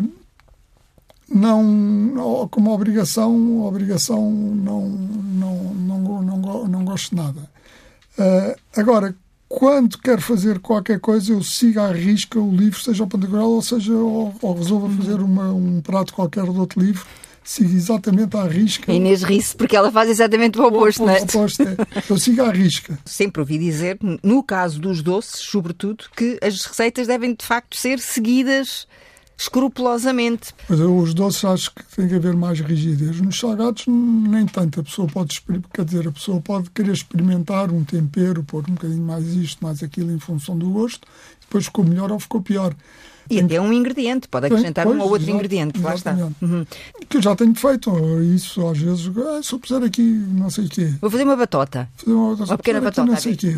não 1.29 2.49
como 2.51 2.73
obrigação 2.73 3.63
obrigação 3.63 4.31
não 4.31 4.89
não 4.89 5.75
não 5.75 6.23
não, 6.23 6.69
não 6.69 6.85
gosto 6.85 7.15
nada 7.15 7.51
uh, 8.19 8.59
agora 8.77 9.15
quando 9.49 9.99
quero 9.99 10.21
fazer 10.21 10.59
qualquer 10.59 11.01
coisa 11.01 11.33
eu 11.33 11.43
sigo 11.43 11.81
à 11.81 11.93
risca 11.93 12.39
o 12.39 12.55
livro 12.55 12.81
seja 12.81 13.05
o 13.05 13.07
Pantagruel 13.07 13.51
ou 13.51 13.63
seja 13.63 13.93
ou, 13.93 14.35
ou 14.41 14.55
resolva 14.55 14.89
fazer 14.97 15.21
uma, 15.21 15.53
um 15.53 15.81
prato 15.81 16.15
qualquer 16.15 16.45
de 16.45 16.59
outro 16.59 16.81
livro 16.81 17.07
sigo 17.49 17.75
exatamente 17.75 18.37
à 18.37 18.45
risca. 18.45 18.93
A 18.93 18.95
Inês 18.95 19.23
ri-se 19.23 19.57
porque 19.57 19.75
ela 19.75 19.91
faz 19.91 20.11
exatamente 20.11 20.61
o 20.61 20.67
oposto, 20.67 21.03
não 21.03 21.11
é? 21.11 21.21
O 21.21 21.23
oposto 21.25 21.63
é. 21.63 21.77
Eu 22.09 22.19
sigo 22.19 22.43
à 22.43 22.51
risca. 22.51 22.99
Sempre 23.07 23.41
ouvi 23.41 23.57
dizer, 23.57 23.99
no 24.23 24.43
caso 24.43 24.79
dos 24.79 25.01
doces, 25.01 25.41
sobretudo, 25.41 26.05
que 26.15 26.39
as 26.43 26.63
receitas 26.67 27.07
devem 27.07 27.35
de 27.35 27.45
facto 27.45 27.75
ser 27.75 28.01
seguidas 28.01 28.87
escrupulosamente. 29.39 30.53
Mas 30.69 30.81
eu, 30.81 30.97
os 30.97 31.15
doces 31.15 31.45
acho 31.45 31.75
que 31.75 31.85
tem 31.95 32.09
que 32.09 32.15
haver 32.17 32.35
mais 32.35 32.59
rigidez. 32.61 33.21
Nos 33.21 33.39
salgados, 33.39 33.85
nem 33.87 34.45
tanto. 34.47 34.81
A 34.81 34.83
pessoa 34.83 35.07
pode, 35.07 35.41
quer 35.73 35.85
dizer, 35.85 36.09
a 36.09 36.13
pessoa 36.13 36.41
pode 36.41 36.69
querer 36.71 36.93
experimentar 36.93 37.71
um 37.71 37.85
tempero, 37.85 38.43
pôr 38.43 38.65
um 38.69 38.75
bocadinho 38.75 39.03
mais 39.03 39.25
isto, 39.29 39.65
mais 39.65 39.83
aquilo, 39.83 40.11
em 40.11 40.19
função 40.19 40.59
do 40.59 40.69
gosto. 40.71 41.07
Depois 41.41 41.67
ficou 41.67 41.85
melhor 41.85 42.11
ou 42.11 42.19
ficou 42.19 42.43
pior. 42.43 42.75
E 43.31 43.41
até 43.41 43.61
um 43.61 43.73
ingrediente, 43.73 44.27
pode 44.27 44.47
acrescentar 44.47 44.87
pois, 44.87 44.97
um 44.97 45.01
ou 45.01 45.09
outro 45.11 45.25
exato, 45.25 45.37
ingrediente, 45.37 45.81
lá 45.81 45.95
está. 45.95 46.15
Uhum. 46.41 46.65
Que 47.09 47.19
eu 47.19 47.23
já 47.23 47.37
tenho 47.37 47.55
feito 47.55 47.93
isso 48.23 48.67
às 48.67 48.79
vezes. 48.79 49.11
Ah, 49.19 49.43
se 49.43 49.53
eu 49.53 49.59
puser 49.59 49.83
aqui 49.83 50.03
não 50.03 50.49
sei 50.49 50.65
o 50.65 50.69
quê. 50.69 50.95
Vou 50.99 51.11
fazer 51.11 51.25
uma 51.25 51.37
batota. 51.37 51.89
Fazer 51.97 52.13
uma, 52.13 52.33
uma 52.33 52.57
pequena 52.57 52.81
batota. 52.81 53.11
Não 53.11 53.17
sei 53.17 53.35
o 53.35 53.37
quê. 53.37 53.55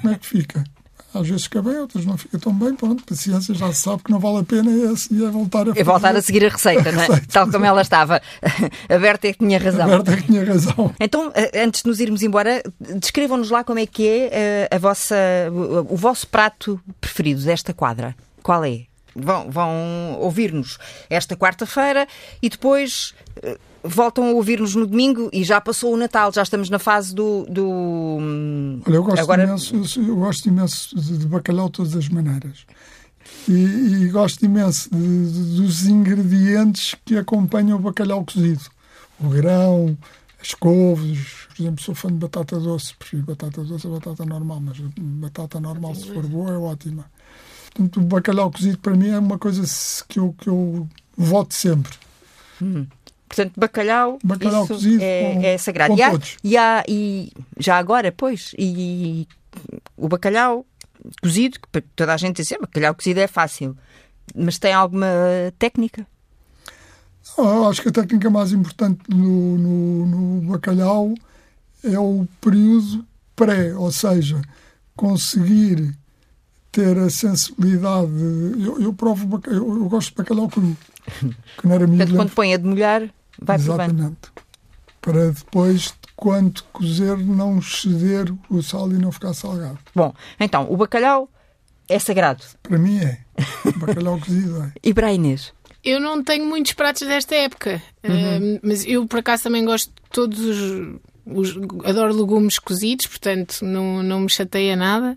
Como 0.00 0.14
é 0.14 0.18
que 0.18 0.26
fica? 0.26 0.64
Às 1.14 1.26
vezes 1.26 1.44
fica 1.44 1.62
bem, 1.62 1.76
outras 1.78 2.04
não 2.04 2.18
fica 2.18 2.38
tão 2.38 2.52
bem. 2.52 2.74
Pronto, 2.74 3.02
paciência, 3.04 3.54
já 3.54 3.72
se 3.72 3.82
sabe 3.82 4.02
que 4.02 4.10
não 4.10 4.18
vale 4.18 4.38
a 4.38 4.42
pena 4.44 4.70
e 4.70 4.82
é, 4.82 5.24
é 5.26 5.30
voltar 5.30 5.68
a 5.68 5.72
É 5.74 5.82
voltar 5.82 6.14
a 6.14 6.20
seguir 6.20 6.44
a 6.44 6.48
receita, 6.50 6.90
a 6.90 6.92
não 6.92 7.02
é? 7.02 7.06
Receita. 7.08 7.26
Tal 7.32 7.50
como 7.50 7.64
ela 7.64 7.80
estava. 7.80 8.20
A 8.88 8.98
Berta 8.98 9.28
é 9.28 9.32
que 9.32 9.38
tinha 9.38 9.58
razão. 9.58 9.86
A 9.86 9.88
Berta 9.88 10.12
é 10.12 10.16
que 10.16 10.22
tinha 10.24 10.44
razão. 10.44 10.94
Então, 11.00 11.32
antes 11.54 11.82
de 11.82 11.88
nos 11.88 12.00
irmos 12.00 12.22
embora, 12.22 12.62
descrevam-nos 12.80 13.50
lá 13.50 13.64
como 13.64 13.78
é 13.78 13.86
que 13.86 14.06
é 14.06 14.68
a 14.70 14.78
vossa, 14.78 15.16
o 15.88 15.96
vosso 15.96 16.26
prato 16.26 16.80
preferido 17.00 17.42
desta 17.42 17.72
quadra. 17.72 18.14
Qual 18.42 18.64
é? 18.64 18.82
Vão, 19.20 19.50
vão 19.50 20.18
ouvir-nos 20.20 20.78
esta 21.10 21.36
quarta-feira 21.36 22.06
e 22.40 22.48
depois 22.48 23.14
uh, 23.38 23.58
voltam 23.82 24.28
a 24.28 24.32
ouvir-nos 24.32 24.74
no 24.74 24.86
domingo 24.86 25.28
e 25.32 25.44
já 25.44 25.60
passou 25.60 25.92
o 25.92 25.96
Natal, 25.96 26.32
já 26.32 26.42
estamos 26.42 26.70
na 26.70 26.78
fase 26.78 27.14
do. 27.14 27.44
do... 27.48 28.18
Olha, 28.86 28.94
eu 28.96 29.02
gosto, 29.02 29.20
Agora... 29.20 29.44
imenso, 29.44 30.00
eu 30.00 30.16
gosto 30.16 30.48
imenso 30.48 30.96
de 30.96 31.26
bacalhau 31.26 31.66
de 31.66 31.72
todas 31.72 31.96
as 31.96 32.08
maneiras. 32.08 32.66
E, 33.48 33.52
e 33.52 34.08
gosto 34.08 34.44
imenso 34.44 34.90
de, 34.90 35.32
de, 35.32 35.56
dos 35.62 35.86
ingredientes 35.86 36.94
que 37.04 37.16
acompanham 37.16 37.78
o 37.78 37.80
bacalhau 37.80 38.24
cozido. 38.24 38.62
O 39.20 39.28
grão, 39.28 39.96
as 40.40 40.54
couves, 40.54 41.46
por 41.48 41.62
exemplo, 41.62 41.82
sou 41.82 41.94
fã 41.94 42.08
de 42.08 42.14
batata 42.14 42.58
doce, 42.58 42.94
prefiro 42.94 43.24
batata 43.24 43.64
doce 43.64 43.86
a 43.86 43.90
batata 43.90 44.24
normal, 44.24 44.60
mas 44.60 44.78
batata 44.98 45.60
normal, 45.60 45.94
se 45.94 46.12
for 46.12 46.26
boa, 46.26 46.52
é 46.52 46.56
ótima. 46.56 47.10
Portanto, 47.78 48.00
o 48.00 48.02
bacalhau 48.02 48.50
cozido 48.50 48.76
para 48.78 48.96
mim 48.96 49.10
é 49.10 49.18
uma 49.20 49.38
coisa 49.38 49.62
que 50.08 50.18
eu, 50.18 50.34
que 50.36 50.48
eu 50.48 50.88
voto 51.16 51.54
sempre. 51.54 51.92
Hum. 52.60 52.86
Portanto, 53.28 53.52
bacalhau, 53.56 54.18
bacalhau 54.24 54.66
cozido 54.66 55.00
é, 55.00 55.34
com, 55.34 55.42
é 55.44 55.58
sagrado. 55.58 55.94
Com 55.94 55.98
e, 56.00 56.02
há, 56.02 56.10
todos. 56.10 56.36
e, 56.42 56.56
há, 56.56 56.84
e 56.88 57.32
já 57.56 57.78
agora, 57.78 58.10
pois, 58.10 58.52
e 58.58 59.28
o 59.96 60.08
bacalhau 60.08 60.66
cozido, 61.22 61.60
que 61.60 61.80
toda 61.94 62.14
a 62.14 62.16
gente 62.16 62.42
diz, 62.42 62.50
é, 62.50 62.58
bacalhau 62.58 62.96
cozido 62.96 63.20
é 63.20 63.28
fácil, 63.28 63.76
mas 64.34 64.58
tem 64.58 64.72
alguma 64.72 65.06
técnica? 65.56 66.04
Acho 67.68 67.82
que 67.82 67.90
a 67.90 67.92
técnica 67.92 68.28
mais 68.28 68.50
importante 68.50 69.02
no, 69.08 69.56
no, 69.56 70.06
no 70.06 70.52
bacalhau 70.52 71.14
é 71.84 71.96
o 71.96 72.26
período 72.40 73.06
pré, 73.36 73.72
ou 73.76 73.92
seja, 73.92 74.42
conseguir 74.96 75.96
ter 76.78 76.96
a 76.96 77.10
sensibilidade. 77.10 78.12
Eu, 78.64 78.80
eu 78.80 78.92
provo 78.92 79.26
bacalhau, 79.26 79.66
eu, 79.66 79.76
eu, 79.78 79.88
gosto 79.88 80.10
de 80.10 80.14
bacalhau 80.14 80.48
cru. 80.48 80.76
Que 81.58 81.66
não 81.66 81.74
era 81.74 81.88
Portanto, 81.88 82.14
quando 82.14 82.30
põe 82.30 82.54
a 82.54 82.56
demolhar, 82.56 83.08
vai 83.40 83.56
Exatamente. 83.56 84.30
Para 85.00 85.30
depois, 85.30 85.92
quando 86.14 86.62
cozer, 86.72 87.16
não 87.18 87.60
ceder 87.60 88.32
o 88.48 88.62
sal 88.62 88.90
e 88.92 88.94
não 88.94 89.10
ficar 89.10 89.34
salgado. 89.34 89.78
Bom, 89.92 90.14
então, 90.38 90.70
o 90.70 90.76
bacalhau 90.76 91.28
é 91.88 91.98
sagrado. 91.98 92.44
Para 92.62 92.78
mim 92.78 92.98
é. 92.98 93.18
O 93.64 93.78
bacalhau 93.78 94.18
cozido 94.20 94.62
é. 94.62 94.72
E 94.82 94.94
para 94.94 95.08
a 95.08 95.12
Inês? 95.12 95.52
Eu 95.82 96.00
não 96.00 96.22
tenho 96.22 96.44
muitos 96.44 96.74
pratos 96.74 97.06
desta 97.08 97.34
época, 97.34 97.82
uhum. 98.04 98.56
uh, 98.56 98.60
mas 98.62 98.84
eu 98.84 99.06
por 99.06 99.20
acaso 99.20 99.44
também 99.44 99.64
gosto 99.64 99.88
de 99.88 100.10
todos 100.10 100.38
os 100.40 101.00
os, 101.30 101.56
adoro 101.84 102.14
legumes 102.14 102.58
cozidos, 102.58 103.06
portanto 103.06 103.64
não, 103.64 104.02
não 104.02 104.20
me 104.20 104.30
chateia 104.30 104.76
nada. 104.76 105.16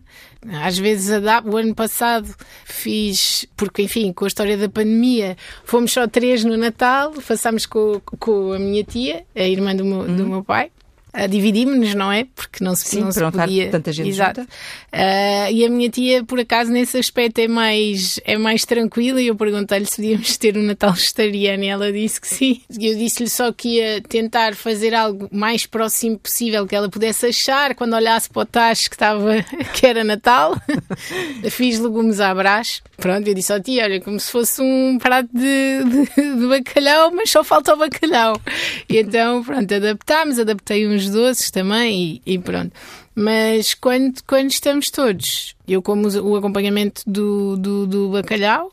Às 0.64 0.78
vezes 0.78 1.12
adapto. 1.12 1.52
O 1.52 1.58
ano 1.58 1.76
passado 1.76 2.34
fiz, 2.66 3.46
porque 3.56 3.84
enfim, 3.84 4.12
com 4.12 4.26
a 4.26 4.28
história 4.28 4.58
da 4.58 4.68
pandemia, 4.68 5.38
fomos 5.64 5.92
só 5.92 6.08
três 6.08 6.44
no 6.44 6.58
Natal, 6.58 7.14
passámos 7.28 7.66
com, 7.66 8.02
com 8.20 8.52
a 8.52 8.60
minha 8.60 8.84
tia, 8.84 9.24
a 9.36 9.44
irmã 9.44 9.76
do 9.76 9.86
meu, 9.86 10.08
do 10.08 10.28
meu 10.28 10.44
pai. 10.44 10.72
Uh, 11.14 11.28
dividimos-nos, 11.28 11.94
não 11.94 12.12
é? 12.12 12.26
Porque 12.36 12.64
não 12.64 12.74
se, 12.74 12.88
Sim, 12.88 13.02
não 13.02 13.12
se 13.12 13.20
podia. 13.20 13.70
tanta 13.70 13.92
gente 13.92 14.08
Exato. 14.10 14.42
Uh, 14.42 15.52
e 15.52 15.66
a 15.66 15.70
minha 15.70 15.90
tia, 15.90 16.24
por 16.24 16.40
acaso, 16.40 16.72
nesse 16.72 16.98
aspecto 16.98 17.40
é 17.40 17.48
mais, 17.48 18.20
é 18.24 18.38
mais 18.38 18.64
tranquila 18.64 19.22
e 19.22 19.28
eu 19.28 19.36
perguntei-lhe 19.36 19.86
se 19.86 19.98
podíamos 19.98 20.38
ter 20.38 20.58
um 20.58 20.64
Natal 20.64 20.94
vegetariano 20.94 21.64
e 21.64 21.68
ela 21.68 21.92
disse 21.92 22.22
que 22.22 22.28
sim. 22.28 22.62
Eu 22.70 22.96
disse-lhe 22.96 23.30
só 23.30 23.52
que 23.52 23.78
ia 23.78 24.02
tentar 24.02 24.56
fazer 24.56 24.94
algo 24.94 25.28
mais 25.32 25.66
próximo 25.66 26.18
possível 26.18 26.66
que 26.66 26.76
ela 26.76 26.90
pudesse 26.90 27.26
achar 27.26 27.76
quando 27.76 27.94
olhasse 27.94 28.30
para 28.30 28.42
o 28.42 28.46
tacho 28.46 28.84
que, 28.90 28.96
estava, 28.96 29.44
que 29.76 29.86
era 29.86 30.04
Natal. 30.04 30.56
Fiz 31.52 31.80
legumes 31.80 32.20
à 32.20 32.34
brás. 32.34 32.82
Pronto, 32.98 33.28
eu 33.28 33.34
disse 33.34 33.52
ao 33.52 33.60
tia, 33.60 33.84
olha, 33.84 34.00
como 34.00 34.20
se 34.20 34.32
fosse 34.32 34.62
um 34.62 34.98
prato 34.98 35.30
de, 35.34 35.84
de, 35.84 36.40
de 36.40 36.48
bacalhau, 36.48 37.12
mas 37.12 37.30
só 37.30 37.44
falta 37.44 37.74
o 37.74 37.78
bacalhau. 37.78 38.40
E 38.88 38.98
então, 38.98 39.44
pronto, 39.44 39.74
adaptámos, 39.74 40.40
adaptei 40.40 40.88
uns 40.88 41.01
doces 41.10 41.52
também 41.52 42.22
e, 42.26 42.34
e, 42.34 42.40
pronto. 42.40 42.72
Mas 43.14 43.74
quando, 43.74 44.22
quando 44.26 44.52
estamos 44.52 44.90
todos, 44.90 45.56
eu 45.68 45.82
como 45.82 46.08
o 46.08 46.36
acompanhamento 46.36 47.02
do, 47.06 47.58
do, 47.58 47.88
do 47.88 48.10
bacalhau, 48.10 48.72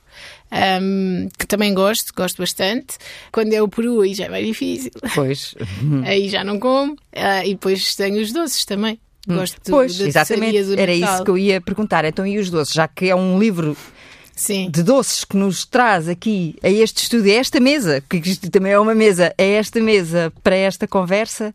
um, 0.80 1.28
que 1.38 1.46
também 1.46 1.74
gosto, 1.74 2.12
gosto 2.14 2.38
bastante. 2.38 2.96
Quando 3.32 3.52
é 3.52 3.60
o 3.60 3.68
peru, 3.68 4.00
aí 4.00 4.14
já 4.14 4.24
é 4.24 4.28
mais 4.28 4.46
difícil. 4.46 4.90
Pois. 5.14 5.54
aí 6.06 6.28
já 6.28 6.42
não 6.42 6.58
como. 6.58 6.92
Uh, 6.92 7.44
e 7.44 7.54
depois 7.54 7.94
tenho 7.94 8.20
os 8.20 8.32
doces 8.32 8.64
também. 8.64 8.98
Hum. 9.28 9.36
Gosto 9.36 9.60
pois, 9.68 10.00
exatamente. 10.00 10.56
Era 10.78 10.94
isso 10.94 11.24
que 11.24 11.30
eu 11.30 11.36
ia 11.38 11.60
perguntar. 11.60 12.04
Então, 12.04 12.26
e 12.26 12.38
os 12.38 12.48
doces? 12.48 12.72
Já 12.72 12.88
que 12.88 13.10
é 13.10 13.14
um 13.14 13.38
livro 13.38 13.76
Sim. 14.38 14.70
de 14.70 14.84
doces 14.84 15.24
que 15.24 15.36
nos 15.36 15.66
traz 15.66 16.08
aqui 16.08 16.56
a 16.62 16.68
este 16.68 17.02
estúdio, 17.02 17.32
a 17.32 17.34
esta 17.34 17.58
mesa, 17.58 18.00
porque 18.08 18.30
isto 18.30 18.48
também 18.48 18.70
é 18.70 18.78
uma 18.78 18.94
mesa, 18.94 19.34
a 19.36 19.42
esta 19.42 19.80
mesa 19.80 20.32
para 20.44 20.54
esta 20.54 20.86
conversa? 20.86 21.52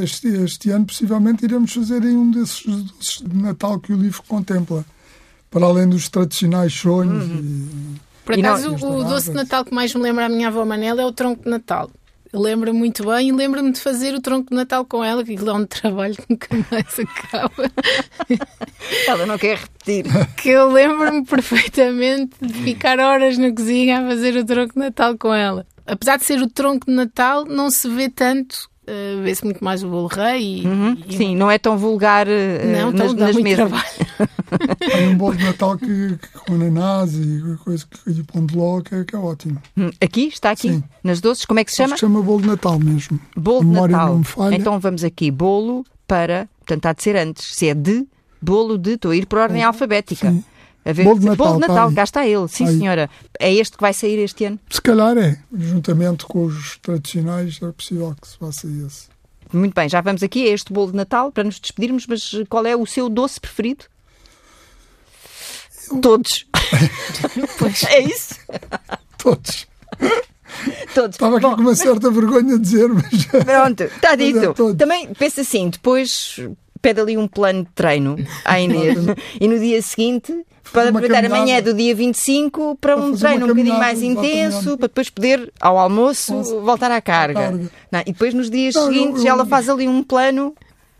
Este, 0.00 0.28
este 0.28 0.70
ano, 0.70 0.86
possivelmente, 0.86 1.44
iremos 1.44 1.72
fazer 1.72 2.00
um 2.02 2.30
desses 2.30 2.64
doces 2.64 3.22
de 3.26 3.36
Natal 3.36 3.80
que 3.80 3.92
o 3.92 3.96
livro 3.96 4.22
contempla, 4.28 4.84
para 5.50 5.66
além 5.66 5.88
dos 5.88 6.08
tradicionais 6.08 6.72
sonhos. 6.72 7.24
Uhum. 7.24 7.96
E... 7.96 8.00
Por 8.24 8.38
acaso, 8.38 8.70
não, 8.70 9.00
o 9.00 9.04
doce 9.04 9.30
de 9.30 9.34
Natal 9.34 9.64
que 9.64 9.74
mais 9.74 9.92
me 9.92 10.02
lembra 10.02 10.26
a 10.26 10.28
minha 10.28 10.46
avó 10.46 10.64
Manela 10.64 11.02
é 11.02 11.04
o 11.04 11.10
tronco 11.10 11.42
de 11.42 11.50
Natal 11.50 11.90
lembra 12.32 12.72
muito 12.72 13.04
bem 13.06 13.28
e 13.28 13.32
lembra-me 13.32 13.72
de 13.72 13.80
fazer 13.80 14.14
o 14.14 14.20
tronco 14.20 14.50
de 14.50 14.56
Natal 14.56 14.84
com 14.84 15.04
ela, 15.04 15.22
que 15.22 15.34
é 15.34 15.52
um 15.52 15.66
trabalho 15.66 16.14
que 16.14 16.24
nunca 16.30 16.48
mais 16.70 16.98
acaba. 16.98 17.70
Ela 19.06 19.26
não 19.26 19.38
quer 19.38 19.58
repetir. 19.58 20.04
Que 20.36 20.50
eu 20.50 20.70
lembro-me 20.70 21.24
perfeitamente 21.24 22.34
de 22.40 22.52
ficar 22.54 22.98
horas 22.98 23.36
na 23.36 23.52
cozinha 23.52 24.00
a 24.00 24.08
fazer 24.08 24.36
o 24.36 24.44
tronco 24.44 24.74
de 24.74 24.80
Natal 24.80 25.16
com 25.18 25.32
ela. 25.32 25.66
Apesar 25.86 26.16
de 26.16 26.24
ser 26.24 26.40
o 26.40 26.48
tronco 26.48 26.86
de 26.86 26.92
Natal, 26.92 27.44
não 27.44 27.70
se 27.70 27.88
vê 27.88 28.08
tanto 28.08 28.70
Uh, 28.82 29.22
vê-se 29.22 29.44
muito 29.44 29.62
mais 29.62 29.84
o 29.84 29.88
bolo 29.88 30.08
rei. 30.08 30.62
E, 30.62 30.66
uhum, 30.66 30.98
e... 31.06 31.16
Sim, 31.16 31.36
não 31.36 31.48
é 31.48 31.56
tão 31.56 31.78
vulgar 31.78 32.26
uh, 32.26 32.30
não, 32.66 32.90
nas, 32.90 33.14
nas 33.14 33.36
mesas. 33.36 33.70
Tem 34.78 35.08
um 35.08 35.16
bolo 35.16 35.36
de 35.36 35.44
Natal 35.44 35.76
que, 35.78 35.86
que 35.86 36.38
com 36.46 36.54
ananás 36.54 37.14
e 37.14 37.56
coisa 37.64 37.86
e 38.06 38.22
pão 38.22 38.44
de 38.44 38.56
ló 38.56 38.80
que, 38.80 38.94
é, 38.94 39.04
que 39.04 39.14
é 39.14 39.18
ótimo. 39.18 39.60
Hum, 39.76 39.90
aqui? 40.00 40.28
Está 40.28 40.50
aqui? 40.50 40.70
Sim. 40.70 40.84
Nas 41.02 41.20
doces? 41.20 41.44
Como 41.44 41.60
é 41.60 41.64
que 41.64 41.70
se 41.70 41.78
chama? 41.78 41.96
Se 41.96 42.00
chama 42.00 42.22
bolo 42.22 42.42
de 42.42 42.48
Natal 42.48 42.78
mesmo. 42.78 43.20
Bolo 43.36 43.60
de 43.60 43.88
Natal. 43.88 44.20
Então 44.52 44.78
vamos 44.78 45.04
aqui. 45.04 45.30
Bolo 45.30 45.84
para. 46.06 46.48
Portanto, 46.58 46.86
há 46.86 46.92
de 46.92 47.02
ser 47.02 47.16
antes. 47.16 47.54
Se 47.54 47.68
é 47.68 47.74
de, 47.74 48.06
bolo 48.40 48.78
de. 48.78 48.92
Estou 48.92 49.10
a 49.10 49.16
ir 49.16 49.26
por 49.26 49.38
ordem 49.38 49.62
é. 49.62 49.64
alfabética. 49.64 50.30
Sim. 50.30 50.44
A 50.84 50.92
ver, 50.92 51.04
bolo 51.04 51.20
de 51.20 51.26
Natal, 51.26 51.46
bolo 51.46 51.60
de 51.60 51.68
Natal 51.68 51.88
tá 51.90 51.94
cá 51.94 52.02
está 52.02 52.26
ele, 52.26 52.48
sim 52.48 52.66
aí. 52.66 52.78
senhora. 52.78 53.10
É 53.38 53.52
este 53.52 53.76
que 53.76 53.82
vai 53.82 53.94
sair 53.94 54.18
este 54.18 54.44
ano? 54.44 54.58
Se 54.68 54.82
calhar 54.82 55.16
é. 55.16 55.38
Juntamente 55.56 56.26
com 56.26 56.44
os 56.46 56.76
tradicionais, 56.78 57.60
é 57.62 57.70
possível 57.70 58.14
que 58.20 58.26
se 58.26 58.36
faça 58.36 58.66
esse. 58.66 59.12
Muito 59.52 59.74
bem, 59.74 59.88
já 59.88 60.00
vamos 60.00 60.22
aqui 60.22 60.48
a 60.48 60.52
este 60.52 60.72
bolo 60.72 60.90
de 60.90 60.96
Natal 60.96 61.30
para 61.30 61.44
nos 61.44 61.60
despedirmos, 61.60 62.06
mas 62.06 62.32
qual 62.48 62.64
é 62.64 62.74
o 62.74 62.86
seu 62.86 63.08
doce 63.08 63.38
preferido? 63.38 63.84
Todos. 66.00 66.46
pois. 67.58 67.84
É 67.84 68.00
isso? 68.00 68.34
Todos. 69.18 69.66
Todos. 70.94 71.16
Estava 71.16 71.36
aqui 71.36 71.46
Bom, 71.46 71.56
com 71.56 71.62
uma 71.62 71.74
certa 71.74 72.10
mas... 72.10 72.16
vergonha 72.16 72.58
de 72.58 72.58
dizer, 72.58 72.88
mas. 72.88 73.24
Pronto, 73.44 73.82
está 73.82 74.14
dito. 74.14 74.70
É 74.70 74.74
Também 74.74 75.12
pensa 75.14 75.40
assim, 75.40 75.68
depois 75.68 76.40
pede 76.80 77.00
ali 77.00 77.16
um 77.16 77.28
plano 77.28 77.62
de 77.62 77.70
treino 77.70 78.16
à 78.44 78.60
Inês 78.60 78.98
e 79.40 79.46
no 79.46 79.58
dia 79.58 79.80
seguinte 79.80 80.44
pode 80.72 80.88
aproveitar 80.88 81.24
amanhã 81.24 81.62
do 81.62 81.72
dia 81.72 81.94
25 81.94 82.76
para 82.80 82.96
um 82.96 83.14
treino 83.14 83.44
um 83.44 83.48
bocadinho 83.48 83.78
mais 83.78 84.02
intenso, 84.02 84.76
para 84.76 84.88
depois 84.88 85.08
poder, 85.08 85.52
ao 85.60 85.78
almoço, 85.78 86.42
voltar 86.60 86.90
à 86.90 87.00
carga. 87.00 87.40
carga. 87.40 87.70
Não, 87.90 88.00
e 88.00 88.12
depois 88.12 88.34
nos 88.34 88.50
dias 88.50 88.74
não, 88.74 88.86
seguintes 88.86 89.22
eu, 89.22 89.28
eu... 89.28 89.32
ela 89.34 89.46
faz 89.46 89.68
ali 89.68 89.86
um 89.86 90.02
plano 90.02 90.54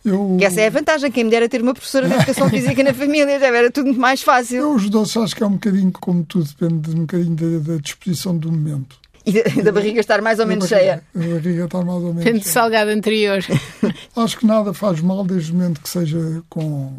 Eu, 0.05 0.37
Que 0.39 0.45
essa 0.45 0.61
é 0.61 0.67
a 0.67 0.71
vantagem. 0.71 1.11
Quem 1.13 1.25
me 1.25 1.31
dera 1.31 1.49
ter 1.49 1.63
uma 1.63 1.73
professora 1.75 2.09
de 2.09 2.15
educação 2.15 2.49
física 2.51 2.83
na 2.83 2.93
família 2.93 3.39
já 3.39 3.47
era 3.47 3.71
tudo 3.71 3.87
muito 3.87 4.01
mais 4.01 4.21
fácil. 4.23 4.57
eu 4.63 4.75
os 4.75 4.89
doces 4.91 5.17
acho 5.17 5.37
que 5.37 5.43
é 5.43 5.47
um 5.47 5.53
bocadinho 5.53 5.93
como 5.93 6.25
tudo, 6.25 6.45
depende 6.49 6.91
de 6.91 6.97
um 6.97 7.01
bocadinho 7.03 7.37
da, 7.61 7.73
da 7.75 7.79
disposição 7.81 8.37
do 8.37 8.51
momento. 8.51 8.97
E 9.25 9.31
da, 9.33 9.63
da 9.63 9.71
barriga 9.71 10.01
estar 10.01 10.21
mais 10.21 10.41
ou 10.41 10.47
menos 10.47 10.69
Da 10.69 10.77
barriga- 10.77 11.03
cheia. 11.15 11.25
A 11.31 11.35
barriga 11.41 11.65
está 11.67 11.79
mais 11.79 11.91
ou 12.03 12.09
menos 12.09 12.25
Depende 12.25 12.39
do 12.41 12.43
cheia. 12.43 12.53
salgado 12.53 12.91
anterior. 12.91 13.39
Acho 14.17 14.39
que 14.39 14.47
nada 14.47 14.75
faz 14.75 15.01
mal 15.01 15.25
desde 15.25 15.53
o 15.53 15.55
momento 15.55 15.81
que 15.81 15.89
seja 15.89 16.43
com. 16.49 16.93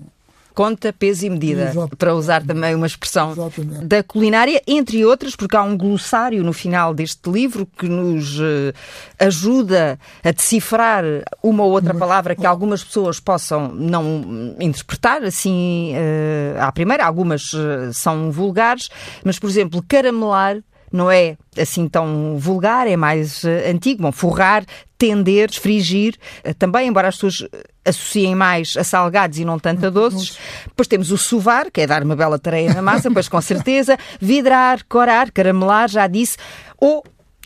Conta, 0.53 0.93
peso 0.93 1.25
e 1.25 1.29
medida. 1.29 1.73
Para 1.97 2.13
usar 2.13 2.43
também 2.43 2.75
uma 2.75 2.85
expressão 2.85 3.31
Exatamente. 3.31 3.85
da 3.85 4.03
culinária, 4.03 4.61
entre 4.67 5.03
outras, 5.03 5.35
porque 5.35 5.55
há 5.55 5.63
um 5.63 5.75
glossário 5.77 6.43
no 6.43 6.53
final 6.53 6.93
deste 6.93 7.29
livro 7.29 7.65
que 7.77 7.87
nos 7.87 8.39
eh, 8.39 8.73
ajuda 9.19 9.99
a 10.23 10.31
decifrar 10.31 11.03
uma 11.41 11.63
ou 11.63 11.71
outra 11.71 11.93
palavra 11.93 12.35
que 12.35 12.45
algumas 12.45 12.83
pessoas 12.83 13.19
possam 13.19 13.69
não 13.69 14.55
interpretar 14.59 15.23
assim 15.23 15.93
eh, 15.95 16.55
à 16.59 16.71
primeira. 16.71 17.05
Algumas 17.05 17.51
eh, 17.53 17.91
são 17.91 18.31
vulgares, 18.31 18.89
mas, 19.23 19.39
por 19.39 19.49
exemplo, 19.49 19.83
caramelar 19.87 20.57
não 20.93 21.09
é 21.09 21.35
assim 21.57 21.87
tão 21.87 22.37
vulgar, 22.37 22.87
é 22.87 22.95
mais 22.95 23.43
eh, 23.43 23.71
antigo. 23.71 24.03
Bom, 24.03 24.11
forrar, 24.11 24.63
tender, 24.95 25.51
frigir, 25.51 26.15
eh, 26.43 26.53
também, 26.53 26.87
embora 26.87 27.07
as 27.07 27.15
pessoas 27.15 27.49
eh, 27.51 27.63
associem 27.83 28.35
mais 28.35 28.77
a 28.77 28.83
salgados 28.83 29.39
e 29.39 29.43
não 29.43 29.57
tanto 29.57 29.87
a 29.87 29.89
doces. 29.89 30.37
Depois 30.67 30.87
temos 30.87 31.11
o 31.11 31.17
sovar, 31.17 31.71
que 31.71 31.81
é 31.81 31.87
dar 31.87 32.03
uma 32.03 32.15
bela 32.15 32.37
tareia 32.37 32.71
na 32.75 32.81
massa, 32.83 33.09
pois 33.09 33.27
com 33.27 33.41
certeza. 33.41 33.97
Vidrar, 34.21 34.83
corar, 34.87 35.31
caramelar, 35.31 35.89
já 35.89 36.05
disse. 36.05 36.37
Ou 36.77 37.03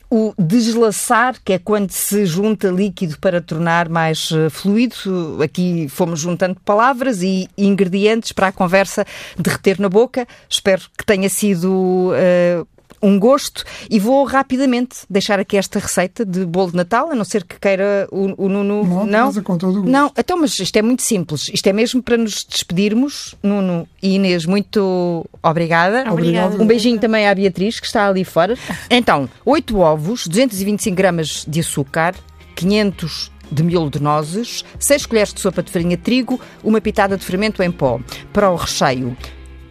o 0.09 0.33
deslaçar, 0.37 1.35
que 1.43 1.53
é 1.53 1.59
quando 1.59 1.91
se 1.91 2.25
junta 2.25 2.69
líquido 2.69 3.17
para 3.19 3.41
tornar 3.41 3.89
mais 3.89 4.29
fluido. 4.51 5.41
Aqui 5.41 5.87
fomos 5.89 6.19
juntando 6.19 6.57
palavras 6.63 7.21
e 7.21 7.49
ingredientes 7.57 8.31
para 8.31 8.47
a 8.47 8.51
conversa 8.51 9.05
derreter 9.37 9.79
na 9.79 9.89
boca. 9.89 10.25
Espero 10.49 10.83
que 10.97 11.05
tenha 11.05 11.29
sido 11.29 12.11
eh, 12.15 12.63
um 13.01 13.19
gosto 13.19 13.63
e 13.89 13.99
vou 13.99 14.23
rapidamente 14.25 14.97
deixar 15.09 15.39
aqui 15.39 15.57
esta 15.57 15.79
receita 15.79 16.25
de 16.25 16.45
bolo 16.45 16.71
de 16.71 16.77
Natal, 16.77 17.11
a 17.11 17.15
não 17.15 17.23
ser 17.23 17.43
que 17.43 17.59
queira 17.59 18.07
o, 18.11 18.45
o 18.45 18.49
Nuno. 18.49 18.83
Não, 18.83 19.05
não? 19.05 19.29
é. 19.29 19.89
Não, 19.89 20.11
então, 20.17 20.37
mas 20.37 20.57
isto 20.59 20.75
é 20.77 20.81
muito 20.81 21.01
simples. 21.01 21.49
Isto 21.53 21.67
é 21.67 21.73
mesmo 21.73 22.01
para 22.01 22.17
nos 22.17 22.43
despedirmos. 22.43 23.35
Nuno 23.41 23.87
e 24.01 24.15
Inês, 24.15 24.45
muito 24.45 25.25
obrigada. 25.41 26.11
Obrigada. 26.11 26.61
Um 26.61 26.65
beijinho 26.65 26.99
também 26.99 27.27
à 27.27 27.35
Beatriz, 27.35 27.79
que 27.79 27.85
está 27.85 28.07
ali 28.07 28.23
fora. 28.23 28.57
Então, 28.89 29.29
8 29.45 29.77
ovos, 29.79 30.27
225 30.27 30.95
gramas 30.95 31.45
de 31.47 31.59
açúcar, 31.59 32.15
500 32.55 33.31
de 33.51 33.63
miolo 33.63 33.89
de 33.89 34.01
nozes, 34.01 34.63
6 34.79 35.05
colheres 35.05 35.33
de 35.33 35.39
sopa 35.39 35.63
de 35.63 35.71
farinha 35.71 35.95
de 35.95 36.03
trigo, 36.03 36.39
uma 36.63 36.81
pitada 36.81 37.17
de 37.17 37.25
fermento 37.25 37.63
em 37.63 37.71
pó. 37.71 37.99
Para 38.33 38.49
o 38.49 38.55
recheio, 38.55 39.15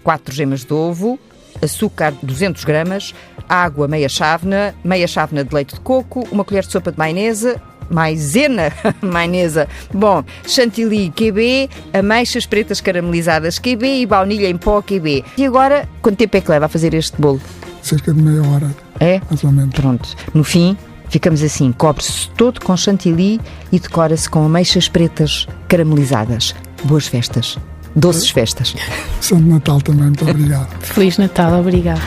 4 0.03 0.35
gemas 0.35 0.65
de 0.65 0.73
ovo, 0.73 1.19
açúcar 1.63 2.13
200 2.23 2.65
gramas, 2.65 3.15
água 3.49 3.87
meia 3.89 4.09
chávena, 4.09 4.75
meia 4.85 5.07
chávena 5.07 5.45
de 5.45 5.55
leite 5.55 5.75
de 5.75 5.81
coco, 5.81 6.27
uma 6.31 6.45
colher 6.45 6.65
de 6.65 6.73
sopa 6.73 6.91
de 6.93 6.99
maionese, 6.99 7.57
maisena, 7.91 8.73
maionesa, 9.01 9.69
bom, 9.95 10.23
chantilly 10.47 11.11
QB, 11.11 11.71
ameixas 11.93 12.47
pretas 12.47 12.81
caramelizadas 12.81 13.59
QB 13.59 14.01
e 14.01 14.07
baunilha 14.07 14.49
em 14.49 14.57
pó 14.57 14.83
QB. 14.83 15.25
E 15.37 15.45
agora, 15.47 15.89
quanto 16.03 16.17
tempo 16.19 16.37
é 16.37 16.41
que 16.41 16.51
leva 16.51 16.67
a 16.67 16.69
fazer 16.69 16.95
este 16.95 17.21
bolo? 17.21 17.41
Cerca 17.83 18.13
de 18.13 18.21
meia 18.21 18.43
hora, 18.49 18.75
É? 18.99 19.21
mais 19.31 19.45
ou 19.45 19.53
menos. 19.53 19.73
Pronto. 19.75 20.09
No 20.35 20.43
fim, 20.43 20.77
ficamos 21.09 21.43
assim, 21.43 21.71
cobre-se 21.71 22.29
todo 22.31 22.61
com 22.61 22.77
chantilly 22.77 23.41
e 23.71 23.79
decora-se 23.79 24.29
com 24.29 24.45
ameixas 24.45 24.89
pretas 24.89 25.47
caramelizadas. 25.69 26.55
Boas 26.85 27.07
festas. 27.07 27.57
Doces 27.97 28.31
festas. 28.31 28.75
Santo 29.23 29.47
Natal 29.47 29.81
também, 29.81 30.05
muito 30.05 30.29
obrigado. 30.29 30.69
Feliz 30.81 31.17
Natal, 31.17 31.61
obrigada. 31.61 32.03